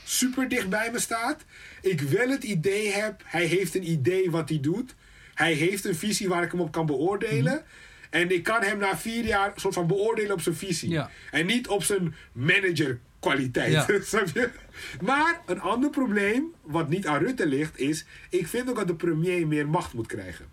super 0.05 0.49
dicht 0.49 0.69
bij 0.69 0.91
me 0.93 0.99
staat, 0.99 1.45
ik 1.83 2.01
wel 2.01 2.29
het 2.29 2.45
idee 2.45 2.93
heb, 2.93 3.23
hij 3.25 3.45
heeft 3.45 3.75
een 3.75 3.91
idee 3.91 4.31
wat 4.31 4.49
hij 4.49 4.61
doet. 4.61 4.95
Hij 5.35 5.53
heeft 5.53 5.85
een 5.85 5.95
visie 5.95 6.29
waar 6.29 6.43
ik 6.43 6.51
hem 6.51 6.61
op 6.61 6.73
kan 6.73 6.87
beoordelen. 6.87 7.65
En 8.11 8.31
ik 8.31 8.43
kan 8.43 8.63
hem 8.63 8.79
na 8.79 8.99
vier 8.99 9.25
jaar 9.25 9.53
soort 9.57 9.75
van 9.75 9.87
beoordelen 9.87 10.33
op 10.33 10.41
zijn 10.41 10.55
visie. 10.55 10.91
Ja. 10.91 11.11
En 11.31 11.47
niet 11.47 11.69
op 11.69 11.83
zijn 11.83 12.15
managerkwaliteit. 13.27 13.73
Ja. 13.73 14.01
Snap 14.17 14.29
je? 14.29 14.51
Maar 15.01 15.41
een 15.47 15.61
ander 15.61 15.91
probleem, 15.91 16.55
wat 16.63 16.89
niet 16.89 17.07
aan 17.07 17.19
Rutte 17.19 17.47
ligt, 17.47 17.79
is... 17.79 18.05
Ik 18.31 18.47
vind 18.47 18.69
ook 18.69 18.77
dat 18.77 18.87
de 18.87 18.95
premier 18.95 19.47
meer 19.47 19.69
macht 19.69 19.93
moet 19.93 20.07
krijgen. 20.07 20.47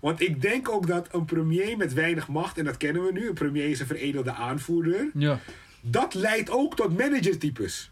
Want 0.00 0.20
ik 0.20 0.42
denk 0.42 0.68
ook 0.68 0.86
dat 0.86 1.08
een 1.12 1.24
premier 1.24 1.76
met 1.76 1.92
weinig 1.92 2.28
macht... 2.28 2.58
En 2.58 2.64
dat 2.64 2.76
kennen 2.76 3.04
we 3.04 3.12
nu. 3.12 3.28
Een 3.28 3.34
premier 3.34 3.70
is 3.70 3.80
een 3.80 3.86
veredelde 3.86 4.32
aanvoerder. 4.32 5.10
Ja. 5.14 5.40
Dat 5.80 6.14
leidt 6.14 6.50
ook 6.50 6.76
tot 6.76 6.98
managertypes. 6.98 7.90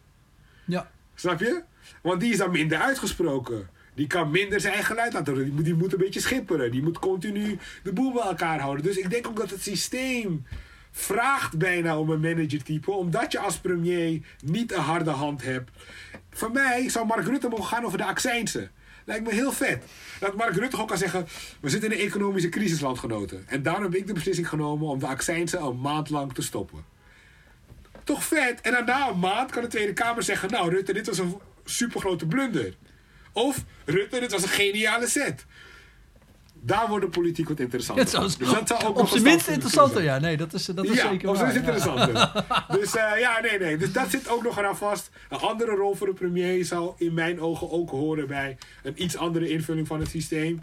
Ja. 0.65 0.91
Snap 1.15 1.41
je? 1.41 1.63
Want 2.03 2.21
die 2.21 2.33
is 2.33 2.39
dan 2.39 2.51
minder 2.51 2.79
uitgesproken. 2.79 3.69
Die 3.95 4.07
kan 4.07 4.31
minder 4.31 4.61
zijn 4.61 4.85
geluid 4.85 5.13
laten 5.13 5.33
horen. 5.33 5.47
Die 5.47 5.55
moet, 5.55 5.65
die 5.65 5.75
moet 5.75 5.93
een 5.93 5.99
beetje 5.99 6.21
schipperen. 6.21 6.71
Die 6.71 6.83
moet 6.83 6.99
continu 6.99 7.59
de 7.83 7.93
boel 7.93 8.13
bij 8.13 8.23
elkaar 8.23 8.61
houden. 8.61 8.85
Dus 8.85 8.97
ik 8.97 9.11
denk 9.11 9.27
ook 9.27 9.37
dat 9.37 9.51
het 9.51 9.63
systeem 9.63 10.45
vraagt 10.97 11.59
bijna 11.59 11.99
om 11.99 12.11
een 12.11 12.21
managertype. 12.21 12.91
Omdat 12.91 13.33
je 13.33 13.39
als 13.39 13.59
premier 13.59 14.21
niet 14.45 14.73
een 14.73 14.81
harde 14.81 15.11
hand 15.11 15.43
hebt. 15.43 15.71
Voor 16.31 16.51
mij 16.51 16.89
zou 16.89 17.07
Mark 17.07 17.27
Rutte 17.27 17.49
mogen 17.49 17.65
gaan 17.65 17.85
over 17.85 17.99
de 17.99 18.05
accijnsen. 18.05 18.71
Lijkt 19.05 19.27
me 19.27 19.33
heel 19.33 19.53
vet. 19.53 19.85
Dat 20.21 20.37
Mark 20.37 20.55
Rutte 20.55 20.81
ook 20.81 20.89
kan 20.89 20.99
zeggen... 20.99 21.27
We 21.61 21.69
zitten 21.69 21.93
in 21.93 21.99
een 21.99 22.07
economische 22.07 22.49
crisis, 22.49 22.81
landgenoten. 22.81 23.45
En 23.49 23.63
daarom 23.63 23.83
heb 23.83 23.95
ik 23.95 24.07
de 24.07 24.13
beslissing 24.13 24.49
genomen 24.49 24.89
om 24.89 24.99
de 24.99 25.07
accijnsen 25.07 25.63
een 25.63 25.81
maand 25.81 26.11
lang 26.11 26.35
te 26.35 26.43
stoppen. 26.43 26.85
Toch 28.05 28.25
vet. 28.25 28.61
En 28.61 28.73
daarna 28.73 29.09
een 29.09 29.19
maand 29.19 29.51
kan 29.51 29.63
de 29.63 29.69
Tweede 29.69 29.93
Kamer 29.93 30.23
zeggen... 30.23 30.51
Nou, 30.51 30.71
Rutte, 30.71 30.93
dit 30.93 31.07
was 31.07 31.19
een 31.19 31.37
supergrote 31.65 32.27
blunder. 32.27 32.75
Of, 33.33 33.65
Rutte, 33.85 34.21
dit 34.21 34.33
was 34.33 34.43
een 34.43 34.49
geniale 34.49 35.07
set. 35.07 35.47
Daar 36.67 36.89
wordt 36.89 37.05
de 37.05 37.11
politiek 37.11 37.49
wat 37.49 37.61
interessanter. 37.61 38.09
Zou, 38.09 38.25
Dus 38.39 38.53
dat 38.53 38.69
zou 38.69 38.85
ook 38.85 38.99
op 38.99 39.09
zijn 39.09 39.23
minst 39.23 39.49
interessanter. 39.49 40.03
Ja, 40.03 40.19
nee, 40.19 40.37
dat 40.37 40.53
is, 40.53 40.65
dat 40.65 40.85
is 40.85 40.97
ja, 40.97 41.09
zeker 41.09 41.35
ja. 41.35 41.53
interessanter. 41.53 42.33
dus 42.81 42.97
eh, 42.97 43.19
ja, 43.19 43.41
nee, 43.41 43.59
nee. 43.59 43.77
Dus 43.77 43.93
dat 43.93 44.11
zit 44.11 44.29
ook 44.29 44.43
nog 44.43 44.59
eraan 44.59 44.77
vast. 44.77 45.11
Een 45.29 45.39
andere 45.39 45.75
rol 45.75 45.95
voor 45.95 46.07
de 46.07 46.13
premier 46.13 46.65
zou 46.65 46.93
in 46.97 47.15
mijn 47.15 47.41
ogen 47.41 47.71
ook 47.71 47.91
horen 47.91 48.27
bij 48.27 48.57
een 48.83 49.03
iets 49.03 49.17
andere 49.17 49.49
invulling 49.49 49.87
van 49.87 50.01
het 50.01 50.09
systeem. 50.09 50.63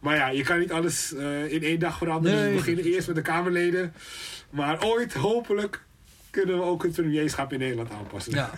Maar 0.00 0.16
ja, 0.16 0.28
je 0.28 0.42
kan 0.42 0.58
niet 0.58 0.72
alles 0.72 1.14
eh, 1.14 1.52
in 1.52 1.62
één 1.62 1.78
dag 1.78 1.98
veranderen. 1.98 2.38
Nee. 2.38 2.46
Dus 2.46 2.54
we 2.54 2.58
beginnen 2.58 2.92
eerst 2.92 3.06
met 3.06 3.16
de 3.16 3.22
Kamerleden. 3.22 3.92
Maar 4.50 4.84
ooit, 4.84 5.14
hopelijk, 5.14 5.82
kunnen 6.30 6.56
we 6.56 6.62
ook 6.62 6.82
het 6.82 6.92
premierschap 6.92 7.52
in 7.52 7.58
Nederland 7.58 7.92
aanpassen. 7.92 8.34
Ja. 8.34 8.50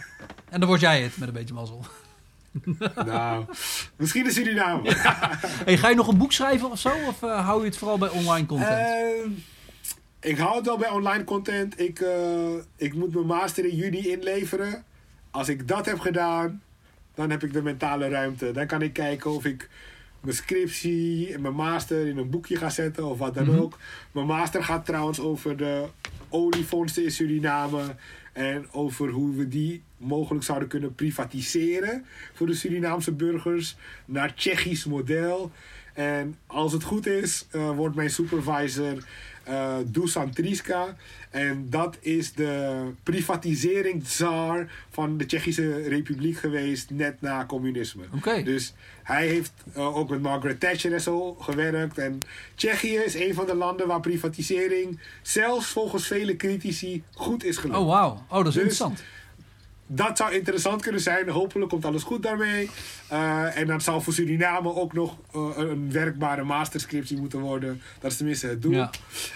En 0.49 0.61
dan 0.61 0.69
word 0.69 0.81
jij 0.81 1.03
het 1.03 1.17
met 1.17 1.29
een 1.29 1.35
beetje 1.35 1.55
mazzel. 1.55 1.85
Nou, 3.07 3.45
misschien 3.97 4.25
in 4.25 4.31
Suriname. 4.33 4.91
Hey, 5.65 5.77
ga 5.77 5.89
je 5.89 5.95
nog 5.95 6.09
een 6.09 6.19
boek 6.19 6.33
schrijven 6.33 6.71
of 6.71 6.79
zo? 6.79 6.91
Of 7.09 7.23
eh, 7.23 7.45
hou 7.47 7.61
je 7.61 7.67
het 7.67 7.77
vooral 7.77 7.99
bij 7.99 8.09
online 8.09 8.47
content? 8.47 8.71
Ehm, 8.89 9.31
ik 10.21 10.39
hou 10.39 10.57
het 10.57 10.67
wel 10.67 10.79
bij 10.79 10.89
online 10.91 11.25
content. 11.25 11.81
Ik, 11.81 12.01
eh, 12.01 12.53
ik 12.77 12.95
moet 12.95 13.15
mijn 13.15 13.27
master 13.27 13.65
in 13.65 13.77
juni 13.77 14.09
inleveren. 14.11 14.85
Als 15.31 15.49
ik 15.49 15.69
dat 15.69 15.87
heb 15.87 16.01
gedaan, 16.01 16.63
dan 17.15 17.31
heb 17.31 17.43
ik 17.43 17.53
de 17.53 17.63
mentale 17.63 18.09
ruimte. 18.09 18.51
Dan 18.51 18.67
kan 18.67 18.83
ik 18.83 18.93
kijken 18.93 19.31
of 19.31 19.45
ik 19.45 19.69
mijn 20.21 20.37
scriptie 20.37 21.33
en 21.35 21.41
mijn 21.41 21.55
master 21.55 22.07
in 22.07 22.19
een 22.19 22.31
boekje 22.31 22.57
ga 22.57 22.71
zetten 22.71 23.05
of 23.05 23.19
wat 23.19 23.35
dan 23.35 23.47
Mhm. 23.47 23.59
ook. 23.59 23.79
Mijn 24.13 24.27
master 24.27 24.65
gaat 24.65 24.85
trouwens 24.87 25.21
over 25.21 25.57
de 25.57 25.85
oliefondsen 26.29 27.05
in 27.05 27.11
Suriname. 27.11 27.81
En 28.33 28.67
over 28.73 29.09
hoe 29.09 29.37
we 29.37 29.49
die 29.49 29.83
mogelijk 29.97 30.45
zouden 30.45 30.69
kunnen 30.69 30.95
privatiseren 30.95 32.05
voor 32.33 32.47
de 32.47 32.55
Surinaamse 32.55 33.13
burgers 33.13 33.77
naar 34.05 34.35
Tsjechisch 34.35 34.85
model. 34.85 35.51
En 35.95 36.37
als 36.47 36.73
het 36.73 36.83
goed 36.83 37.07
is, 37.07 37.47
eh, 37.51 37.71
wordt 37.71 37.97
mijn 37.97 38.11
supervisor 38.11 39.05
eh 39.45 39.75
Dusan 39.87 40.31
Triska. 40.31 40.97
En 41.31 41.67
dat 41.71 41.97
is 42.01 42.33
de 42.33 42.81
privatiseringszaar 43.03 44.73
van 44.91 45.17
de 45.17 45.27
Tsjechische 45.27 45.83
Republiek 45.89 46.37
geweest 46.39 46.91
net 46.91 47.21
na 47.21 47.47
communisme. 47.47 48.03
Dus 48.45 48.75
hij 49.03 49.27
heeft 49.27 49.53
eh, 49.75 49.97
ook 49.97 50.11
met 50.11 50.23
Margaret 50.23 50.61
Thatcher 50.61 50.93
en 50.93 51.01
zo 51.01 51.35
gewerkt. 51.35 51.99
En 51.99 52.19
Tsjechië 52.55 52.97
is 52.97 53.15
een 53.15 53.35
van 53.35 53.47
de 53.47 53.55
landen 53.55 53.87
waar 53.87 54.01
privatisering, 54.01 55.01
zelfs 55.23 55.67
volgens 55.67 56.07
vele 56.07 56.37
critici, 56.37 57.03
goed 57.15 57.45
is 57.45 57.57
gelukt. 57.57 57.79
Oh, 57.79 57.87
wauw. 57.87 58.23
Oh, 58.29 58.37
dat 58.37 58.47
is 58.47 58.53
Dus- 58.55 58.55
interessant. 58.55 59.03
Dat 59.87 60.17
zou 60.17 60.33
interessant 60.33 60.83
kunnen 60.83 61.01
zijn. 61.01 61.29
Hopelijk 61.29 61.71
komt 61.71 61.85
alles 61.85 62.03
goed 62.03 62.23
daarmee. 62.23 62.71
Eh, 63.09 63.57
en 63.57 63.67
dat 63.67 63.83
zou 63.83 64.03
voor 64.03 64.13
Suriname 64.13 64.75
ook 64.75 64.93
nog 64.93 65.17
eh, 65.33 65.51
een 65.57 65.93
werkbare 65.93 66.43
masterscriptie 66.43 67.19
moeten 67.19 67.41
worden. 67.41 67.83
Dat 68.01 68.11
is 68.11 68.17
tenminste 68.17 68.47
het 68.47 68.63
doel. 68.63 68.73
Ja. 68.73 68.91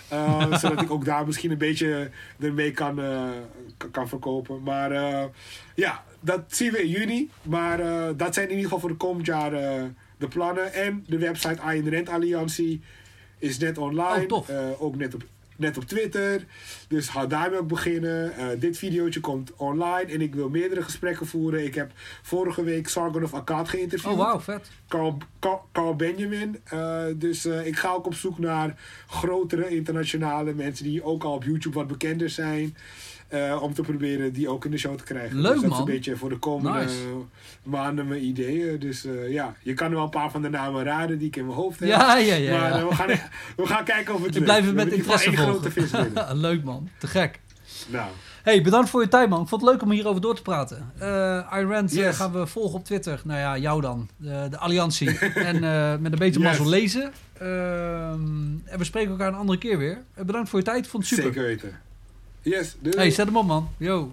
Eh, 0.08 0.56
zodat 0.60 0.82
ik 0.82 0.90
ook 0.90 1.04
daar 1.04 1.26
misschien 1.26 1.50
een 1.50 1.58
beetje 1.58 2.10
ermee 2.40 2.70
kan, 2.70 3.00
kan 3.90 4.08
verkopen. 4.08 4.62
Maar 4.62 4.92
ja, 5.74 6.04
dat 6.20 6.40
zien 6.46 6.72
we 6.72 6.82
in 6.82 6.88
juni. 6.88 7.30
Maar 7.42 7.76
dat 8.16 8.34
zijn 8.34 8.46
in 8.46 8.54
ieder 8.54 8.64
geval 8.64 8.80
voor 8.80 8.88
de 8.88 8.96
komend 8.96 9.26
jaar 9.26 9.50
de 10.18 10.28
plannen. 10.28 10.72
En 10.72 11.04
de 11.08 11.18
website 11.18 11.60
Ayn 11.60 11.94
Rand 11.94 12.08
Alliantie 12.08 12.80
is 13.38 13.58
net 13.58 13.78
online. 13.78 14.34
Oh, 14.34 14.82
ook 14.82 14.96
net 14.96 15.14
op, 15.14 15.22
net 15.56 15.76
op 15.76 15.84
Twitter. 15.84 16.44
Dus 16.88 17.08
ga 17.08 17.26
daarmee 17.26 17.58
ook 17.58 17.68
beginnen. 17.68 18.36
Eh, 18.36 18.46
dit 18.58 18.78
videootje 18.78 19.20
komt 19.20 19.52
online. 19.56 20.12
En 20.12 20.20
ik 20.20 20.34
wil 20.34 20.48
meerdere 20.48 20.82
gesprekken 20.82 21.26
voeren. 21.26 21.64
Ik 21.64 21.74
heb 21.74 21.92
vorige 22.22 22.64
week 22.64 22.88
Sargon 22.88 23.22
of 23.22 23.34
Akkad 23.34 23.68
geïnterviewd. 23.68 24.12
Oh, 24.12 24.18
wauw, 24.18 24.40
vet. 24.40 24.70
Carl, 24.88 25.18
Carl, 25.38 25.68
Carl 25.72 25.96
Benjamin. 25.96 26.60
Eh, 26.64 27.04
dus 27.16 27.44
eh, 27.44 27.66
ik 27.66 27.76
ga 27.76 27.92
ook 27.92 28.06
op 28.06 28.14
zoek 28.14 28.38
naar 28.38 28.80
grotere 29.06 29.68
internationale 29.68 30.54
mensen 30.54 30.84
die 30.84 31.04
ook 31.04 31.24
al 31.24 31.34
op 31.34 31.44
YouTube 31.44 31.74
wat 31.74 31.86
bekender 31.86 32.30
zijn. 32.30 32.76
Eh, 33.28 33.62
om 33.62 33.74
te 33.74 33.82
proberen 33.82 34.32
die 34.32 34.48
ook 34.48 34.64
in 34.64 34.70
de 34.70 34.78
show 34.78 34.96
te 34.96 35.04
krijgen. 35.04 35.40
Leuk, 35.40 35.52
dus 35.52 35.62
dat 35.62 35.72
is 35.72 35.78
een 35.78 35.84
beetje 35.84 36.16
voor 36.16 36.28
de 36.28 36.38
komende 36.38 36.78
Nice. 36.78 36.94
maanden 37.62 38.08
mijn 38.08 38.24
ideeën. 38.24 38.78
Dus 38.78 39.04
eh, 39.04 39.32
ja, 39.32 39.54
je 39.62 39.74
kan 39.74 39.90
wel 39.90 40.02
een 40.02 40.10
paar 40.10 40.30
van 40.30 40.42
de 40.42 40.48
namen 40.48 40.84
raden 40.84 41.18
die 41.18 41.26
ik 41.26 41.36
in 41.36 41.44
mijn 41.46 41.56
hoofd 41.58 41.80
heb. 41.80 41.88
Ja, 41.88 42.16
ja, 42.16 42.34
ja. 42.34 42.58
maar 42.60 42.72
eh, 42.72 42.88
we, 42.88 42.94
gaan, 42.94 43.08
we 43.56 43.66
gaan 43.66 43.84
kijken 43.84 44.14
of 44.14 44.22
het 44.24 44.32
lukt. 44.34 44.44
blijf 44.44 44.64
het 44.66 44.74
met 44.74 44.86
in 44.86 44.92
interesse 44.98 45.30
geval 45.30 45.44
één 45.44 45.52
grote 45.54 45.70
vis 45.70 45.90
binnen. 45.90 46.36
Leuk, 46.46 46.64
man. 46.64 46.88
Te 46.98 47.06
gek. 47.06 47.40
nou, 47.88 48.10
Hey, 48.42 48.62
bedankt 48.62 48.90
voor 48.90 49.00
je 49.02 49.08
tijd, 49.08 49.28
man. 49.28 49.42
Ik 49.42 49.48
vond 49.48 49.60
het 49.62 49.70
leuk 49.70 49.82
om 49.82 49.90
hierover 49.90 50.20
door 50.20 50.34
te 50.34 50.42
praten. 50.42 50.92
Iran 51.52 51.86
Yes. 51.86 52.16
gaan 52.16 52.32
we 52.32 52.46
volgen 52.46 52.78
op 52.78 52.84
Twitter. 52.84 53.20
Nou 53.24 53.38
ja, 53.40 53.58
jou 53.58 53.80
dan. 53.80 54.08
De, 54.16 54.46
de 54.50 54.58
Alliantie. 54.58 55.18
en 55.34 55.60
met 56.02 56.12
een 56.12 56.18
beetje 56.18 56.40
Yes. 56.40 56.48
mazzel 56.48 56.66
lezen. 56.68 57.12
Ehm, 57.38 57.44
en 58.64 58.78
we 58.78 58.84
spreken 58.84 59.10
elkaar 59.10 59.28
een 59.28 59.34
andere 59.34 59.58
keer 59.58 59.78
weer. 59.78 60.02
Bedankt 60.26 60.48
voor 60.48 60.58
je 60.58 60.64
tijd. 60.64 60.84
Ik 60.84 60.90
vond 60.90 61.02
het 61.08 61.12
super. 61.18 61.32
zeker 61.32 61.42
weten. 61.48 61.78
Yes, 62.46 62.76
doei. 62.80 62.96
Hey, 62.96 63.10
zet 63.10 63.26
hem 63.26 63.36
op, 63.36 63.46
man. 63.46 63.68
Yo. 63.78 64.12